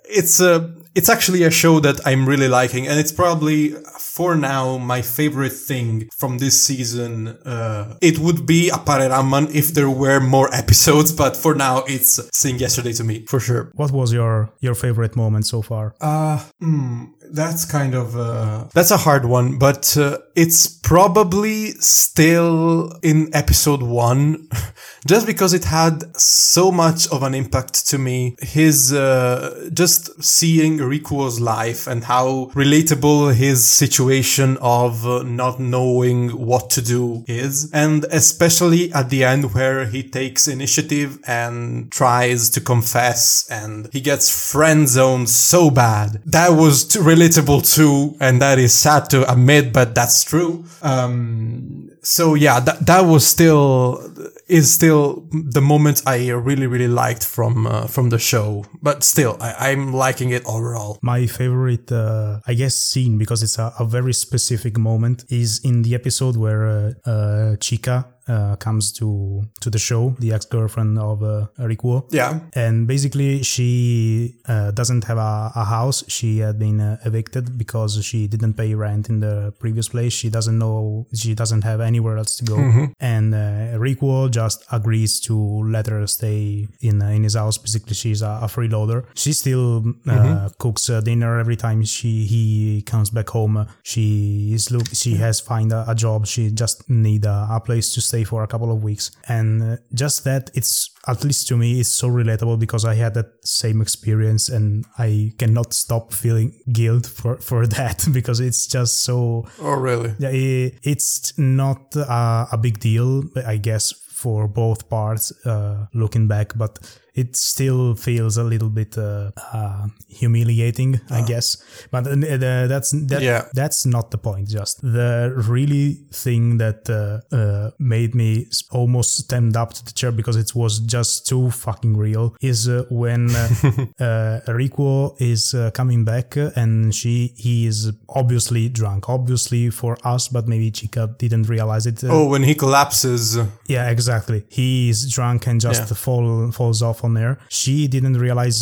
it's 0.08 0.40
a 0.40 0.74
it's 0.96 1.10
actually 1.10 1.42
a 1.42 1.50
show 1.50 1.78
that 1.80 2.00
I'm 2.06 2.26
really 2.26 2.48
liking, 2.48 2.88
and 2.88 2.98
it's 2.98 3.12
probably 3.12 3.74
for 4.16 4.34
now 4.34 4.78
my 4.78 5.02
favorite 5.02 5.52
thing 5.52 6.08
from 6.16 6.38
this 6.38 6.56
season. 6.68 7.28
Uh, 7.44 7.98
it 8.00 8.18
would 8.18 8.46
be 8.46 8.70
Appare 8.72 9.10
Ranman 9.10 9.54
if 9.54 9.74
there 9.74 9.90
were 9.90 10.20
more 10.20 10.48
episodes, 10.62 11.12
but 11.12 11.36
for 11.36 11.54
now 11.54 11.84
it's 11.86 12.18
Sing 12.32 12.58
Yesterday 12.58 12.94
to 12.94 13.04
me 13.04 13.26
for 13.26 13.40
sure. 13.40 13.70
What 13.74 13.90
was 13.92 14.12
your 14.12 14.50
your 14.60 14.74
favorite 14.74 15.14
moment 15.16 15.44
so 15.46 15.60
far? 15.60 15.94
Uh, 16.00 16.38
mm, 16.62 17.12
that's 17.30 17.64
kind 17.64 17.94
of 17.94 18.16
uh, 18.16 18.64
that's 18.72 18.90
a 18.90 18.96
hard 18.96 19.24
one, 19.24 19.58
but 19.58 19.96
uh, 19.96 20.18
it's 20.34 20.66
probably 20.66 21.72
still 21.72 22.92
in 23.02 23.34
episode 23.34 23.82
one, 23.82 24.48
just 25.06 25.26
because 25.26 25.52
it 25.52 25.64
had 25.64 26.16
so 26.16 26.70
much 26.70 27.08
of 27.08 27.22
an 27.22 27.34
impact 27.34 27.86
to 27.88 27.98
me. 27.98 28.36
His 28.40 28.92
uh, 28.92 29.70
just 29.72 30.22
seeing 30.22 30.78
Rikuo's 30.78 31.40
life 31.40 31.86
and 31.86 32.04
how 32.04 32.50
relatable 32.54 33.34
his 33.34 33.64
situation 33.64 34.56
of 34.60 35.06
uh, 35.06 35.22
not 35.22 35.58
knowing 35.58 36.30
what 36.30 36.70
to 36.70 36.82
do 36.82 37.24
is, 37.26 37.70
and 37.72 38.04
especially 38.10 38.92
at 38.92 39.10
the 39.10 39.24
end 39.24 39.54
where 39.54 39.86
he 39.86 40.02
takes 40.02 40.48
initiative 40.48 41.18
and 41.26 41.90
tries 41.90 42.50
to 42.50 42.60
confess, 42.60 43.46
and 43.50 43.88
he 43.92 44.00
gets 44.00 44.52
friend 44.52 44.88
zoned 44.88 45.28
so 45.28 45.70
bad. 45.70 46.20
That 46.24 46.50
was 46.50 46.84
too 46.84 47.02
relatable 47.16 47.74
too, 47.74 48.16
and 48.20 48.40
that 48.42 48.58
is 48.58 48.74
sad 48.74 49.10
to 49.10 49.30
admit, 49.30 49.72
but 49.72 49.94
that's 49.94 50.24
true. 50.24 50.64
Um, 50.82 51.90
so 52.02 52.34
yeah, 52.34 52.60
that 52.60 52.86
that 52.86 53.00
was 53.00 53.26
still 53.26 54.00
is 54.46 54.72
still 54.72 55.26
the 55.32 55.60
moment 55.60 56.02
I 56.06 56.30
really 56.30 56.66
really 56.66 56.88
liked 56.88 57.24
from 57.24 57.66
uh, 57.66 57.86
from 57.86 58.10
the 58.10 58.18
show. 58.18 58.64
But 58.82 59.02
still, 59.02 59.36
I, 59.40 59.70
am 59.70 59.92
liking 59.92 60.30
it 60.30 60.44
overall. 60.46 60.98
My 61.02 61.26
favorite, 61.26 61.90
uh, 61.90 62.40
I 62.46 62.54
guess, 62.54 62.76
scene 62.76 63.18
because 63.18 63.42
it's 63.42 63.58
a, 63.58 63.72
a, 63.78 63.84
very 63.84 64.12
specific 64.12 64.78
moment 64.78 65.24
is 65.28 65.60
in 65.64 65.82
the 65.82 65.94
episode 65.94 66.36
where 66.36 66.68
uh, 66.68 66.92
uh 67.04 67.56
Chika 67.56 68.04
uh, 68.28 68.56
comes 68.56 68.92
to 68.92 69.44
to 69.60 69.70
the 69.70 69.78
show, 69.78 70.14
the 70.18 70.32
ex 70.32 70.44
girlfriend 70.44 70.98
of 70.98 71.22
uh, 71.22 71.46
Rikuo. 71.58 72.06
Yeah, 72.12 72.40
and 72.54 72.86
basically 72.86 73.42
she 73.42 74.36
uh, 74.48 74.70
doesn't 74.72 75.04
have 75.04 75.18
a, 75.18 75.52
a, 75.54 75.64
house. 75.64 76.04
She 76.08 76.38
had 76.38 76.58
been 76.58 76.80
uh, 76.80 76.98
evicted 77.04 77.56
because 77.56 78.04
she 78.04 78.26
didn't 78.26 78.54
pay 78.54 78.74
rent 78.74 79.08
in 79.08 79.20
the 79.20 79.52
previous 79.58 79.88
place. 79.88 80.12
She 80.12 80.28
doesn't 80.28 80.58
know. 80.58 81.06
She 81.14 81.34
doesn't 81.34 81.62
have 81.62 81.80
anywhere 81.80 82.18
else 82.18 82.36
to 82.36 82.44
go. 82.44 82.56
Mm-hmm. 82.56 82.84
And 83.00 83.34
uh, 83.34 83.78
Rikuo 83.78 84.30
just 84.30 84.64
agrees 84.72 85.20
to 85.20 85.36
let 85.36 85.86
her 85.86 86.06
stay 86.06 86.68
in 86.80 87.02
uh, 87.02 87.08
in 87.08 87.22
his 87.22 87.34
house. 87.34 87.58
Basically, 87.58 87.94
she's 87.94 88.22
a, 88.22 88.40
a 88.42 88.46
freeloader. 88.46 89.04
She 89.14 89.32
still 89.32 89.78
uh, 89.78 89.82
mm-hmm. 89.82 90.46
cooks 90.58 90.86
dinner 91.04 91.38
every 91.38 91.56
time 91.56 91.84
she 91.84 92.24
he 92.26 92.82
comes 92.82 93.10
back 93.10 93.28
home. 93.28 93.66
She 93.82 94.52
is 94.52 94.70
look. 94.70 94.88
She 94.92 95.14
has 95.16 95.40
find 95.40 95.72
a, 95.72 95.84
a 95.88 95.94
job. 95.94 96.26
She 96.26 96.50
just 96.50 96.88
need 96.90 97.24
a, 97.24 97.46
a 97.50 97.60
place 97.60 97.94
to 97.94 98.00
stay 98.00 98.15
stay 98.16 98.24
for 98.24 98.42
a 98.42 98.46
couple 98.46 98.70
of 98.70 98.82
weeks. 98.82 99.10
And 99.28 99.62
uh, 99.62 99.76
just 99.94 100.24
that, 100.24 100.50
it's 100.54 100.90
at 101.06 101.24
least 101.24 101.48
to 101.48 101.56
me, 101.56 101.80
it's 101.80 101.88
so 101.88 102.08
relatable 102.08 102.58
because 102.58 102.84
I 102.84 102.94
had 102.94 103.14
that 103.14 103.26
same 103.44 103.80
experience 103.82 104.48
and 104.48 104.84
I 104.98 105.32
cannot 105.38 105.72
stop 105.72 106.12
feeling 106.12 106.52
guilt 106.72 107.06
for, 107.06 107.36
for 107.48 107.66
that 107.66 108.06
because 108.12 108.40
it's 108.40 108.66
just 108.66 109.04
so. 109.04 109.46
Oh, 109.60 109.74
really? 109.74 110.14
Yeah, 110.18 110.70
it's 110.82 111.38
not 111.38 111.94
a, 111.96 112.48
a 112.52 112.58
big 112.58 112.80
deal, 112.80 113.24
I 113.46 113.58
guess, 113.58 113.92
for 113.92 114.48
both 114.48 114.88
parts 114.88 115.32
uh, 115.46 115.86
looking 115.92 116.26
back, 116.26 116.52
but 116.56 116.78
it 117.16 117.34
still 117.34 117.94
feels 117.94 118.36
a 118.36 118.44
little 118.44 118.68
bit 118.68 118.96
uh, 118.98 119.30
uh, 119.52 119.86
humiliating, 120.06 121.00
I 121.10 121.20
uh. 121.20 121.26
guess. 121.26 121.56
But 121.90 122.06
uh, 122.06 122.66
that's 122.66 122.90
that, 122.90 123.22
yeah. 123.22 123.46
that's 123.54 123.86
not 123.86 124.10
the 124.10 124.18
point. 124.18 124.48
Just 124.48 124.82
the 124.82 125.32
really 125.48 125.94
thing 126.12 126.58
that 126.58 126.88
uh, 126.90 127.34
uh, 127.34 127.70
made 127.78 128.14
me 128.14 128.46
almost 128.70 129.16
stand 129.16 129.56
up 129.56 129.72
to 129.72 129.84
the 129.84 129.92
chair 129.92 130.12
because 130.12 130.36
it 130.36 130.54
was 130.54 130.78
just 130.80 131.26
too 131.26 131.50
fucking 131.50 131.96
real 131.96 132.36
is 132.42 132.68
when 132.90 133.28
Rikuo 133.98 135.16
is 135.18 135.54
coming 135.72 136.04
back 136.04 136.36
and 136.36 136.94
she 136.94 137.32
he 137.36 137.66
is 137.66 137.92
obviously 138.10 138.68
drunk, 138.68 139.08
obviously 139.08 139.70
for 139.70 139.96
us, 140.04 140.28
but 140.28 140.46
maybe 140.46 140.70
Chika 140.70 141.16
didn't 141.16 141.48
realize 141.48 141.86
it. 141.86 142.04
oh, 142.04 142.26
when 142.26 142.42
he 142.42 142.54
collapses. 142.54 143.38
Yeah, 143.66 143.88
exactly. 143.88 144.44
He 144.50 144.90
is 144.90 145.10
drunk 145.10 145.46
and 145.46 145.60
just 145.60 145.88
yeah. 145.88 145.96
fall 145.96 146.52
falls 146.52 146.82
off 146.82 147.05
on 147.06 147.14
there. 147.14 147.34
She 147.48 147.88
didn't 147.88 148.18
realize 148.26 148.58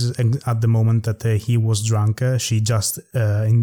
at 0.52 0.60
the 0.60 0.68
moment 0.68 1.00
that 1.08 1.20
uh, 1.24 1.34
he 1.46 1.54
was 1.56 1.78
drunk. 1.82 2.22
Uh, 2.22 2.38
she 2.38 2.60
just 2.60 2.92
uh, 3.14 3.44
in, 3.52 3.60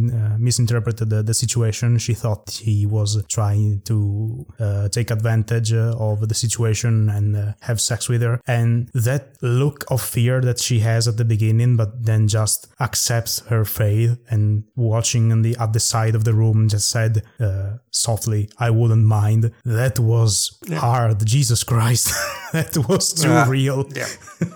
misinterpreted 0.48 1.10
the, 1.10 1.22
the, 1.24 1.34
situation. 1.34 1.98
She 1.98 2.14
thought 2.14 2.44
he 2.70 2.86
was 2.86 3.24
trying 3.28 3.82
to 3.86 4.46
take 4.92 5.10
advantage 5.12 5.72
of 5.74 6.28
the 6.28 6.36
situation 6.36 7.10
and 7.10 7.56
have 7.62 7.80
sex 7.80 8.10
with 8.10 8.22
her. 8.22 8.42
And 8.48 8.90
that 8.94 9.38
look 9.42 9.86
of 9.90 10.02
fear 10.02 10.42
that 10.42 10.60
she 10.60 10.80
has 10.80 11.08
at 11.08 11.18
the 11.18 11.26
beginning, 11.26 11.78
but 11.78 12.06
then 12.06 12.28
just 12.28 12.68
accepts 12.80 13.40
her 13.48 13.64
fate 13.66 14.18
and 14.30 14.64
watching 14.76 15.32
on 15.32 15.42
the 15.42 15.56
at 15.60 15.74
the 15.74 15.80
side 15.80 16.16
of 16.16 16.24
the 16.24 16.34
room 16.34 16.68
just 16.68 16.90
said 16.90 17.24
uh, 17.40 17.78
softly, 17.92 18.50
"I 18.58 18.70
wouldn't 18.70 19.06
mind." 19.06 19.52
That 19.66 20.00
was 20.00 20.58
yeah. 20.66 20.80
hard. 20.80 21.26
Jesus 21.26 21.64
Christ, 21.64 22.14
that 22.54 22.78
was 22.88 23.14
too 23.14 23.30
yeah. 23.30 23.50
real. 23.50 23.86
Yeah. 23.96 24.08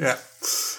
Yeah. 0.00 0.16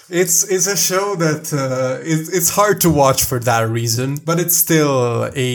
It's 0.08 0.44
it's 0.50 0.66
a 0.66 0.76
show 0.76 1.14
that 1.16 1.52
uh, 1.52 2.00
it, 2.02 2.28
it's 2.32 2.50
hard 2.50 2.80
to 2.82 2.90
watch 2.90 3.24
for 3.24 3.38
that 3.40 3.68
reason, 3.68 4.16
but 4.16 4.40
it's 4.40 4.56
still 4.56 5.30
a 5.34 5.52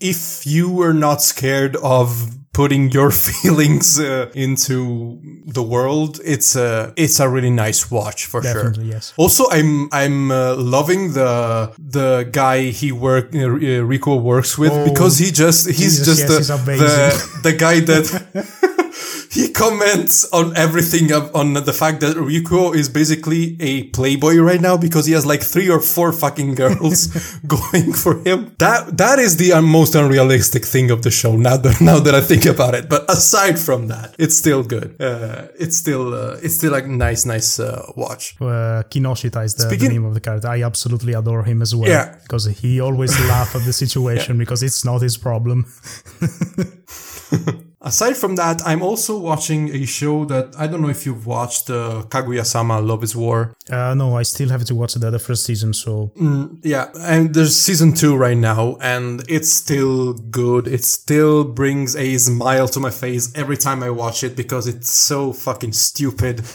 if 0.00 0.46
you 0.46 0.70
were 0.70 0.94
not 0.94 1.22
scared 1.22 1.76
of 1.76 2.34
putting 2.52 2.90
your 2.90 3.10
feelings 3.28 4.00
uh, 4.00 4.30
into 4.34 5.20
the 5.46 5.62
world, 5.62 6.18
it's 6.24 6.56
a 6.56 6.92
it's 6.96 7.20
a 7.20 7.28
really 7.28 7.50
nice 7.50 7.90
watch 7.90 8.26
for 8.26 8.40
Definitely, 8.40 8.86
sure. 8.86 8.94
Yes. 8.94 9.14
Also, 9.16 9.44
I'm 9.50 9.88
I'm 9.92 10.30
uh, 10.30 10.56
loving 10.56 11.12
the 11.12 11.72
the 11.78 12.28
guy 12.32 12.70
he 12.80 12.90
work 12.90 13.26
uh, 13.34 13.38
Rikuo 13.90 14.20
works 14.20 14.58
with 14.58 14.72
oh, 14.72 14.84
because 14.90 15.18
he 15.18 15.30
just 15.30 15.66
he's 15.66 15.98
Jesus, 15.98 16.06
just 16.06 16.20
yes, 16.22 16.48
the, 16.48 16.64
the 16.64 17.50
the 17.50 17.52
guy 17.52 17.80
that. 17.80 18.06
he 19.30 19.50
comments 19.50 20.24
on 20.32 20.56
everything 20.56 21.12
on 21.12 21.54
the 21.54 21.72
fact 21.72 22.00
that 22.00 22.16
Rikuo 22.16 22.74
is 22.74 22.88
basically 22.88 23.56
a 23.60 23.84
playboy 23.84 24.36
right 24.36 24.60
now 24.60 24.76
because 24.76 25.06
he 25.06 25.12
has 25.12 25.26
like 25.26 25.42
three 25.42 25.68
or 25.70 25.80
four 25.80 26.12
fucking 26.12 26.54
girls 26.54 27.06
going 27.46 27.92
for 27.92 28.18
him. 28.26 28.54
That 28.58 28.96
that 28.98 29.18
is 29.18 29.36
the 29.36 29.60
most 29.60 29.94
unrealistic 29.94 30.64
thing 30.64 30.90
of 30.90 31.02
the 31.02 31.10
show. 31.10 31.36
Now 31.36 31.56
that 31.56 31.80
now 31.90 31.98
that 32.00 32.14
I 32.14 32.20
think 32.20 32.46
about 32.46 32.74
it, 32.74 32.88
but 32.88 33.10
aside 33.10 33.58
from 33.58 33.88
that, 33.88 34.14
it's 34.18 34.36
still 34.36 34.62
good. 34.62 35.00
Uh, 35.00 35.48
it's 35.58 35.76
still 35.76 36.14
uh, 36.14 36.38
it's 36.42 36.54
still 36.54 36.72
like 36.72 36.86
nice 36.86 37.26
nice 37.26 37.60
uh, 37.60 37.82
watch. 37.96 38.36
Uh, 38.40 38.82
Kinoshita 38.90 39.44
is 39.44 39.54
the, 39.54 39.68
the, 39.68 39.88
name 39.88 40.04
of 40.04 40.14
the 40.14 40.20
character. 40.20 40.48
I 40.48 40.62
absolutely 40.62 41.12
adore 41.12 41.44
him 41.44 41.62
as 41.62 41.74
well. 41.74 41.88
Yeah, 41.88 42.16
because 42.22 42.46
he 42.46 42.80
always 42.80 43.18
laughs 43.28 43.54
at 43.54 43.64
the 43.64 43.72
situation 43.84 44.36
yeah. 44.36 44.40
because 44.40 44.62
it's 44.62 44.84
not 44.84 45.02
his 45.02 45.16
problem. 45.16 45.66
Aside 47.80 48.16
from 48.16 48.34
that, 48.36 48.60
I'm 48.66 48.82
also 48.82 49.16
watching 49.16 49.72
a 49.72 49.86
show 49.86 50.24
that 50.24 50.54
I 50.58 50.66
don't 50.66 50.82
know 50.82 50.88
if 50.88 51.06
you've 51.06 51.26
watched 51.26 51.70
uh, 51.70 52.02
Kaguya-sama 52.08 52.80
Love 52.80 53.04
is 53.04 53.14
War. 53.14 53.54
Uh, 53.70 53.94
no, 53.94 54.16
I 54.16 54.24
still 54.24 54.48
have 54.48 54.64
to 54.64 54.74
watch 54.74 54.94
the, 54.94 55.10
the 55.10 55.18
first 55.20 55.44
season, 55.44 55.72
so. 55.72 56.10
Mm, 56.18 56.58
yeah, 56.64 56.88
and 56.98 57.32
there's 57.34 57.56
season 57.56 57.92
two 57.92 58.16
right 58.16 58.36
now, 58.36 58.76
and 58.80 59.22
it's 59.28 59.52
still 59.52 60.14
good. 60.14 60.66
It 60.66 60.84
still 60.84 61.44
brings 61.44 61.94
a 61.94 62.18
smile 62.18 62.66
to 62.68 62.80
my 62.80 62.90
face 62.90 63.32
every 63.36 63.56
time 63.56 63.84
I 63.84 63.90
watch 63.90 64.24
it 64.24 64.34
because 64.34 64.66
it's 64.66 64.92
so 64.92 65.32
fucking 65.32 65.72
stupid. 65.72 66.42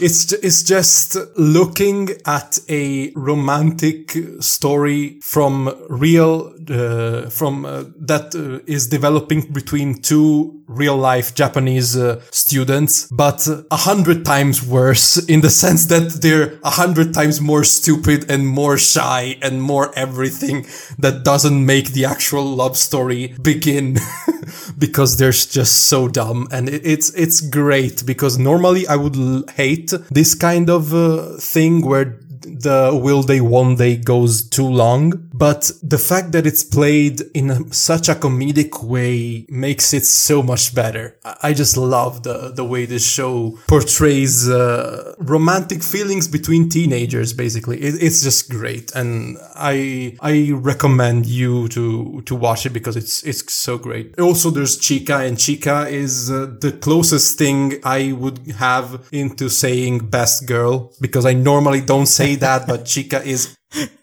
It's 0.00 0.32
it's 0.32 0.62
just 0.62 1.16
looking 1.36 2.10
at 2.24 2.60
a 2.68 3.10
romantic 3.16 4.16
story 4.38 5.18
from 5.22 5.74
real 5.88 6.54
uh, 6.70 7.30
from 7.30 7.64
uh, 7.64 7.84
that 7.96 8.34
uh, 8.34 8.62
is 8.66 8.86
developing 8.86 9.50
between 9.50 10.00
two 10.02 10.57
real 10.68 10.96
life 10.96 11.34
Japanese 11.34 11.96
uh, 11.96 12.20
students, 12.30 13.08
but 13.10 13.48
a 13.70 13.76
hundred 13.76 14.24
times 14.24 14.64
worse 14.64 15.16
in 15.26 15.40
the 15.40 15.50
sense 15.50 15.86
that 15.86 16.20
they're 16.22 16.58
a 16.62 16.70
hundred 16.70 17.14
times 17.14 17.40
more 17.40 17.64
stupid 17.64 18.30
and 18.30 18.46
more 18.46 18.78
shy 18.78 19.36
and 19.42 19.62
more 19.62 19.90
everything 19.96 20.66
that 20.98 21.24
doesn't 21.24 21.64
make 21.64 21.92
the 21.92 22.04
actual 22.04 22.44
love 22.44 22.76
story 22.76 23.34
begin 23.42 23.96
because 24.78 25.16
they're 25.16 25.32
just 25.32 25.88
so 25.88 26.06
dumb. 26.06 26.46
And 26.52 26.68
it's, 26.68 27.10
it's 27.14 27.40
great 27.40 28.04
because 28.04 28.38
normally 28.38 28.86
I 28.86 28.96
would 28.96 29.16
l- 29.16 29.44
hate 29.56 29.92
this 30.10 30.34
kind 30.34 30.68
of 30.68 30.92
uh, 30.94 31.36
thing 31.38 31.84
where 31.84 32.18
the 32.40 32.98
will 33.00 33.22
they 33.22 33.40
won't 33.40 33.78
they 33.78 33.96
goes 33.96 34.42
too 34.42 34.66
long 34.66 35.27
but 35.38 35.70
the 35.82 35.98
fact 35.98 36.32
that 36.32 36.46
it's 36.46 36.64
played 36.64 37.22
in 37.32 37.72
such 37.72 38.08
a 38.08 38.14
comedic 38.14 38.82
way 38.82 39.46
makes 39.48 39.94
it 39.94 40.04
so 40.04 40.42
much 40.42 40.74
better. 40.74 41.16
I 41.42 41.52
just 41.52 41.76
love 41.76 42.24
the, 42.24 42.50
the 42.50 42.64
way 42.64 42.86
this 42.86 43.06
show 43.06 43.58
portrays 43.68 44.48
uh, 44.48 45.14
romantic 45.18 45.82
feelings 45.82 46.26
between 46.26 46.68
teenagers, 46.68 47.32
basically. 47.32 47.80
It, 47.80 48.02
it's 48.02 48.22
just 48.22 48.50
great. 48.50 48.90
And 48.96 49.38
I, 49.54 50.16
I 50.20 50.50
recommend 50.52 51.26
you 51.26 51.68
to, 51.68 52.22
to 52.22 52.34
watch 52.34 52.66
it 52.66 52.70
because 52.70 52.96
it's, 52.96 53.22
it's 53.22 53.52
so 53.52 53.78
great. 53.78 54.18
Also, 54.18 54.50
there's 54.50 54.76
Chika 54.76 55.26
and 55.26 55.36
Chika 55.36 55.88
is 55.90 56.30
uh, 56.30 56.52
the 56.60 56.72
closest 56.72 57.38
thing 57.38 57.78
I 57.84 58.12
would 58.12 58.38
have 58.58 59.08
into 59.12 59.48
saying 59.48 60.10
best 60.10 60.46
girl 60.46 60.92
because 61.00 61.24
I 61.24 61.34
normally 61.34 61.80
don't 61.80 62.06
say 62.06 62.34
that, 62.36 62.66
but 62.66 62.84
Chika 62.84 63.24
is 63.24 63.57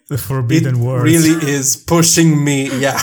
the 0.08 0.18
forbidden 0.18 0.76
it 0.76 0.80
words. 0.80 1.04
really 1.04 1.50
is 1.50 1.76
pushing 1.76 2.42
me, 2.44 2.70
yeah, 2.78 3.00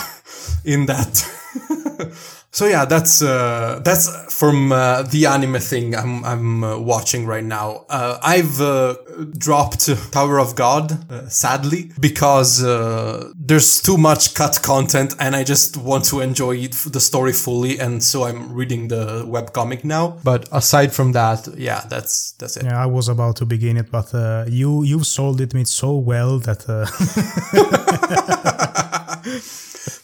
in 0.63 0.85
that. 0.87 1.29
So 2.53 2.67
yeah, 2.67 2.85
that's 2.85 3.23
uh, 3.23 3.81
that's 3.83 4.07
from 4.31 4.71
uh, 4.71 5.01
the 5.01 5.25
anime 5.25 5.59
thing 5.59 5.95
I'm 5.95 6.23
I'm 6.23 6.63
uh, 6.63 6.77
watching 6.77 7.25
right 7.25 7.43
now. 7.43 7.87
Uh, 7.89 8.19
I've 8.21 8.61
uh, 8.61 8.95
dropped 9.35 9.89
Tower 10.11 10.39
of 10.39 10.55
God 10.55 11.11
uh, 11.11 11.27
sadly 11.29 11.89
because 11.99 12.61
there's 13.35 13.81
too 13.81 13.97
much 13.97 14.35
cut 14.35 14.61
content 14.61 15.15
and 15.19 15.35
I 15.35 15.43
just 15.43 15.77
want 15.77 16.05
to 16.05 16.19
enjoy 16.19 16.67
the 16.67 16.99
story 16.99 17.33
fully, 17.33 17.79
and 17.79 18.03
so 18.03 18.25
I'm 18.25 18.53
reading 18.53 18.87
the 18.87 19.25
web 19.27 19.51
comic 19.51 19.83
now. 19.83 20.19
But 20.23 20.47
aside 20.51 20.93
from 20.93 21.13
that, 21.13 21.47
yeah, 21.57 21.81
that's 21.89 22.33
that's 22.33 22.57
it. 22.57 22.65
Yeah, 22.65 22.79
I 22.79 22.85
was 22.85 23.07
about 23.07 23.37
to 23.37 23.47
begin 23.47 23.77
it, 23.77 23.89
but 23.89 24.13
you 24.47 24.83
you 24.83 25.03
sold 25.03 25.41
it 25.41 25.55
me 25.55 25.65
so 25.65 25.97
well 25.97 26.37
that 26.37 26.67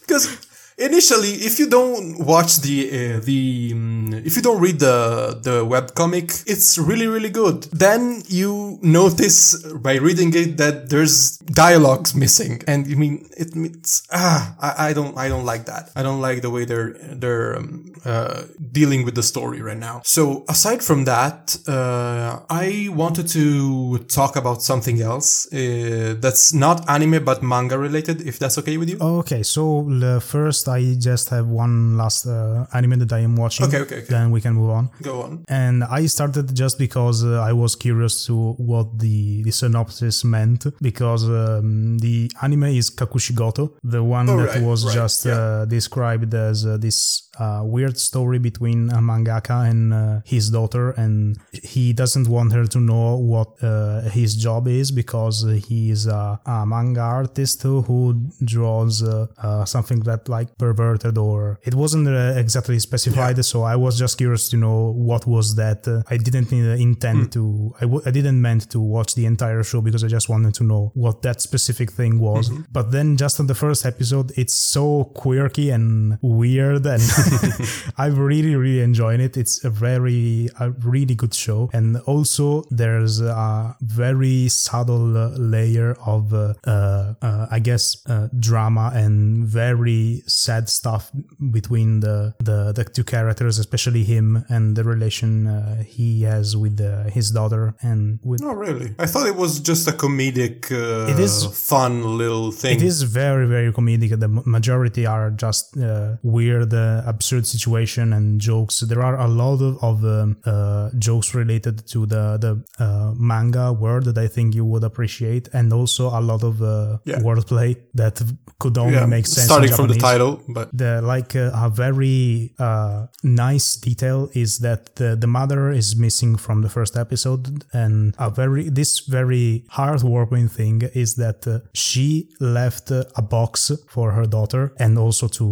because 0.00 0.49
initially, 0.80 1.32
if 1.48 1.58
you 1.58 1.68
don't 1.68 2.18
watch 2.24 2.60
the 2.60 2.88
uh, 2.88 3.20
the 3.20 3.70
um, 3.74 4.12
if 4.24 4.36
you 4.36 4.42
don't 4.42 4.60
read 4.60 4.78
the 4.80 5.38
the 5.42 5.64
web 5.64 5.94
comic, 5.94 6.32
it's 6.46 6.78
really 6.78 7.06
really 7.06 7.28
good. 7.28 7.64
Then 7.72 8.22
you 8.28 8.78
notice 8.82 9.62
by 9.74 9.96
reading 9.96 10.34
it 10.34 10.56
that 10.56 10.88
there's 10.90 11.38
dialogues 11.38 12.14
missing, 12.14 12.62
and 12.66 12.86
you 12.86 12.96
mean 12.96 13.28
it 13.36 13.54
means 13.54 14.02
ah 14.12 14.56
I, 14.60 14.88
I 14.88 14.92
don't 14.92 15.16
I 15.16 15.28
don't 15.28 15.44
like 15.44 15.66
that. 15.66 15.90
I 15.94 16.02
don't 16.02 16.20
like 16.20 16.42
the 16.42 16.50
way 16.50 16.64
they're 16.64 16.94
they're 17.22 17.56
um, 17.56 17.92
uh, 18.04 18.42
dealing 18.72 19.04
with 19.04 19.14
the 19.14 19.22
story 19.22 19.60
right 19.60 19.78
now. 19.78 20.00
So 20.04 20.44
aside 20.48 20.82
from 20.82 21.04
that, 21.04 21.56
uh, 21.68 22.40
I 22.48 22.88
wanted 22.90 23.28
to 23.28 23.98
talk 24.08 24.36
about 24.36 24.62
something 24.62 25.00
else 25.00 25.46
uh, 25.52 26.14
that's 26.18 26.54
not 26.54 26.88
anime 26.88 27.24
but 27.24 27.42
manga 27.42 27.78
related. 27.78 28.26
If 28.26 28.38
that's 28.38 28.56
okay 28.58 28.76
with 28.76 28.88
you. 28.88 28.98
Okay, 29.00 29.42
so 29.42 29.84
first 30.20 30.69
I 30.70 30.94
just 30.98 31.28
have 31.30 31.46
one 31.46 31.96
last 31.96 32.26
uh, 32.26 32.66
anime 32.72 32.98
that 33.00 33.12
I 33.12 33.20
am 33.20 33.36
watching. 33.36 33.66
Okay, 33.66 33.80
okay, 33.80 33.96
okay. 33.98 34.06
Then 34.08 34.30
we 34.30 34.40
can 34.40 34.54
move 34.54 34.70
on. 34.70 34.90
Go 35.02 35.22
on. 35.22 35.44
And 35.48 35.84
I 35.84 36.06
started 36.06 36.54
just 36.54 36.78
because 36.78 37.24
uh, 37.24 37.40
I 37.40 37.52
was 37.52 37.76
curious 37.76 38.26
to 38.26 38.52
what 38.52 38.98
the, 38.98 39.42
the 39.42 39.50
synopsis 39.50 40.24
meant 40.24 40.66
because 40.80 41.24
um, 41.24 41.98
the 41.98 42.30
anime 42.42 42.64
is 42.64 42.90
Kakushigoto, 42.90 43.74
the 43.82 44.02
one 44.02 44.28
oh, 44.28 44.36
that 44.38 44.54
right, 44.54 44.62
was 44.62 44.86
right, 44.86 44.94
just 44.94 45.26
yeah. 45.26 45.32
uh, 45.32 45.64
described 45.64 46.34
as 46.34 46.66
uh, 46.66 46.76
this 46.76 47.28
uh, 47.40 47.62
weird 47.64 47.98
story 47.98 48.38
between 48.38 48.90
a 48.90 48.98
mangaka 48.98 49.68
and 49.70 49.94
uh, 49.94 50.20
his 50.24 50.50
daughter, 50.50 50.90
and 50.90 51.38
he 51.62 51.92
doesn't 51.92 52.28
want 52.28 52.52
her 52.52 52.66
to 52.66 52.78
know 52.78 53.16
what 53.16 53.48
uh, 53.62 54.02
his 54.02 54.36
job 54.36 54.68
is 54.68 54.90
because 54.90 55.36
he 55.66 55.90
is 55.90 56.06
a, 56.06 56.38
a 56.44 56.66
manga 56.66 57.00
artist 57.00 57.62
who 57.62 58.30
draws 58.44 59.02
uh, 59.02 59.26
uh, 59.38 59.64
something 59.64 60.00
that 60.00 60.28
like 60.28 60.56
perverted 60.58 61.16
or 61.16 61.58
it 61.64 61.74
wasn't 61.74 62.06
uh, 62.06 62.34
exactly 62.36 62.78
specified. 62.78 63.36
Yeah. 63.36 63.42
So 63.42 63.62
I 63.62 63.76
was 63.76 63.98
just 63.98 64.18
curious 64.18 64.48
to 64.50 64.56
know 64.56 64.92
what 64.92 65.26
was 65.26 65.56
that. 65.56 65.80
I 66.10 66.16
didn't 66.16 66.52
intend 66.52 67.26
mm. 67.26 67.32
to. 67.32 67.74
I 67.78 67.84
w- 67.90 68.02
I 68.04 68.10
didn't 68.10 68.40
meant 68.40 68.70
to 68.70 68.80
watch 68.80 69.14
the 69.14 69.26
entire 69.26 69.62
show 69.62 69.80
because 69.80 70.04
I 70.04 70.08
just 70.08 70.28
wanted 70.28 70.54
to 70.54 70.64
know 70.64 70.92
what 70.94 71.22
that 71.22 71.40
specific 71.40 71.90
thing 71.92 72.18
was. 72.20 72.50
Mm-hmm. 72.50 72.62
But 72.70 72.90
then 72.92 73.16
just 73.16 73.40
on 73.40 73.46
the 73.46 73.54
first 73.54 73.86
episode, 73.86 74.32
it's 74.36 74.54
so 74.54 75.04
quirky 75.14 75.70
and 75.70 76.18
weird 76.20 76.86
and 76.86 77.02
I'm 77.96 78.18
really, 78.18 78.54
really 78.56 78.80
enjoying 78.80 79.20
it. 79.20 79.36
It's 79.36 79.64
a 79.64 79.70
very, 79.70 80.48
a 80.58 80.70
really 80.70 81.14
good 81.14 81.34
show. 81.34 81.70
And 81.72 81.96
also 82.06 82.64
there's 82.70 83.20
a 83.20 83.76
very 83.80 84.48
subtle 84.48 84.98
layer 84.98 85.96
of, 86.04 86.32
uh, 86.34 86.54
uh, 86.66 87.46
I 87.50 87.58
guess, 87.58 87.96
uh, 88.06 88.28
drama 88.38 88.92
and 88.94 89.44
very 89.44 90.22
sad 90.26 90.68
stuff 90.68 91.10
between 91.50 92.00
the, 92.00 92.34
the, 92.38 92.72
the 92.72 92.84
two 92.84 93.04
characters, 93.04 93.58
especially 93.58 94.04
him 94.04 94.44
and 94.48 94.76
the 94.76 94.84
relation 94.84 95.46
uh, 95.46 95.82
he 95.82 96.22
has 96.22 96.56
with 96.56 96.80
uh, 96.80 97.04
his 97.04 97.30
daughter 97.30 97.74
and 97.82 98.20
with. 98.24 98.42
Oh, 98.42 98.52
really? 98.52 98.94
I 98.98 99.06
thought 99.06 99.26
it 99.26 99.36
was 99.36 99.60
just 99.60 99.88
a 99.88 99.92
comedic, 99.92 100.70
uh, 100.70 101.12
it 101.12 101.18
is 101.18 101.44
fun 101.46 102.16
little 102.18 102.50
thing. 102.50 102.76
It 102.76 102.82
is 102.82 103.02
very, 103.02 103.46
very 103.46 103.72
comedic. 103.72 104.18
The 104.18 104.28
majority 104.28 105.06
are 105.06 105.30
just 105.30 105.76
weird, 106.22 106.72
absurd 107.20 107.46
situation 107.46 108.06
and 108.16 108.40
jokes. 108.40 108.80
There 108.90 109.02
are 109.08 109.16
a 109.28 109.28
lot 109.28 109.60
of, 109.68 109.72
of 109.90 109.96
um, 110.04 110.36
uh, 110.44 110.88
jokes 111.06 111.28
related 111.34 111.76
to 111.92 111.98
the 112.12 112.24
the 112.44 112.52
uh, 112.84 113.12
manga 113.30 113.66
world 113.82 114.04
that 114.08 114.18
I 114.26 114.28
think 114.34 114.46
you 114.58 114.64
would 114.70 114.84
appreciate, 114.90 115.44
and 115.58 115.66
also 115.80 116.04
a 116.20 116.22
lot 116.30 116.42
of 116.50 116.54
uh, 116.62 116.70
yeah. 117.04 117.18
wordplay 117.26 117.70
that 118.00 118.14
could 118.60 118.76
only 118.84 119.00
yeah. 119.00 119.16
make 119.16 119.26
sense. 119.26 119.48
Starting 119.52 119.74
from 119.78 119.88
the 119.92 120.00
title, 120.10 120.32
but 120.56 120.66
the 120.82 120.92
like 121.14 121.32
uh, 121.36 121.66
a 121.66 121.68
very 121.84 122.54
uh, 122.68 123.00
nice 123.22 123.68
detail 123.88 124.18
is 124.42 124.50
that 124.66 124.80
the, 124.98 125.10
the 125.22 125.30
mother 125.38 125.62
is 125.80 125.88
missing 126.06 126.32
from 126.44 126.62
the 126.64 126.70
first 126.76 126.94
episode, 127.04 127.42
and 127.82 128.14
a 128.18 128.30
very 128.40 128.64
this 128.78 128.92
very 129.18 129.46
heartwarming 129.78 130.48
thing 130.58 130.76
is 131.04 131.10
that 131.24 131.40
uh, 131.46 131.58
she 131.74 132.08
left 132.40 132.86
a 132.90 133.22
box 133.36 133.52
for 133.94 134.06
her 134.16 134.26
daughter 134.36 134.62
and 134.82 134.92
also 135.04 135.26
to 135.38 135.46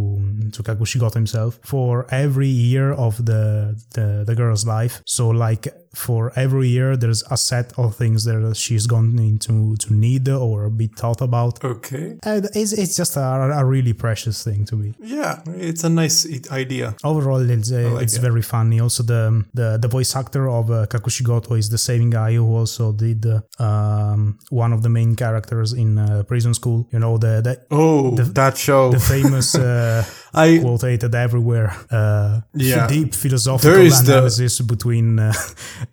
to 0.54 0.60
Kakushigoto 0.66 1.16
himself 1.22 1.47
for 1.50 2.06
every 2.12 2.48
year 2.48 2.92
of 2.92 3.24
the, 3.24 3.80
the, 3.94 4.24
the 4.26 4.34
girl's 4.34 4.66
life. 4.66 5.02
So 5.06 5.28
like 5.28 5.68
for 5.94 6.32
every 6.36 6.68
year 6.68 6.96
there's 6.96 7.22
a 7.30 7.36
set 7.36 7.72
of 7.78 7.96
things 7.96 8.24
that 8.24 8.56
she's 8.56 8.86
going 8.86 9.38
to 9.38 9.76
to 9.76 9.92
need 9.92 10.28
or 10.28 10.70
be 10.70 10.88
taught 10.88 11.20
about. 11.20 11.64
Okay. 11.64 12.18
And 12.22 12.48
it's, 12.54 12.72
it's 12.72 12.96
just 12.96 13.16
a, 13.16 13.20
a 13.20 13.64
really 13.64 13.92
precious 13.92 14.42
thing 14.44 14.64
to 14.66 14.76
me. 14.76 14.94
Yeah 15.00 15.42
it's 15.60 15.84
a 15.84 15.88
nice 15.88 16.26
idea. 16.50 16.94
Overall 17.04 17.48
it's, 17.50 17.72
uh, 17.72 17.90
like 17.94 18.02
it's 18.04 18.16
it. 18.16 18.20
very 18.20 18.42
funny. 18.42 18.80
Also 18.80 19.02
the 19.02 19.44
the, 19.54 19.78
the 19.80 19.88
voice 19.88 20.14
actor 20.16 20.48
of 20.48 20.70
uh, 20.70 20.86
kakushigoto 20.86 21.58
is 21.58 21.68
the 21.70 21.78
same 21.78 22.10
guy 22.10 22.34
who 22.34 22.56
also 22.56 22.92
did 22.92 23.26
uh, 23.26 23.40
um, 23.62 24.38
one 24.50 24.72
of 24.72 24.82
the 24.82 24.88
main 24.88 25.16
characters 25.16 25.72
in 25.72 25.98
uh, 25.98 26.22
prison 26.24 26.54
school. 26.54 26.88
You 26.92 26.98
know 26.98 27.18
the, 27.18 27.40
the 27.42 27.60
oh 27.70 28.14
the, 28.14 28.24
that 28.24 28.56
show. 28.56 28.90
the 28.90 29.00
famous 29.00 29.54
uh, 29.54 30.04
I 30.34 30.58
quoted 30.58 31.14
everywhere 31.14 31.74
uh, 31.90 32.40
yeah. 32.54 32.86
deep 32.86 33.14
philosophical 33.14 33.80
analysis 33.80 34.58
the, 34.58 34.64
between 34.64 35.18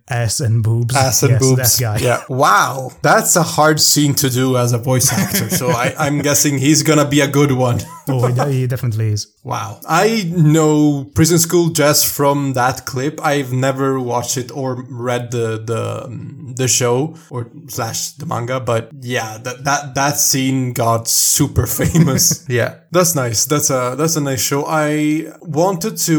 ass 0.09 0.39
and 0.39 0.63
boobs. 0.63 0.95
Ass 0.95 1.23
and 1.23 1.31
yes, 1.31 1.41
boobs. 1.41 1.77
That 1.77 1.81
guy. 1.81 2.05
Yeah. 2.05 2.23
Wow. 2.29 2.91
That's 3.01 3.35
a 3.35 3.43
hard 3.43 3.79
scene 3.79 4.13
to 4.15 4.29
do 4.29 4.57
as 4.57 4.73
a 4.73 4.77
voice 4.77 5.11
actor. 5.11 5.49
so 5.49 5.69
I, 5.69 6.07
am 6.07 6.19
guessing 6.19 6.57
he's 6.57 6.83
gonna 6.83 7.07
be 7.07 7.21
a 7.21 7.27
good 7.27 7.51
one. 7.51 7.79
oh, 8.07 8.27
he 8.47 8.67
definitely 8.67 9.09
is. 9.09 9.33
Wow. 9.43 9.79
I 9.87 10.31
know 10.35 11.05
Prison 11.15 11.39
School 11.39 11.69
just 11.69 12.05
from 12.05 12.53
that 12.53 12.85
clip. 12.85 13.19
I've 13.23 13.53
never 13.53 13.99
watched 13.99 14.37
it 14.37 14.51
or 14.51 14.83
read 14.89 15.31
the 15.31 15.63
the 15.63 16.05
um, 16.05 16.53
the 16.55 16.67
show 16.67 17.15
or 17.29 17.51
slash 17.67 18.11
the 18.11 18.25
manga, 18.25 18.59
but 18.59 18.91
yeah, 19.01 19.37
that 19.37 19.63
that 19.63 19.95
that 19.95 20.17
scene 20.17 20.73
got 20.73 21.07
super 21.07 21.67
famous. 21.81 22.45
yeah. 22.49 22.79
That's 22.91 23.13
nice. 23.13 23.45
That's 23.45 23.69
a 23.69 23.95
that's 23.97 24.15
a 24.15 24.21
nice 24.21 24.41
show. 24.41 24.65
I 24.65 25.33
wanted 25.41 25.97
to 25.97 26.17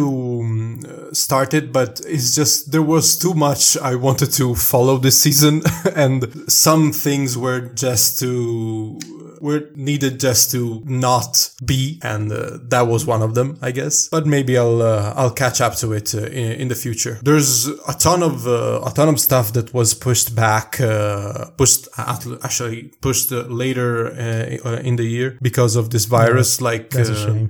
um, 0.86 1.14
start 1.14 1.54
it, 1.54 1.72
but 1.72 2.00
it's 2.06 2.34
just 2.34 2.72
there 2.72 2.82
was 2.82 3.18
too 3.18 3.34
much 3.34 3.76
I 3.78 3.94
wanted 3.94 4.32
to 4.32 4.54
follow 4.54 4.98
this 4.98 5.20
season, 5.20 5.62
and 5.94 6.50
some 6.50 6.92
things 6.92 7.36
were 7.36 7.60
just 7.60 8.18
too 8.18 8.98
were 9.40 9.70
needed 9.74 10.20
just 10.20 10.50
to 10.52 10.82
not 10.84 11.50
be, 11.64 12.00
and 12.02 12.30
uh, 12.32 12.58
that 12.68 12.82
was 12.82 13.06
one 13.06 13.22
of 13.22 13.34
them, 13.34 13.58
I 13.62 13.70
guess. 13.70 14.08
But 14.08 14.26
maybe 14.26 14.56
I'll 14.58 14.82
uh, 14.82 15.14
I'll 15.16 15.30
catch 15.30 15.60
up 15.60 15.74
to 15.76 15.92
it 15.92 16.14
uh, 16.14 16.26
in, 16.26 16.52
in, 16.62 16.68
the 16.68 16.74
future. 16.74 17.18
There's 17.22 17.66
a 17.66 17.94
ton 17.98 18.22
of 18.22 18.46
uh, 18.46 18.82
a 18.84 18.90
ton 18.90 19.08
of 19.08 19.20
stuff 19.20 19.52
that 19.52 19.72
was 19.72 19.94
pushed 19.94 20.34
back, 20.34 20.80
uh, 20.80 21.50
pushed 21.56 21.88
actually 21.98 22.92
pushed 23.00 23.32
uh, 23.32 23.42
later 23.42 24.08
in 24.08 24.96
the 24.96 25.04
year 25.04 25.38
because 25.42 25.76
of 25.76 25.90
this 25.90 26.04
virus, 26.04 26.60
yeah, 26.60 26.64
like 26.64 26.94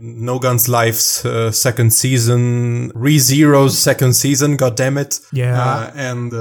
No 0.01 0.39
Guns 0.39 0.69
Life's 0.69 1.25
second 1.57 1.93
season, 1.93 2.93
ReZero's 2.93 3.79
second 3.79 4.15
season. 4.15 4.57
God 4.57 4.77
damn 4.77 4.99
it! 4.99 5.21
Yeah, 5.33 5.93
and 5.95 6.33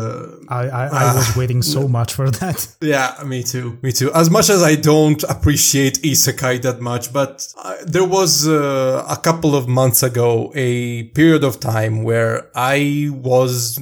I 0.49 0.67
I, 0.67 0.87
I 0.87 1.15
was 1.15 1.35
waiting 1.35 1.61
so 1.61 1.87
much 1.97 2.13
for 2.13 2.29
that. 2.29 2.67
Yeah, 2.81 3.15
me 3.25 3.43
too. 3.43 3.77
Me 3.81 3.91
too. 3.91 4.11
As 4.13 4.29
much 4.29 4.49
as 4.49 4.61
I 4.63 4.75
don't 4.75 5.23
appreciate 5.35 5.95
isekai 6.01 6.61
that 6.61 6.79
much, 6.81 7.11
but 7.11 7.47
uh, 7.57 7.75
there 7.85 8.03
was 8.03 8.47
uh, 8.47 9.05
a 9.09 9.17
couple 9.17 9.55
of 9.55 9.67
months 9.67 10.01
ago 10.03 10.51
a 10.55 11.03
period 11.19 11.43
of 11.43 11.59
time 11.59 12.03
where 12.03 12.49
I 12.55 13.09
was 13.11 13.79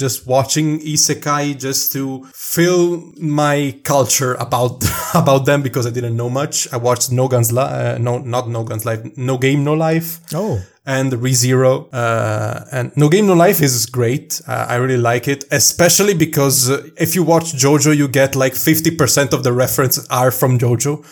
just 0.00 0.26
watching 0.26 0.80
isekai 0.80 1.58
just 1.66 1.92
to 1.92 2.24
fill 2.34 3.12
my 3.18 3.78
culture 3.84 4.34
about 4.34 4.82
about 5.14 5.44
them 5.44 5.62
because 5.62 5.86
I 5.86 5.90
didn't 5.90 6.16
know 6.16 6.30
much. 6.30 6.72
I 6.72 6.78
watched 6.78 7.12
No 7.12 7.28
Guns, 7.28 7.52
Li- 7.52 7.62
uh, 7.62 7.98
no, 7.98 8.18
not 8.18 8.48
No 8.48 8.64
Guns 8.64 8.84
Life, 8.84 9.02
No 9.16 9.38
Game, 9.38 9.62
No 9.62 9.74
Life. 9.74 10.20
Oh 10.34 10.60
and 10.86 11.12
ReZero. 11.12 11.88
Uh, 11.92 12.64
and 12.72 12.96
No 12.96 13.08
Game 13.08 13.26
No 13.26 13.34
Life 13.34 13.60
is 13.62 13.86
great. 13.86 14.40
Uh, 14.46 14.66
I 14.68 14.76
really 14.76 14.96
like 14.96 15.28
it, 15.28 15.44
especially 15.50 16.14
because 16.14 16.70
uh, 16.70 16.88
if 16.96 17.14
you 17.14 17.22
watch 17.22 17.52
JoJo, 17.52 17.96
you 17.96 18.08
get 18.08 18.34
like 18.34 18.54
50% 18.54 19.32
of 19.32 19.44
the 19.44 19.52
references 19.52 20.06
are 20.10 20.30
from 20.30 20.58
JoJo. 20.58 21.04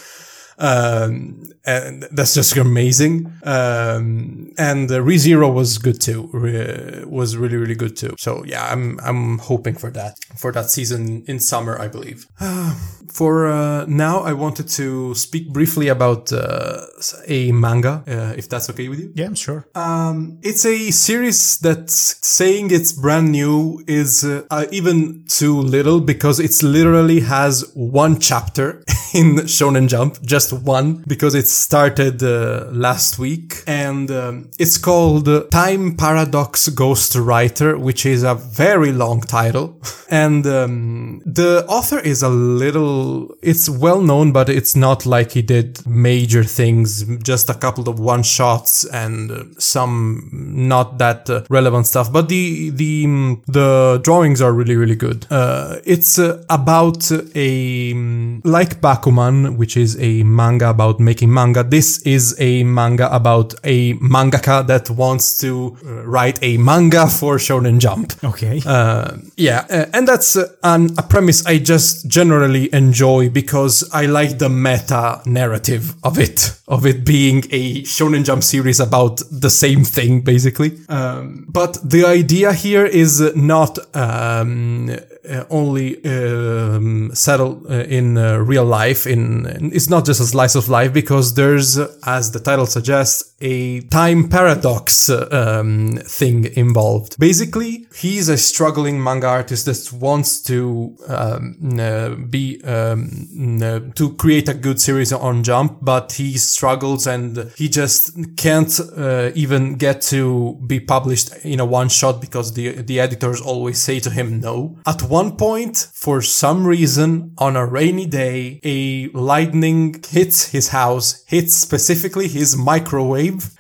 Um, 0.59 1.49
and 1.65 2.05
that's 2.11 2.35
just 2.35 2.57
amazing. 2.57 3.33
Um, 3.45 4.53
and 4.59 4.91
uh, 4.91 5.01
ReZero 5.01 5.53
was 5.53 5.79
good 5.79 6.01
too. 6.01 6.31
Re- 6.33 7.05
was 7.05 7.37
really 7.37 7.57
really 7.57 7.75
good 7.75 7.97
too. 7.97 8.15
So 8.19 8.45
yeah, 8.45 8.67
I'm 8.73 8.99
I'm 9.01 9.39
hoping 9.39 9.75
for 9.75 9.91
that 9.91 10.19
for 10.37 10.51
that 10.53 10.71
season 10.71 11.25
in 11.27 11.39
summer, 11.39 11.79
I 11.79 11.89
believe. 11.89 12.27
for 13.13 13.49
uh, 13.49 13.85
now, 13.87 14.21
I 14.21 14.33
wanted 14.33 14.69
to 14.69 15.15
speak 15.15 15.53
briefly 15.53 15.89
about 15.89 16.33
uh, 16.33 16.83
a 17.27 17.53
manga, 17.53 18.03
uh, 18.07 18.35
if 18.37 18.49
that's 18.49 18.71
okay 18.71 18.89
with 18.89 19.01
you. 19.01 19.13
Yeah, 19.15 19.27
I'm 19.27 19.35
sure. 19.35 19.67
Um, 19.75 20.39
it's 20.43 20.65
a 20.65 20.91
series 20.91 21.59
that's 21.59 22.27
saying 22.27 22.71
it's 22.71 22.93
brand 22.93 23.33
new 23.33 23.83
is 23.87 24.25
uh, 24.25 24.45
uh, 24.51 24.67
even 24.71 25.25
too 25.29 25.59
little 25.61 26.01
because 26.01 26.41
it's 26.41 26.63
literally 26.63 27.21
has 27.21 27.71
one 27.75 28.21
chapter 28.21 28.83
in 29.15 29.37
Shonen 29.47 29.89
Jump, 29.89 30.23
just 30.23 30.48
one, 30.53 31.05
because 31.07 31.35
it 31.35 31.47
started 31.47 32.23
uh, 32.23 32.69
last 32.73 33.19
week, 33.19 33.63
and 33.67 34.11
um, 34.11 34.51
it's 34.59 34.79
called 34.79 35.51
Time 35.51 35.97
Paradox 35.97 36.69
Ghost 36.69 37.15
Writer, 37.15 37.79
which 37.79 38.05
is 38.07 38.23
a 38.23 38.35
very 38.35 38.93
long 38.93 39.21
title, 39.21 39.81
and 40.11 40.47
um, 40.47 41.23
the 41.25 41.65
author 41.69 41.99
is 41.99 42.23
a 42.23 42.29
little. 42.29 43.35
It's 43.43 43.69
well 43.69 44.01
known, 44.01 44.33
but 44.33 44.49
it's 44.49 44.75
not 44.77 45.07
like 45.07 45.33
he 45.33 45.43
did 45.43 45.87
major 45.87 46.45
things. 46.45 47.05
Just 47.19 47.51
a 47.51 47.55
couple 47.55 47.89
of 47.89 47.99
one 47.99 48.23
shots 48.23 48.85
and 48.85 49.31
uh, 49.31 49.45
some 49.59 50.29
not 50.33 50.99
that 50.99 51.29
uh, 51.31 51.45
relevant 51.49 51.87
stuff. 51.87 52.13
But 52.13 52.29
the 52.29 52.71
the 52.71 53.05
um, 53.05 53.43
the 53.47 54.01
drawings 54.03 54.41
are 54.41 54.53
really 54.53 54.77
really 54.77 54.97
good. 54.97 55.27
Uh, 55.31 55.77
it's 55.85 56.19
uh, 56.19 56.43
about 56.51 57.11
a 57.35 57.93
um, 57.93 58.41
like 58.45 58.81
Bakuman, 58.81 59.57
which 59.57 59.77
is 59.77 59.97
a 60.01 60.23
manga 60.39 60.71
about 60.71 61.01
making 61.01 61.31
manga. 61.33 61.63
This 61.77 61.89
is 62.03 62.25
a 62.39 62.63
manga 62.63 63.07
about 63.21 63.55
a 63.65 63.95
mangaka 63.95 64.67
that 64.67 64.91
wants 64.91 65.39
to 65.43 65.51
uh, 65.85 66.07
write 66.15 66.39
a 66.43 66.53
manga 66.59 67.07
for 67.19 67.39
Shonen 67.39 67.79
Jump. 67.79 68.13
Okay. 68.23 68.63
Uh, 68.65 69.17
yeah, 69.37 69.67
uh, 69.71 69.87
and 69.95 70.07
that's 70.07 70.37
uh, 70.37 70.47
an, 70.63 70.83
a 70.99 71.03
premise 71.03 71.45
I 71.47 71.59
just 71.59 72.09
generally 72.09 72.73
enjoy 72.73 73.31
because 73.31 73.89
I 73.93 74.07
like 74.07 74.39
the 74.39 74.49
meta 74.49 75.21
narrative 75.27 75.95
of 76.03 76.19
it, 76.19 76.39
of 76.69 76.87
it 76.87 77.05
being 77.05 77.39
a 77.51 77.83
Shonen 77.83 78.25
Jump 78.25 78.43
series 78.43 78.81
about 78.81 79.23
the 79.31 79.51
same 79.51 79.85
thing, 79.85 80.21
basically. 80.23 80.71
Um, 80.89 81.47
but 81.49 81.79
the 81.83 82.05
idea 82.05 82.53
here 82.53 82.87
is 82.87 83.21
not 83.35 83.79
um, 83.97 84.97
uh, 85.29 85.45
only 85.51 86.05
um, 86.05 87.11
settled 87.15 87.67
uh, 87.67 87.85
in 87.85 88.17
uh, 88.17 88.37
real 88.39 88.65
life. 88.65 89.07
In 89.07 89.47
it's 89.73 89.89
not 89.89 90.05
just 90.05 90.21
a 90.21 90.25
slice 90.25 90.55
of 90.55 90.69
life 90.69 90.93
because 90.93 91.35
there's, 91.35 91.79
as 92.07 92.33
the 92.33 92.41
title 92.41 92.67
suggests, 92.67 93.35
a 93.41 93.81
time 93.83 94.29
paradox 94.29 95.09
um, 95.11 95.99
thing 96.05 96.45
involved. 96.57 97.19
Basically, 97.19 97.87
he's 97.95 98.29
a 98.29 98.37
struggling 98.37 99.03
manga 99.03 99.29
artist 99.29 99.67
that 99.67 99.93
wants 99.93 100.43
to 100.43 100.97
um, 101.09 101.79
uh, 101.79 102.11
be 102.29 102.61
um, 102.65 103.61
uh, 103.63 103.81
to 103.95 104.15
create 104.15 104.49
a 104.49 104.55
good 104.55 104.81
series 104.81 105.13
on 105.13 105.45
Jump, 105.45 105.79
but 105.83 106.13
he 106.13 106.37
struggles 106.37 107.07
and 107.07 107.51
he 107.57 107.69
just 107.69 108.17
can't 108.37 108.81
uh, 108.97 109.31
even 109.35 109.77
get 109.77 110.03
to 110.03 110.59
be 110.67 110.81
published 110.81 111.33
in 111.45 111.61
a 111.61 111.65
one 111.65 111.89
shot 111.89 112.21
because 112.21 112.55
the 112.55 112.83
the 112.83 113.01
editors 113.01 113.41
always 113.41 113.79
say 113.81 114.01
to 114.01 114.11
him 114.11 114.41
no. 114.41 114.79
At 114.87 115.03
one 115.03 115.18
point, 115.37 115.89
for 115.95 116.23
some 116.23 116.67
reason, 116.67 117.35
on 117.39 117.57
a 117.57 117.67
rainy 117.67 118.07
day, 118.07 118.61
a 118.65 119.09
lightning 119.09 120.03
hits 120.09 120.49
his 120.49 120.69
house, 120.69 121.25
hits 121.27 121.55
specifically 121.57 122.29
his 122.29 122.57
microwave 122.57 122.79
microwave. 122.89 123.51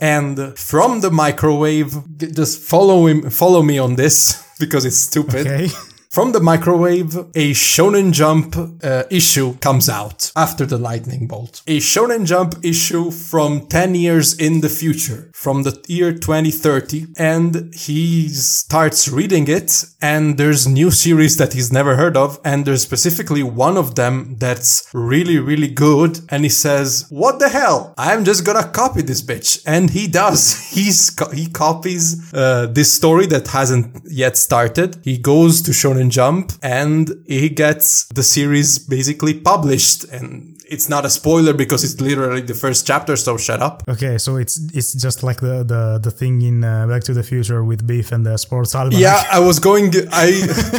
And 0.00 0.56
from 0.58 1.00
the 1.00 1.10
microwave, 1.10 1.94
just 2.16 2.60
follow 2.60 3.06
him, 3.06 3.30
follow 3.30 3.62
me 3.62 3.78
on 3.78 3.96
this 3.96 4.42
because 4.60 4.84
it's 4.84 4.96
stupid. 4.96 5.46
Okay. 5.46 5.68
From 6.12 6.32
the 6.32 6.40
microwave, 6.40 7.16
a 7.34 7.52
Shonen 7.52 8.12
Jump 8.12 8.54
uh, 8.54 9.04
issue 9.08 9.56
comes 9.60 9.88
out 9.88 10.30
after 10.36 10.66
the 10.66 10.76
lightning 10.76 11.26
bolt. 11.26 11.62
A 11.66 11.78
Shonen 11.78 12.26
Jump 12.26 12.56
issue 12.62 13.10
from 13.10 13.66
10 13.68 13.94
years 13.94 14.34
in 14.34 14.60
the 14.60 14.68
future, 14.68 15.30
from 15.32 15.62
the 15.62 15.82
year 15.88 16.12
2030. 16.12 17.06
And 17.16 17.74
he 17.74 18.28
starts 18.28 19.08
reading 19.08 19.48
it, 19.48 19.86
and 20.02 20.36
there's 20.36 20.68
new 20.68 20.90
series 20.90 21.38
that 21.38 21.54
he's 21.54 21.72
never 21.72 21.96
heard 21.96 22.18
of. 22.18 22.38
And 22.44 22.66
there's 22.66 22.82
specifically 22.82 23.42
one 23.42 23.78
of 23.78 23.94
them 23.94 24.36
that's 24.38 24.86
really, 24.92 25.38
really 25.38 25.68
good. 25.68 26.20
And 26.28 26.44
he 26.44 26.50
says, 26.50 27.06
What 27.08 27.38
the 27.38 27.48
hell? 27.48 27.94
I'm 27.96 28.26
just 28.26 28.44
gonna 28.44 28.68
copy 28.68 29.00
this 29.00 29.22
bitch. 29.22 29.62
And 29.66 29.88
he 29.88 30.08
does. 30.08 30.58
He's, 30.72 31.16
he 31.32 31.48
copies 31.48 32.32
uh, 32.34 32.66
this 32.66 32.92
story 32.92 33.26
that 33.28 33.48
hasn't 33.48 34.02
yet 34.06 34.36
started. 34.36 34.98
He 35.04 35.16
goes 35.16 35.62
to 35.62 35.70
Shonen 35.70 36.01
Jump 36.10 36.52
and 36.62 37.10
he 37.26 37.48
gets 37.48 38.06
the 38.06 38.22
series 38.22 38.78
basically 38.78 39.34
published. 39.34 40.04
And 40.04 40.52
it's 40.72 40.88
not 40.88 41.04
a 41.04 41.10
spoiler 41.10 41.52
because 41.52 41.84
it's 41.84 42.00
literally 42.00 42.40
the 42.40 42.54
first 42.54 42.86
chapter 42.86 43.14
so 43.16 43.36
shut 43.36 43.60
up. 43.60 43.82
Okay 43.88 44.16
so 44.18 44.36
it's 44.36 44.56
it's 44.74 44.92
just 44.94 45.22
like 45.22 45.40
the 45.40 45.62
the, 45.72 46.00
the 46.02 46.10
thing 46.10 46.40
in 46.42 46.64
uh, 46.64 46.86
back 46.86 47.02
to 47.04 47.12
the 47.12 47.22
future 47.22 47.62
with 47.62 47.86
Biff 47.86 48.10
and 48.12 48.24
the 48.24 48.36
sports 48.38 48.74
almanac 48.74 49.00
yeah 49.00 49.22
i 49.38 49.38
was 49.38 49.58
going 49.58 49.92
i 50.12 50.26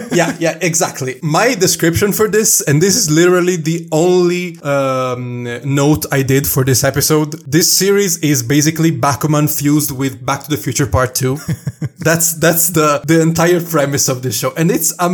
yeah 0.12 0.36
yeah 0.40 0.58
exactly. 0.62 1.20
My 1.22 1.54
description 1.54 2.12
for 2.12 2.28
this 2.28 2.62
and 2.62 2.82
this 2.82 2.96
is 2.96 3.10
literally 3.10 3.58
the 3.58 3.88
only 3.92 4.60
um, 4.62 5.44
note 5.64 6.06
i 6.12 6.24
did 6.24 6.48
for 6.48 6.64
this 6.64 6.84
episode. 6.84 7.32
This 7.56 7.72
series 7.72 8.18
is 8.32 8.42
basically 8.42 8.92
bakuman 8.92 9.48
fused 9.48 9.92
with 9.92 10.26
back 10.26 10.44
to 10.46 10.50
the 10.50 10.58
future 10.58 10.88
part 10.88 11.14
2 11.16 11.38
that's 12.04 12.34
that's 12.34 12.70
the 12.70 13.02
the 13.06 13.22
entire 13.22 13.62
premise 13.62 14.08
of 14.10 14.22
this 14.22 14.38
show. 14.38 14.54
And 14.56 14.70
it's 14.72 14.94
amazing 15.00 15.13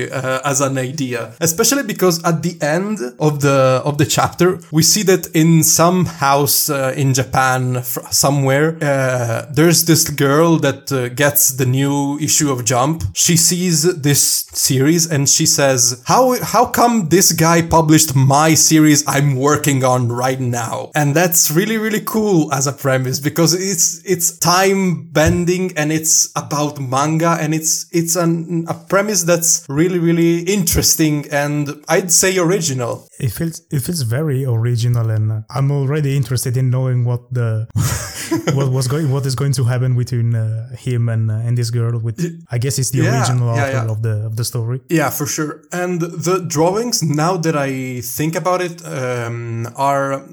uh, 0.00 0.40
as 0.44 0.60
an 0.60 0.78
idea 0.78 1.32
especially 1.40 1.82
because 1.82 2.22
at 2.24 2.42
the 2.42 2.56
end 2.62 2.98
of 3.18 3.40
the 3.40 3.82
of 3.84 3.98
the 3.98 4.06
chapter, 4.06 4.58
we 4.70 4.82
see 4.82 5.02
that 5.02 5.26
in 5.34 5.62
some 5.62 6.06
house 6.06 6.70
uh, 6.70 6.94
in 6.96 7.14
Japan, 7.14 7.82
somewhere, 8.10 8.78
uh, 8.80 9.46
there's 9.50 9.84
this 9.84 10.08
girl 10.08 10.56
that 10.58 10.90
uh, 10.92 11.08
gets 11.08 11.52
the 11.52 11.66
new 11.66 12.18
issue 12.18 12.50
of 12.50 12.64
Jump. 12.64 13.02
She 13.14 13.36
sees 13.36 13.82
this 14.08 14.22
series 14.52 15.10
and 15.10 15.28
she 15.28 15.46
says, 15.46 16.02
"How 16.06 16.24
how 16.42 16.64
come 16.66 17.08
this 17.08 17.32
guy 17.32 17.62
published 17.62 18.14
my 18.14 18.54
series 18.54 19.04
I'm 19.06 19.36
working 19.36 19.84
on 19.84 20.08
right 20.08 20.40
now?" 20.40 20.90
And 20.94 21.14
that's 21.14 21.50
really 21.50 21.78
really 21.78 22.02
cool 22.14 22.52
as 22.52 22.66
a 22.66 22.72
premise 22.72 23.18
because 23.20 23.52
it's 23.54 24.02
it's 24.04 24.38
time 24.38 25.08
bending 25.18 25.76
and 25.76 25.92
it's 25.92 26.30
about 26.36 26.80
manga 26.80 27.36
and 27.40 27.54
it's 27.54 27.86
it's 27.92 28.16
an, 28.16 28.64
a 28.68 28.74
premise 28.74 29.11
that's 29.20 29.66
really 29.68 29.98
really 29.98 30.40
interesting 30.40 31.26
and 31.30 31.84
I'd 31.88 32.10
say 32.10 32.38
original. 32.38 33.06
It 33.18 33.30
feels 33.30 33.62
it 33.70 33.80
feels 33.80 34.02
very 34.02 34.44
original, 34.44 35.10
and 35.10 35.32
uh, 35.32 35.40
I'm 35.50 35.70
already 35.70 36.16
interested 36.16 36.56
in 36.56 36.70
knowing 36.70 37.04
what 37.04 37.32
the 37.32 37.68
what 38.54 38.70
was 38.70 38.88
going 38.88 39.10
what 39.10 39.26
is 39.26 39.34
going 39.34 39.52
to 39.52 39.64
happen 39.64 39.96
between 39.96 40.34
uh, 40.34 40.74
him 40.76 41.08
and 41.08 41.30
uh, 41.30 41.46
and 41.46 41.56
this 41.56 41.70
girl. 41.70 41.98
With 41.98 42.18
I 42.50 42.58
guess 42.58 42.78
it's 42.78 42.90
the 42.90 43.02
yeah, 43.02 43.18
original 43.18 43.54
yeah, 43.54 43.62
author 43.62 43.72
yeah. 43.72 43.92
of 43.92 44.02
the 44.02 44.26
of 44.26 44.36
the 44.36 44.44
story. 44.44 44.80
Yeah, 44.88 45.10
for 45.10 45.26
sure. 45.26 45.62
And 45.72 46.00
the 46.00 46.44
drawings, 46.46 47.02
now 47.02 47.36
that 47.36 47.56
I 47.56 48.00
think 48.00 48.34
about 48.34 48.60
it, 48.60 48.84
um, 48.86 49.68
are 49.76 50.24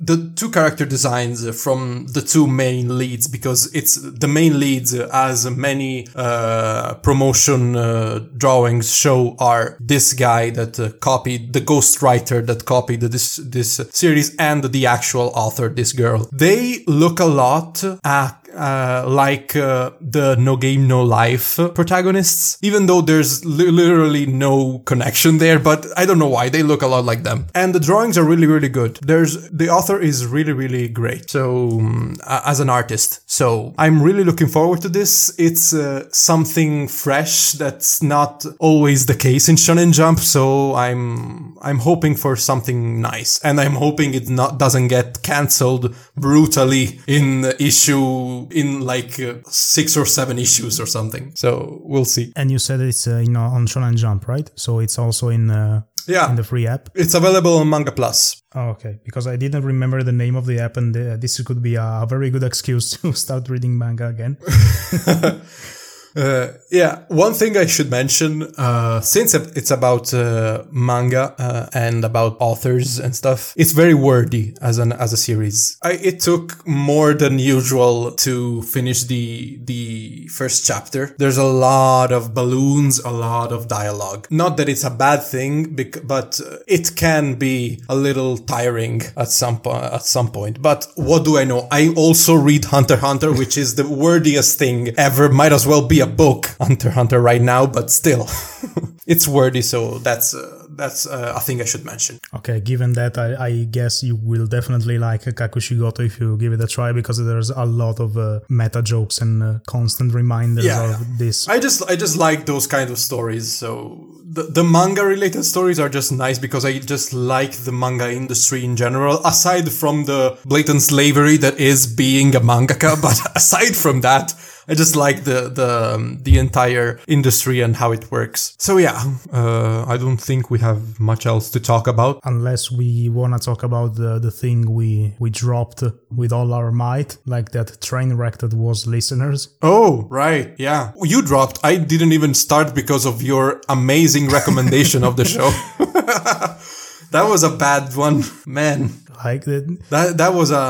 the 0.00 0.32
two 0.36 0.50
character 0.50 0.86
designs 0.86 1.38
from 1.62 2.06
the 2.08 2.20
two 2.20 2.46
main 2.46 2.98
leads 2.98 3.28
because 3.28 3.72
it's 3.74 3.96
the 3.96 4.28
main 4.28 4.58
leads 4.58 4.94
as 4.94 5.48
many 5.50 6.06
uh, 6.14 6.94
promotion 7.02 7.76
uh, 7.76 8.15
drawings 8.20 8.94
show 8.94 9.36
are 9.38 9.76
this 9.80 10.12
guy 10.12 10.50
that 10.50 10.78
uh, 10.78 10.90
copied 11.00 11.52
the 11.52 11.60
ghostwriter 11.60 12.44
that 12.46 12.64
copied 12.64 13.00
this 13.00 13.36
this 13.36 13.80
series 13.90 14.34
and 14.36 14.64
the 14.64 14.86
actual 14.86 15.30
author, 15.34 15.68
this 15.68 15.92
girl. 15.92 16.28
They 16.32 16.84
look 16.86 17.20
a 17.20 17.26
lot 17.26 17.84
at 18.04 18.45
uh, 18.56 19.04
like 19.06 19.54
uh, 19.54 19.90
the 20.00 20.36
No 20.36 20.56
Game 20.56 20.86
No 20.88 21.02
Life 21.02 21.56
protagonists, 21.74 22.58
even 22.62 22.86
though 22.86 23.00
there's 23.00 23.44
li- 23.44 23.70
literally 23.70 24.26
no 24.26 24.78
connection 24.80 25.38
there. 25.38 25.58
But 25.58 25.86
I 25.96 26.06
don't 26.06 26.18
know 26.18 26.28
why 26.28 26.48
they 26.48 26.62
look 26.62 26.82
a 26.82 26.86
lot 26.86 27.04
like 27.04 27.22
them, 27.22 27.46
and 27.54 27.74
the 27.74 27.80
drawings 27.80 28.16
are 28.18 28.24
really 28.24 28.46
really 28.46 28.68
good. 28.68 28.96
There's 29.02 29.48
the 29.50 29.68
author 29.68 30.00
is 30.00 30.26
really 30.26 30.52
really 30.52 30.88
great. 30.88 31.30
So 31.30 31.70
um, 31.70 32.16
as 32.26 32.60
an 32.60 32.70
artist, 32.70 33.20
so 33.30 33.74
I'm 33.78 34.02
really 34.02 34.24
looking 34.24 34.48
forward 34.48 34.80
to 34.82 34.88
this. 34.88 35.34
It's 35.38 35.74
uh, 35.74 36.08
something 36.10 36.88
fresh 36.88 37.52
that's 37.52 38.02
not 38.02 38.44
always 38.58 39.06
the 39.06 39.14
case 39.14 39.48
in 39.48 39.56
Shonen 39.56 39.92
Jump. 39.92 40.18
So 40.20 40.74
I'm 40.74 41.56
I'm 41.60 41.78
hoping 41.78 42.14
for 42.14 42.36
something 42.36 43.00
nice, 43.00 43.38
and 43.40 43.60
I'm 43.60 43.74
hoping 43.74 44.14
it 44.14 44.28
not 44.28 44.58
doesn't 44.58 44.88
get 44.88 45.22
cancelled 45.22 45.94
brutally 46.16 47.00
in 47.06 47.44
issue 47.58 48.45
in 48.50 48.80
like 48.80 49.18
uh, 49.20 49.34
six 49.46 49.96
or 49.96 50.06
seven 50.06 50.38
issues 50.46 50.80
or 50.80 50.86
something. 50.86 51.32
So 51.34 51.80
we'll 51.82 52.04
see. 52.04 52.32
And 52.36 52.50
you 52.50 52.58
said 52.58 52.80
it's 52.80 53.06
uh, 53.06 53.18
you 53.18 53.30
know 53.30 53.42
on 53.42 53.66
Shonen 53.66 53.96
Jump, 53.96 54.28
right? 54.28 54.50
So 54.54 54.80
it's 54.80 54.98
also 54.98 55.28
in 55.28 55.50
uh, 55.50 55.82
yeah 56.06 56.30
in 56.30 56.36
the 56.36 56.44
free 56.44 56.66
app. 56.66 56.90
It's 56.94 57.14
available 57.14 57.58
on 57.58 57.68
Manga 57.68 57.92
Plus. 57.92 58.42
Oh, 58.54 58.68
okay, 58.70 58.98
because 59.04 59.26
I 59.26 59.36
didn't 59.36 59.64
remember 59.64 60.02
the 60.02 60.12
name 60.12 60.36
of 60.36 60.46
the 60.46 60.60
app, 60.60 60.76
and 60.76 60.96
uh, 60.96 61.16
this 61.16 61.40
could 61.42 61.62
be 61.62 61.74
a 61.74 62.06
very 62.08 62.30
good 62.30 62.44
excuse 62.50 62.92
to 62.92 63.12
start 63.12 63.48
reading 63.48 63.76
manga 63.76 64.08
again. 64.08 64.38
Uh, 66.16 66.48
yeah, 66.70 67.04
one 67.08 67.34
thing 67.34 67.56
I 67.56 67.66
should 67.66 67.90
mention, 67.90 68.42
uh, 68.56 69.00
since 69.00 69.34
it's 69.34 69.70
about 69.70 70.14
uh, 70.14 70.64
manga 70.70 71.34
uh, 71.38 71.68
and 71.74 72.04
about 72.04 72.36
authors 72.40 72.98
and 72.98 73.14
stuff, 73.14 73.52
it's 73.56 73.72
very 73.72 73.94
wordy 73.94 74.54
as 74.62 74.78
an 74.78 74.92
as 74.92 75.12
a 75.12 75.16
series. 75.16 75.78
I, 75.82 75.92
it 75.92 76.20
took 76.20 76.66
more 76.66 77.12
than 77.12 77.38
usual 77.38 78.12
to 78.12 78.62
finish 78.62 79.04
the 79.04 79.58
the 79.64 80.28
first 80.28 80.66
chapter. 80.66 81.14
There's 81.18 81.36
a 81.36 81.44
lot 81.44 82.12
of 82.12 82.32
balloons, 82.32 82.98
a 83.00 83.10
lot 83.10 83.52
of 83.52 83.68
dialogue. 83.68 84.26
Not 84.30 84.56
that 84.56 84.68
it's 84.68 84.84
a 84.84 84.90
bad 84.90 85.22
thing, 85.22 85.76
but 86.04 86.40
it 86.66 86.96
can 86.96 87.34
be 87.34 87.80
a 87.88 87.96
little 87.96 88.38
tiring 88.38 89.02
at 89.16 89.28
some 89.28 89.60
po- 89.60 89.90
at 89.92 90.02
some 90.02 90.30
point. 90.30 90.62
But 90.62 90.86
what 90.96 91.24
do 91.24 91.36
I 91.36 91.44
know? 91.44 91.68
I 91.70 91.92
also 91.94 92.34
read 92.34 92.66
Hunter 92.66 92.96
Hunter, 92.96 93.32
which 93.32 93.58
is 93.58 93.74
the 93.74 93.84
wordiest 93.84 94.58
thing 94.58 94.94
ever. 94.96 95.28
Might 95.28 95.52
as 95.52 95.66
well 95.66 95.86
be 95.86 96.05
a 96.06 96.10
book, 96.10 96.54
Hunter 96.60 96.90
Hunter, 96.90 97.20
right 97.20 97.42
now, 97.42 97.66
but 97.66 97.90
still, 97.90 98.28
it's 99.06 99.26
wordy. 99.28 99.62
So 99.62 99.98
that's 99.98 100.34
uh, 100.34 100.65
that's 100.76 101.06
uh, 101.06 101.32
a 101.36 101.40
thing 101.40 101.60
I 101.60 101.64
should 101.64 101.84
mention. 101.84 102.18
Okay, 102.34 102.60
given 102.60 102.92
that, 102.94 103.18
I, 103.18 103.46
I, 103.46 103.64
guess 103.64 104.02
you 104.02 104.16
will 104.16 104.46
definitely 104.46 104.98
like 104.98 105.22
Kakushigoto 105.22 106.04
if 106.06 106.20
you 106.20 106.36
give 106.36 106.52
it 106.52 106.60
a 106.60 106.66
try 106.66 106.92
because 106.92 107.24
there's 107.24 107.50
a 107.50 107.64
lot 107.64 108.00
of 108.00 108.16
uh, 108.16 108.40
meta 108.48 108.82
jokes 108.82 109.18
and 109.18 109.42
uh, 109.42 109.58
constant 109.66 110.12
reminders 110.14 110.64
yeah. 110.64 110.94
of 111.00 111.18
this. 111.18 111.48
I 111.48 111.58
just 111.58 111.88
I 111.90 111.96
just 111.96 112.16
like 112.16 112.46
those 112.46 112.66
kind 112.66 112.90
of 112.90 112.98
stories. 112.98 113.52
So 113.52 114.16
the, 114.36 114.42
the 114.44 114.64
manga 114.64 115.04
related 115.04 115.44
stories 115.44 115.80
are 115.80 115.88
just 115.88 116.12
nice 116.12 116.38
because 116.38 116.64
I 116.64 116.78
just 116.78 117.12
like 117.12 117.52
the 117.52 117.72
manga 117.72 118.12
industry 118.12 118.64
in 118.64 118.76
general, 118.76 119.20
aside 119.24 119.72
from 119.72 120.04
the 120.04 120.38
blatant 120.44 120.82
slavery 120.82 121.36
that 121.38 121.58
is 121.58 121.86
being 121.86 122.34
a 122.36 122.40
mangaka. 122.40 123.00
But 123.06 123.36
aside 123.36 123.76
from 123.76 124.00
that, 124.00 124.34
I 124.68 124.74
just 124.74 124.96
like 124.96 125.24
the 125.24 125.48
the 125.48 125.94
um, 125.94 126.18
the 126.22 126.38
entire 126.38 126.98
industry 127.06 127.60
and 127.60 127.76
how 127.76 127.92
it 127.92 128.10
works. 128.10 128.54
So 128.58 128.78
yeah, 128.78 129.00
uh, 129.32 129.84
I 129.86 129.96
don't 129.96 130.20
think 130.20 130.50
we 130.50 130.58
have 130.68 131.00
much 131.00 131.26
else 131.26 131.46
to 131.54 131.60
talk 131.60 131.86
about 131.86 132.14
unless 132.24 132.70
we 132.70 133.08
wanna 133.08 133.38
talk 133.38 133.62
about 133.62 133.90
the 133.94 134.18
the 134.26 134.30
thing 134.30 134.58
we 134.80 134.90
we 135.24 135.30
dropped 135.30 135.82
with 136.20 136.32
all 136.32 136.48
our 136.58 136.70
might, 136.86 137.10
like 137.34 137.48
that 137.56 137.68
train 137.80 138.10
wreck 138.18 138.38
that 138.38 138.52
was 138.54 138.86
listeners. 138.96 139.40
Oh 139.62 140.06
right, 140.22 140.46
yeah, 140.58 140.92
you 141.12 141.22
dropped. 141.22 141.56
I 141.70 141.72
didn't 141.92 142.12
even 142.18 142.32
start 142.34 142.68
because 142.80 143.04
of 143.06 143.22
your 143.30 143.60
amazing 143.68 144.26
recommendation 144.38 145.00
of 145.08 145.16
the 145.16 145.24
show. 145.24 145.48
that 147.14 147.24
was 147.32 147.42
a 147.44 147.52
bad 147.66 147.94
one, 147.96 148.24
man 148.46 148.80
like 149.28 149.44
that. 149.50 149.64
That 149.90 150.08
that 150.20 150.32
was 150.40 150.50
a 150.50 150.66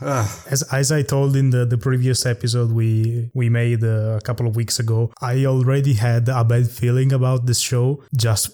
uh. 0.00 0.26
as 0.54 0.60
as 0.80 0.88
I 0.98 1.02
told 1.14 1.36
in 1.42 1.50
the 1.54 1.62
the 1.74 1.78
previous 1.88 2.20
episode 2.34 2.70
we 2.80 2.90
we 3.40 3.46
made 3.62 3.82
uh, 3.84 4.20
a 4.20 4.22
couple 4.28 4.46
of 4.48 4.54
weeks 4.60 4.76
ago. 4.84 5.00
I 5.32 5.34
already 5.54 5.94
had 5.94 6.28
a 6.28 6.44
bad 6.52 6.66
feeling 6.80 7.10
about 7.12 7.40
this 7.46 7.60
show 7.70 7.86
just 8.26 8.44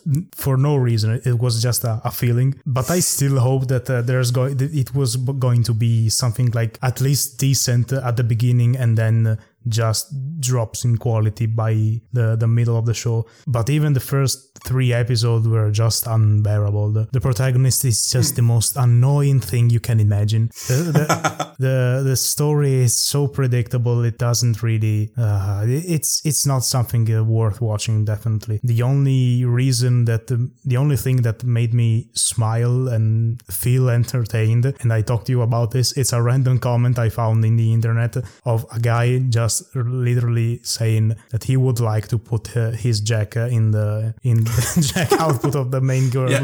for 0.43 0.55
no 0.69 0.73
reason. 0.89 1.09
It 1.25 1.39
was 1.45 1.55
just 1.69 1.85
a, 1.85 1.95
a 2.11 2.13
feeling, 2.23 2.51
but 2.67 2.87
I 2.97 3.01
still 3.01 3.37
hope 3.49 3.69
that 3.73 3.87
uh, 3.91 4.03
there's 4.09 4.31
going 4.31 4.57
it 4.83 4.91
was 4.95 5.11
going 5.47 5.63
to 5.69 5.75
be 5.87 6.09
something 6.23 6.49
like 6.61 6.79
at 6.83 6.97
least 7.01 7.39
decent 7.39 7.93
at 7.93 8.15
the 8.17 8.25
beginning 8.35 8.77
and 8.83 8.97
then 8.97 9.39
just 9.69 10.15
drops 10.41 10.85
in 10.85 10.97
quality 10.97 11.47
by 11.47 12.01
the, 12.13 12.37
the 12.37 12.47
middle 12.47 12.77
of 12.77 12.87
the 12.87 12.95
show. 12.95 13.27
But 13.47 13.69
even 13.71 13.93
the 13.93 14.01
first 14.01 14.48
three 14.65 14.93
episodes 14.93 15.47
were 15.49 15.71
just 15.71 16.07
unbearable. 16.07 16.93
The, 16.93 17.09
the 17.13 17.21
protagonist 17.21 17.85
is 17.85 18.11
just 18.11 18.37
the 18.37 18.43
most 18.43 18.77
annoying 18.77 19.41
thing 19.41 19.71
you 19.71 19.81
can 19.81 20.01
imagine. 20.01 20.49
The, 20.69 20.75
the, 20.93 21.55
the, 21.59 22.03
the, 22.05 22.17
story 22.17 22.75
is 22.75 22.99
so 22.99 23.29
predictable, 23.29 24.05
it 24.05 24.19
doesn't 24.19 24.63
really, 24.63 25.11
uh, 25.17 25.65
it's, 25.67 26.25
it's 26.25 26.47
not 26.47 26.65
something 26.65 27.13
uh, 27.13 27.23
worth 27.25 27.61
watching, 27.61 28.05
definitely. 28.05 28.61
The 28.63 28.83
only 28.83 29.45
reason 29.45 30.05
that, 30.07 30.27
the, 30.27 30.51
the 30.65 30.77
only 30.77 30.97
thing 30.97 31.23
that 31.23 31.45
made 31.45 31.73
me 31.75 32.09
smile 32.13 32.89
and 32.89 33.41
feel 33.51 33.89
entertained, 33.89 34.75
and 34.81 34.93
I 34.93 35.03
talked 35.03 35.27
to 35.27 35.33
you 35.33 35.43
about 35.43 35.71
this, 35.71 35.97
it's 35.97 36.13
a 36.13 36.23
random 36.23 36.59
comment 36.59 36.99
I 36.99 37.09
found 37.09 37.45
in 37.45 37.57
the 37.57 37.73
internet 37.73 38.17
of 38.45 38.67
a 38.73 38.81
guy 38.81 39.19
just 39.19 39.75
literally 39.75 40.61
saying 40.63 41.17
that 41.31 41.45
he 41.45 41.57
would 41.57 41.81
like 41.81 42.09
to 42.09 42.19
put 42.19 42.57
uh, 42.57 42.71
his 42.71 43.01
jack 43.01 43.37
uh, 43.37 43.47
in 43.47 43.71
the 43.71 44.15
in 44.23 44.45
the 44.45 44.48
jack 44.81 45.13
output 45.13 45.55
of 45.55 45.71
the 45.71 45.81
main 45.81 46.11
girl. 46.11 46.31
Yeah. 46.31 46.41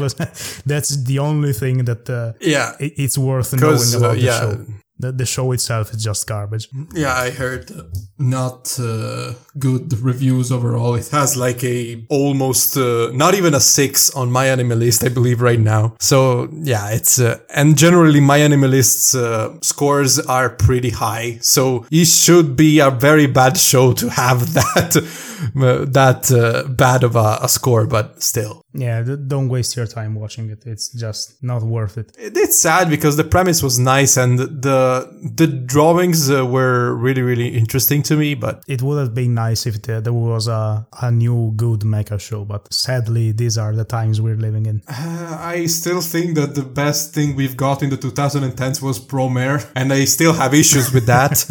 That's 0.65 1.03
the 1.03 1.19
only 1.19 1.53
thing 1.53 1.85
that 1.85 2.09
uh, 2.09 2.33
yeah 2.41 2.73
it, 2.79 2.93
it's 2.97 3.17
worth 3.17 3.53
knowing 3.53 3.93
about 3.95 4.11
uh, 4.11 4.13
the 4.13 4.19
yeah. 4.19 4.39
show 4.39 4.65
the, 4.97 5.11
the 5.11 5.25
show 5.25 5.51
itself 5.51 5.93
is 5.93 6.03
just 6.03 6.25
garbage. 6.27 6.69
Yeah, 6.93 7.13
I 7.13 7.29
heard 7.29 7.71
not 8.17 8.77
uh, 8.79 9.33
good 9.59 9.93
reviews 9.99 10.51
overall. 10.51 10.95
It 10.95 11.09
has 11.09 11.35
like 11.35 11.63
a 11.63 12.05
almost 12.09 12.77
uh, 12.77 13.11
not 13.13 13.35
even 13.35 13.53
a 13.53 13.59
six 13.59 14.09
on 14.11 14.29
MyAnimeList, 14.29 15.05
I 15.05 15.09
believe, 15.09 15.41
right 15.41 15.59
now. 15.59 15.95
So 15.99 16.47
yeah, 16.53 16.91
it's 16.91 17.19
uh, 17.19 17.39
and 17.53 17.77
generally 17.77 18.21
MyAnimeList's 18.21 19.15
uh, 19.15 19.59
scores 19.61 20.19
are 20.19 20.49
pretty 20.49 20.91
high. 20.91 21.39
So 21.41 21.85
it 21.91 22.05
should 22.05 22.55
be 22.55 22.79
a 22.79 22.89
very 22.89 23.27
bad 23.27 23.57
show 23.57 23.91
to 23.93 24.09
have 24.09 24.53
that 24.53 24.95
that 25.55 26.31
uh, 26.31 26.67
bad 26.69 27.03
of 27.03 27.15
a, 27.15 27.39
a 27.41 27.49
score, 27.49 27.85
but 27.85 28.21
still. 28.21 28.61
Yeah, 28.73 29.03
don't 29.03 29.49
waste 29.49 29.75
your 29.77 29.87
time 29.87 30.15
watching 30.15 30.49
it. 30.49 30.63
It's 30.65 30.89
just 30.89 31.41
not 31.41 31.63
worth 31.63 31.97
it. 31.97 32.11
It's 32.17 32.57
sad 32.59 32.89
because 32.89 33.15
the 33.15 33.23
premise 33.23 33.63
was 33.63 33.79
nice 33.79 34.17
and 34.17 34.37
the 34.39 35.07
the 35.35 35.47
drawings 35.47 36.29
uh, 36.29 36.45
were 36.45 36.93
really 36.93 37.21
really 37.21 37.49
interesting 37.55 38.03
to 38.03 38.15
me. 38.17 38.35
But 38.35 38.63
it 38.67 38.81
would 38.81 38.99
have 38.99 39.13
been 39.13 39.33
nice 39.33 39.65
if 39.65 39.81
there, 39.83 40.01
there 40.01 40.13
was 40.13 40.47
a 40.47 40.85
a 41.01 41.11
new 41.11 41.53
good 41.55 41.81
mecha 41.81 42.19
show. 42.19 42.43
But 42.43 42.73
sadly, 42.73 43.31
these 43.31 43.57
are 43.57 43.73
the 43.73 43.85
times 43.85 44.19
we're 44.19 44.35
living 44.35 44.65
in. 44.65 44.81
Uh, 44.87 45.37
I 45.39 45.67
still 45.67 46.01
think 46.01 46.35
that 46.35 46.55
the 46.55 46.63
best 46.63 47.13
thing 47.13 47.35
we've 47.35 47.55
got 47.55 47.81
in 47.81 47.89
the 47.89 47.97
2010s 47.97 48.81
was 48.81 48.99
Promare, 48.99 49.69
and 49.75 49.93
I 49.93 50.05
still 50.05 50.33
have 50.33 50.53
issues 50.53 50.91
with 50.91 51.05
that. 51.05 51.45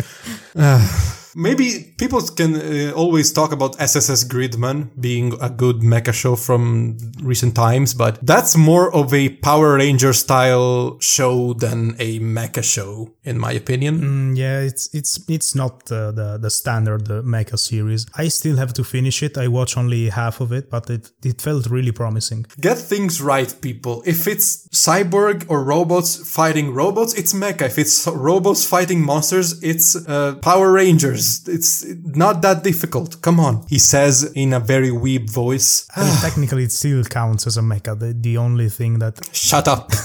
Maybe 1.35 1.95
people 1.99 2.21
can 2.23 2.55
uh, 2.55 2.93
always 2.93 3.33
talk 3.33 3.53
about 3.53 3.81
SSS 3.81 4.25
Gridman 4.25 4.91
being 5.01 5.35
a 5.41 5.51
good 5.51 5.81
mecha 5.81 6.13
show 6.13 6.37
from 6.37 6.97
recent 7.23 7.55
times, 7.55 7.95
but 7.95 8.19
that's 8.25 8.57
more 8.57 8.95
of 8.95 9.13
a 9.13 9.29
Power 9.29 9.75
Ranger 9.75 10.13
style 10.13 10.99
show 11.01 11.55
than 11.55 11.97
a 11.99 12.21
mecha 12.21 12.63
show, 12.63 13.15
in 13.25 13.39
my 13.39 13.53
opinion. 13.53 14.01
Mm, 14.01 14.37
yeah, 14.37 14.61
it's 14.61 14.95
it's 14.95 15.21
it's 15.29 15.55
not 15.55 15.87
the 15.87 16.13
the, 16.13 16.39
the 16.39 16.51
standard 16.51 17.11
uh, 17.11 17.23
mecha 17.23 17.59
series. 17.59 18.07
I 18.17 18.29
still 18.29 18.57
have 18.57 18.73
to 18.75 18.85
finish 18.85 19.23
it. 19.23 19.37
I 19.37 19.49
watch 19.49 19.77
only 19.77 20.11
half 20.11 20.41
of 20.41 20.53
it, 20.53 20.71
but 20.71 20.89
it 20.91 21.11
it 21.25 21.41
felt 21.41 21.67
really 21.67 21.93
promising. 21.93 22.47
Get 22.61 22.79
things 22.79 23.21
right, 23.21 23.53
people. 23.61 24.03
If 24.07 24.27
it's 24.27 24.69
cyborg 24.69 25.47
or 25.49 25.65
robots 25.65 26.11
fighting 26.17 26.73
robots, 26.73 27.15
it's 27.15 27.33
mecha. 27.33 27.63
If 27.63 27.79
it's 27.79 28.07
robots 28.07 28.65
fighting 28.65 29.01
monsters, 29.05 29.63
it's 29.63 29.97
uh, 29.97 30.37
Power 30.41 30.71
Rangers 30.73 31.24
it's 31.49 31.85
not 32.25 32.43
that 32.43 32.63
difficult. 32.63 33.21
Come 33.23 33.39
on. 33.41 33.65
He 33.69 33.79
says 33.79 34.33
in 34.35 34.53
a 34.53 34.61
very 34.61 34.91
weeb 34.91 35.31
voice. 35.31 35.87
I 35.97 36.05
mean, 36.05 36.17
technically, 36.21 36.65
it 36.65 36.73
still 36.73 37.05
counts 37.05 37.47
as 37.47 37.57
a 37.57 37.63
mecha. 37.63 37.99
The, 37.99 38.13
the 38.13 38.37
only 38.39 38.69
thing 38.69 38.99
that. 39.01 39.15
Shut 39.33 39.67
up. 39.69 39.91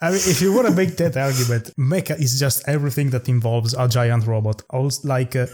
I 0.00 0.10
mean, 0.10 0.20
if 0.24 0.42
you 0.42 0.52
want 0.52 0.66
to 0.66 0.74
make 0.74 0.96
that 0.96 1.16
argument, 1.16 1.70
mecha 1.78 2.18
is 2.18 2.38
just 2.38 2.66
everything 2.66 3.10
that 3.10 3.28
involves 3.28 3.72
a 3.74 3.86
giant 3.86 4.26
robot. 4.26 4.62
Also, 4.70 5.06
like, 5.06 5.36
uh, 5.36 5.46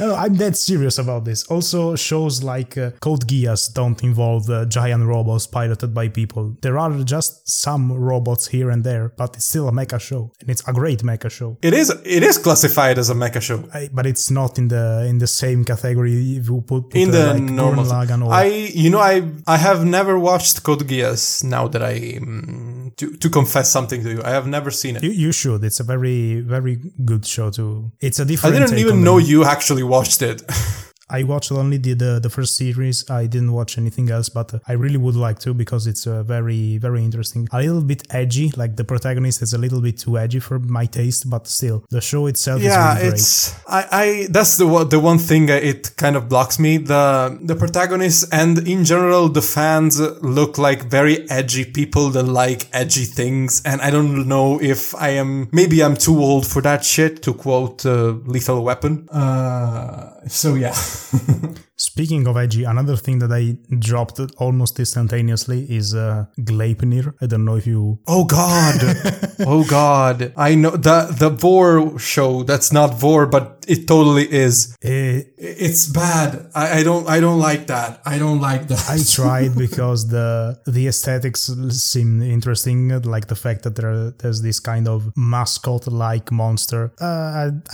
no, 0.00 0.14
I'm 0.14 0.34
dead 0.34 0.56
serious 0.56 0.98
about 0.98 1.24
this. 1.24 1.44
Also, 1.44 1.96
shows 1.96 2.42
like 2.42 2.76
uh, 2.76 2.90
Code 3.00 3.26
Geass 3.26 3.72
don't 3.72 4.02
involve 4.02 4.48
uh, 4.50 4.64
giant 4.66 5.04
robots 5.06 5.46
piloted 5.46 5.92
by 5.94 6.08
people. 6.08 6.56
There 6.62 6.78
are 6.78 6.92
just 7.04 7.48
some 7.48 7.92
robots 7.92 8.48
here 8.48 8.70
and 8.70 8.84
there, 8.84 9.12
but 9.16 9.36
it's 9.36 9.46
still 9.46 9.68
a 9.68 9.72
mecha 9.72 10.00
show, 10.00 10.32
and 10.40 10.50
it's 10.50 10.66
a 10.66 10.72
great 10.72 11.00
mecha 11.00 11.30
show. 11.30 11.58
It 11.62 11.74
is. 11.74 11.90
It 12.04 12.22
is 12.22 12.38
classified 12.38 12.98
as 12.98 13.10
a 13.10 13.14
mecha 13.14 13.40
show, 13.40 13.64
I, 13.74 13.88
but 13.92 14.06
it's 14.06 14.30
not 14.30 14.58
in 14.58 14.68
the 14.68 15.06
in 15.08 15.18
the 15.18 15.26
same 15.26 15.64
category. 15.64 16.36
If 16.36 16.48
you 16.48 16.62
put, 16.62 16.90
put 16.90 16.94
in 16.94 17.10
uh, 17.10 17.12
the 17.12 17.34
like 17.34 17.42
normal. 17.42 17.90
Or 17.90 18.32
I, 18.32 18.44
you 18.44 18.90
know, 18.90 19.00
I 19.00 19.22
I 19.46 19.56
have 19.56 19.84
never 19.84 20.18
watched 20.18 20.62
Code 20.62 20.86
Geass. 20.86 21.44
Now 21.44 21.68
that 21.68 21.82
I 21.82 22.18
um, 22.22 22.79
to 22.96 23.16
to 23.16 23.28
confess 23.30 23.70
something 23.70 24.02
to 24.02 24.10
you, 24.10 24.22
I 24.22 24.30
have 24.30 24.46
never 24.46 24.70
seen 24.70 24.96
it. 24.96 25.02
you, 25.02 25.10
you 25.10 25.32
should. 25.32 25.64
It's 25.64 25.80
a 25.80 25.84
very 25.84 26.40
very 26.40 26.78
good 27.04 27.26
show 27.26 27.50
too. 27.50 27.92
It's 28.00 28.18
a 28.18 28.24
different. 28.24 28.56
I 28.56 28.58
didn't 28.58 28.78
even 28.78 29.04
know 29.04 29.18
you 29.18 29.44
actually 29.44 29.82
watched 29.82 30.22
it. 30.22 30.42
I 31.10 31.22
watched 31.24 31.52
only 31.52 31.78
the, 31.78 31.94
the 31.94 32.20
the 32.20 32.30
first 32.30 32.56
series. 32.56 33.08
I 33.10 33.26
didn't 33.26 33.52
watch 33.52 33.76
anything 33.78 34.10
else, 34.10 34.28
but 34.28 34.48
I 34.68 34.72
really 34.74 34.96
would 34.96 35.16
like 35.16 35.38
to 35.40 35.54
because 35.54 35.86
it's 35.86 36.06
uh, 36.06 36.22
very 36.22 36.78
very 36.78 37.02
interesting. 37.04 37.48
A 37.52 37.58
little 37.60 37.82
bit 37.82 38.02
edgy, 38.10 38.52
like 38.56 38.76
the 38.76 38.84
protagonist 38.84 39.42
is 39.42 39.52
a 39.54 39.58
little 39.58 39.80
bit 39.80 39.98
too 39.98 40.18
edgy 40.18 40.40
for 40.40 40.58
my 40.58 40.86
taste, 40.86 41.28
but 41.28 41.46
still 41.46 41.84
the 41.90 42.00
show 42.00 42.26
itself 42.26 42.62
yeah, 42.62 42.70
is 42.70 42.76
really 42.96 43.00
great. 43.00 43.12
it's 43.14 43.54
I, 43.68 43.80
I 44.02 44.26
that's 44.30 44.56
the 44.56 44.66
one- 44.66 44.88
the 44.88 45.00
one 45.00 45.18
thing 45.18 45.48
it 45.48 45.96
kind 45.96 46.16
of 46.16 46.28
blocks 46.28 46.58
me. 46.58 46.78
The 46.78 47.38
the 47.42 47.56
protagonist 47.56 48.28
and 48.32 48.66
in 48.68 48.84
general 48.84 49.28
the 49.28 49.42
fans 49.42 50.00
look 50.38 50.58
like 50.58 50.84
very 50.84 51.28
edgy 51.30 51.64
people 51.64 52.10
that 52.10 52.24
like 52.24 52.66
edgy 52.72 53.04
things, 53.04 53.62
and 53.64 53.80
I 53.80 53.90
don't 53.90 54.28
know 54.28 54.60
if 54.60 54.94
I 54.94 55.10
am 55.22 55.48
maybe 55.52 55.82
I'm 55.82 55.96
too 55.96 56.18
old 56.18 56.46
for 56.46 56.62
that 56.62 56.84
shit. 56.84 57.22
To 57.22 57.34
quote 57.34 57.84
uh, 57.84 58.14
Lethal 58.24 58.62
Weapon. 58.62 59.08
Uh, 59.10 60.19
so 60.26 60.54
yeah. 60.54 60.74
Speaking 61.80 62.26
of 62.28 62.36
edgy, 62.36 62.64
another 62.64 62.94
thing 62.94 63.20
that 63.20 63.32
I 63.32 63.56
dropped 63.78 64.20
almost 64.36 64.78
instantaneously 64.78 65.64
is 65.74 65.94
uh, 65.94 66.26
Gleipnir. 66.38 67.14
I 67.22 67.26
don't 67.26 67.46
know 67.46 67.56
if 67.56 67.66
you. 67.66 67.98
Oh 68.06 68.24
God! 68.24 68.76
oh 69.40 69.64
God! 69.64 70.34
I 70.36 70.56
know 70.56 70.72
the 70.72 70.98
the 71.18 71.30
Vore 71.30 71.98
show. 71.98 72.42
That's 72.42 72.70
not 72.70 72.98
Vore, 73.00 73.24
but 73.26 73.64
it 73.66 73.88
totally 73.88 74.30
is. 74.30 74.76
Eh, 74.82 75.22
It's 75.38 75.86
bad. 75.88 76.50
I, 76.54 76.80
I 76.80 76.82
don't. 76.82 77.08
I 77.08 77.18
don't 77.18 77.38
like 77.38 77.66
that. 77.68 78.02
I 78.04 78.18
don't 78.18 78.40
like 78.42 78.68
that. 78.68 78.84
I 78.90 78.98
tried 79.02 79.56
because 79.64 80.08
the 80.08 80.60
the 80.66 80.86
aesthetics 80.86 81.50
seem 81.70 82.20
interesting, 82.20 82.90
like 83.14 83.28
the 83.28 83.36
fact 83.36 83.62
that 83.62 83.76
there 83.76 84.10
there's 84.18 84.42
this 84.42 84.60
kind 84.60 84.86
of 84.86 85.10
mascot-like 85.16 86.30
monster. 86.30 86.92
Uh, 87.00 87.06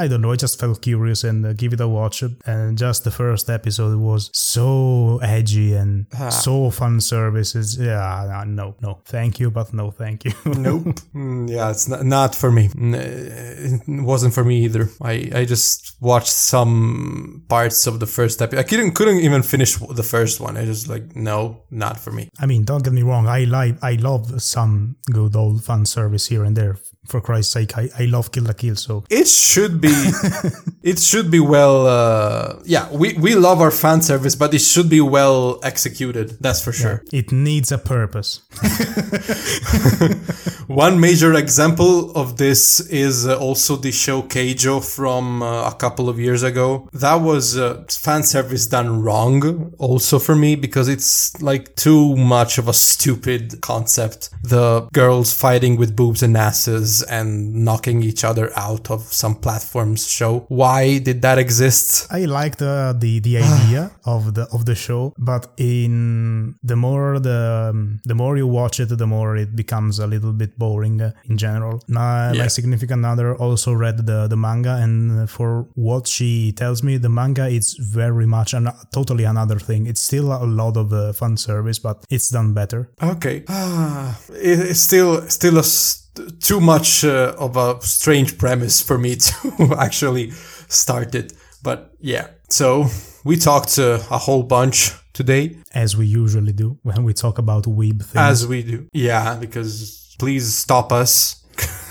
I, 0.01 0.05
I 0.05 0.07
don't 0.09 0.21
know. 0.21 0.31
I 0.31 0.37
just 0.37 0.61
felt 0.61 0.81
curious 0.81 1.25
and 1.25 1.45
uh, 1.45 1.53
give 1.55 1.73
it 1.73 1.81
a 1.81 1.89
watch. 1.89 2.23
And 2.47 2.79
just 2.79 3.03
the 3.03 3.11
first 3.11 3.51
episode 3.51 3.96
was 3.99 4.31
so 4.33 5.19
edgy 5.23 5.75
and 5.75 6.07
so 6.31 6.71
fan 6.71 7.01
services. 7.01 7.79
Yeah, 7.79 8.45
no, 8.47 8.77
no, 8.81 9.01
thank 9.05 9.41
you, 9.41 9.51
but 9.51 9.73
no, 9.73 9.91
thank 9.91 10.25
you. 10.25 10.33
nope. 10.45 10.85
Mm, 11.15 11.49
yeah, 11.49 11.71
it's 11.71 11.89
not, 11.89 12.05
not 12.05 12.35
for 12.35 12.51
me. 12.51 12.71
It 12.77 13.83
wasn't 13.87 14.35
for 14.35 14.45
me 14.45 14.65
either. 14.65 14.89
I, 15.03 15.31
I 15.35 15.45
just 15.45 15.97
watched 16.01 16.33
some 16.33 17.45
parts 17.49 17.87
of 17.87 18.01
the 18.01 18.07
first 18.07 18.43
episode. 18.43 18.61
I 18.61 18.65
couldn't 18.65 18.93
couldn't 18.93 19.21
even 19.21 19.43
finish 19.43 19.77
the 19.77 20.03
first 20.03 20.41
one. 20.41 20.57
I 20.57 20.65
just 20.65 20.89
like 20.89 21.15
no, 21.17 21.63
not 21.71 21.99
for 21.99 22.13
me. 22.13 22.29
I 22.39 22.47
mean, 22.47 22.65
don't 22.65 22.85
get 22.85 22.93
me 22.93 23.03
wrong. 23.03 23.27
I 23.27 23.45
like, 23.45 23.83
I 23.83 23.93
love 23.93 24.43
some 24.43 24.97
good 25.11 25.35
old 25.37 25.65
fan 25.65 25.87
service 25.87 26.27
here 26.27 26.45
and 26.45 26.57
there. 26.57 26.77
For 27.07 27.21
Christ's 27.21 27.53
sake, 27.53 27.77
I, 27.79 27.89
I 27.99 28.05
love 28.07 28.33
Kill 28.33 28.45
la 28.45 28.53
Kill. 28.53 28.77
So 28.77 29.05
It 29.11 29.29
should 29.29 29.81
be, 29.81 29.93
it 30.83 30.99
should 30.99 31.31
be 31.31 31.41
well. 31.41 31.87
Uh, 31.87 32.57
yeah, 32.65 32.89
we 32.93 33.15
we 33.15 33.35
love 33.35 33.61
our 33.61 33.71
fan 33.71 34.03
service, 34.03 34.35
but 34.35 34.55
it 34.55 34.61
should 34.61 34.89
be 34.89 35.01
well 35.01 35.59
executed. 35.63 36.37
That's 36.41 36.63
for 36.63 36.73
sure. 36.73 37.03
it 37.13 37.33
needs 37.33 37.73
a 37.73 37.79
purpose. 37.79 38.41
One 40.67 40.99
major 41.01 41.33
example 41.35 42.11
of 42.17 42.39
this 42.39 42.81
is 42.91 43.27
uh, 43.27 43.39
also 43.39 43.77
the 43.77 43.93
show 43.93 44.23
Keijo 44.23 44.83
from 44.83 45.43
uh, 45.43 45.71
a 45.71 45.75
couple 45.75 46.09
of 46.09 46.19
years 46.19 46.43
ago. 46.43 46.89
That 46.93 47.17
was 47.17 47.57
uh, 47.57 47.85
fan 47.89 48.25
service 48.25 48.67
done 48.67 49.03
wrong 49.03 49.73
also 49.79 50.19
for 50.19 50.35
me 50.35 50.57
because 50.57 50.89
it's 50.89 51.41
like 51.41 51.77
too 51.77 52.17
much 52.17 52.59
of 52.59 52.67
a 52.69 52.73
stupid 52.73 53.61
concept. 53.61 54.31
The 54.43 54.89
girls 54.93 55.33
fighting 55.33 55.77
with 55.77 55.95
boobs 55.95 56.23
and 56.23 56.37
asses 56.37 56.96
and 57.03 57.55
knocking 57.65 58.03
each 58.03 58.25
other 58.25 58.51
out 58.57 58.91
of 58.91 59.01
some 59.13 59.35
platforms 59.35 60.09
show. 60.09 60.45
Why 60.49 60.99
did 60.99 61.23
that 61.23 61.39
exist? 61.39 62.07
I 62.11 62.25
like 62.27 62.57
the 62.57 62.97
the, 62.99 63.21
the 63.21 63.39
idea 63.43 63.91
of 64.05 64.35
the 64.35 64.47
of 64.53 64.65
the 64.65 64.75
show, 64.75 65.13
but 65.19 65.47
in 65.57 66.55
the 66.63 66.77
more 66.77 67.19
the 67.19 67.69
um, 67.71 68.01
the 68.05 68.15
more 68.15 68.37
you 68.37 68.47
watch 68.47 68.81
it, 68.81 68.89
the 68.99 69.07
more 69.07 69.37
it 69.37 69.55
becomes 69.57 69.99
a 69.99 70.07
little 70.07 70.33
bit 70.33 70.59
boring 70.59 71.01
uh, 71.01 71.13
in 71.25 71.37
general. 71.39 71.81
Now, 71.89 72.33
Yeah. 72.33 72.43
My 72.43 72.49
significant 72.49 73.05
other 73.05 73.35
also 73.37 73.73
read 73.73 74.07
the 74.07 74.27
the 74.29 74.37
manga, 74.37 74.77
and 74.83 75.29
for 75.31 75.67
what 75.75 76.07
she 76.07 76.53
tells 76.53 76.83
me, 76.83 76.99
the 76.99 77.09
manga 77.09 77.47
is 77.49 77.75
very 77.95 78.27
much 78.27 78.55
an, 78.55 78.69
totally 78.93 79.25
another 79.25 79.59
thing. 79.59 79.87
It's 79.87 80.01
still 80.01 80.33
a 80.33 80.45
lot 80.47 80.77
of 80.77 80.93
uh, 80.93 81.13
fan 81.13 81.37
service, 81.37 81.79
but 81.79 82.05
it's 82.11 82.29
done 82.31 82.53
better. 82.55 82.89
Okay. 83.03 83.45
Ah, 83.59 84.19
it's 84.31 84.81
still 84.81 85.23
still 85.29 85.57
a 85.57 85.61
s- 85.65 86.06
too 86.41 86.61
much 86.61 87.05
uh, 87.05 87.35
of 87.39 87.57
a 87.57 87.81
strange 87.83 88.39
premise 88.39 88.81
for 88.81 88.99
me 88.99 89.17
to 89.27 89.75
actually 89.79 90.31
start 90.69 91.15
it. 91.15 91.33
But 91.63 91.93
yeah. 92.01 92.29
So 92.49 92.87
we 93.25 93.37
talked 93.37 93.79
uh, 93.79 93.99
a 94.11 94.19
whole 94.19 94.43
bunch 94.43 94.93
today, 95.13 95.57
As 95.75 95.97
we 95.97 96.07
usually 96.07 96.53
do 96.53 96.79
when 96.83 97.05
we 97.05 97.13
talk 97.15 97.39
about 97.39 97.65
weeb 97.65 97.99
things. 98.03 98.17
as 98.17 98.47
we 98.47 98.63
do. 98.63 98.87
Yeah, 98.93 99.37
because 99.41 100.15
please 100.19 100.55
stop 100.55 100.93
us. 100.93 101.43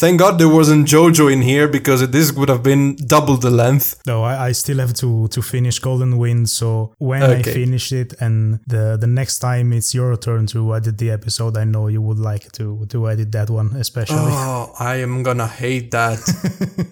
Thank 0.00 0.18
God 0.18 0.38
there 0.38 0.48
wasn't 0.48 0.88
JoJo 0.88 1.32
in 1.32 1.42
here 1.42 1.68
because 1.68 2.08
this 2.10 2.32
would 2.32 2.48
have 2.48 2.62
been 2.62 2.96
double 2.96 3.36
the 3.36 3.50
length. 3.50 4.00
No, 4.06 4.22
I, 4.24 4.48
I 4.48 4.52
still 4.52 4.78
have 4.78 4.94
to 4.94 5.28
to 5.28 5.42
finish 5.42 5.78
Golden 5.78 6.18
Wind. 6.18 6.48
So 6.48 6.94
when 6.98 7.22
I 7.22 7.42
finish 7.42 7.92
it, 7.92 8.14
and 8.20 8.60
the 8.66 8.96
the 8.98 9.06
next 9.06 9.38
time 9.38 9.72
it's 9.72 9.94
your 9.94 10.16
turn 10.16 10.46
to 10.48 10.74
edit 10.74 10.98
the 10.98 11.10
episode, 11.10 11.56
I 11.56 11.64
know 11.64 11.88
you 11.88 12.00
would 12.02 12.18
like 12.18 12.50
to 12.52 12.86
to 12.86 13.08
edit 13.08 13.32
that 13.32 13.50
one 13.50 13.76
especially. 13.76 14.16
Oh, 14.18 14.74
I 14.78 14.96
am 14.96 15.22
gonna 15.22 15.48
hate 15.48 15.90
that. 15.90 16.18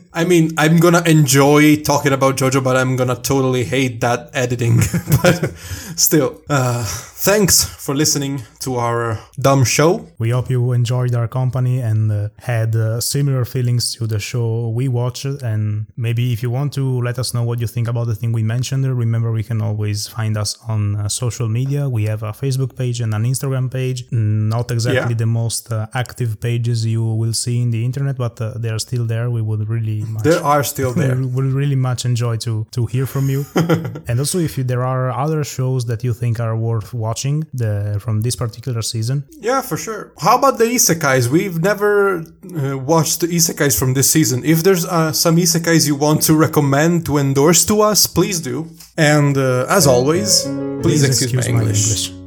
I 0.13 0.25
mean, 0.25 0.53
I'm 0.59 0.79
gonna 0.79 1.03
enjoy 1.07 1.77
talking 1.77 2.13
about 2.13 2.37
JoJo, 2.37 2.63
but 2.63 2.77
I'm 2.77 2.97
gonna 2.97 3.17
totally 3.17 3.65
hate 3.65 4.01
that 4.03 4.31
editing. 4.35 4.77
but 5.23 5.53
still, 5.97 6.43
uh, 6.51 6.85
thanks 7.23 7.65
for 7.65 7.95
listening 7.95 8.43
to 8.59 8.75
our 8.77 9.17
dumb 9.39 9.63
show. 9.65 10.09
We 10.19 10.31
hope 10.31 10.51
you 10.51 10.73
enjoyed 10.73 11.15
our 11.15 11.29
company 11.29 11.79
and 11.81 12.11
uh, 12.11 12.29
had 12.39 12.75
uh, 12.75 13.01
similar 13.01 13.45
feelings 13.45 13.95
to 13.97 14.09
the 14.09 14.19
show 14.19 14.71
we 14.71 14.89
watched. 14.89 15.25
And 15.25 15.87
maybe 15.97 16.33
if 16.33 16.43
you 16.43 16.51
want 16.51 16.73
to 16.75 17.01
let 17.01 17.21
us 17.21 17.33
know 17.33 17.45
what 17.45 17.61
you 17.61 17.69
think 17.69 17.87
about 17.87 18.09
the 18.09 18.17
thing 18.17 18.33
we 18.33 18.43
mentioned, 18.43 18.85
remember 18.87 19.31
we 19.31 19.45
can 19.45 19.63
always 19.63 20.09
find 20.09 20.37
us 20.37 20.59
on 20.67 20.97
uh, 20.97 21.09
social 21.09 21.49
media. 21.49 21.89
We 21.89 22.05
have 22.07 22.25
a 22.25 22.33
Facebook 22.33 22.77
page 22.77 23.01
and 23.01 23.15
an 23.15 23.23
Instagram 23.23 23.71
page. 23.71 24.05
Not 24.11 24.71
exactly 24.73 25.13
Yeah. 25.13 25.23
the 25.25 25.27
most 25.27 25.71
uh, 25.71 25.87
active 25.95 26.41
pages 26.41 26.85
you 26.85 27.05
will 27.05 27.35
see 27.35 27.63
in 27.63 27.71
the 27.71 27.85
internet, 27.85 28.17
but 28.17 28.41
uh, 28.41 28.55
they 28.57 28.71
are 28.71 28.81
still 28.81 29.05
there. 29.05 29.31
We 29.31 29.43
would 29.43 29.69
really 29.69 30.03
much. 30.03 30.25
They 30.25 30.39
are 30.39 30.65
still 30.65 30.93
there. 30.93 31.17
We 31.23 31.27
will 31.27 31.53
really 31.61 31.77
much 31.77 32.05
enjoy 32.05 32.37
to 32.47 32.67
to 32.77 32.87
hear 32.87 33.07
from 33.07 33.31
you. 33.31 33.45
and 34.09 34.19
also, 34.19 34.39
if 34.39 34.59
you, 34.59 34.65
there 34.65 34.85
are 34.85 35.11
other 35.25 35.45
shows 35.45 35.85
that 35.87 36.03
you 36.03 36.13
think 36.15 36.41
are 36.41 36.57
worth 36.57 36.93
watching 36.93 37.12
the, 37.53 37.99
from 38.01 38.23
this 38.23 38.37
particular 38.37 38.83
season, 38.83 39.25
Yeah, 39.41 39.61
for 39.63 39.77
sure. 39.77 40.13
How 40.19 40.39
about 40.39 40.59
the 40.59 40.65
isekais? 40.65 41.29
We've 41.29 41.61
never 41.61 42.21
uh, 42.21 42.79
watched 42.79 43.21
the 43.21 43.29
isekais 43.29 43.79
from 43.79 43.95
this 43.95 44.11
season. 44.11 44.45
If 44.45 44.63
there's 44.63 44.85
uh, 44.85 45.13
some 45.13 45.37
isekais 45.37 45.87
you 45.87 45.97
want 45.97 46.23
to 46.23 46.35
recommend 46.35 47.07
to 47.07 47.19
endorse 47.19 47.65
to 47.67 47.81
us, 47.83 48.07
please 48.07 48.41
do. 48.41 48.69
And 48.97 49.37
uh, 49.37 49.67
as 49.69 49.87
always, 49.87 50.43
please, 50.83 51.03
excuse, 51.05 51.35
my 51.35 51.43
English. 51.43 52.22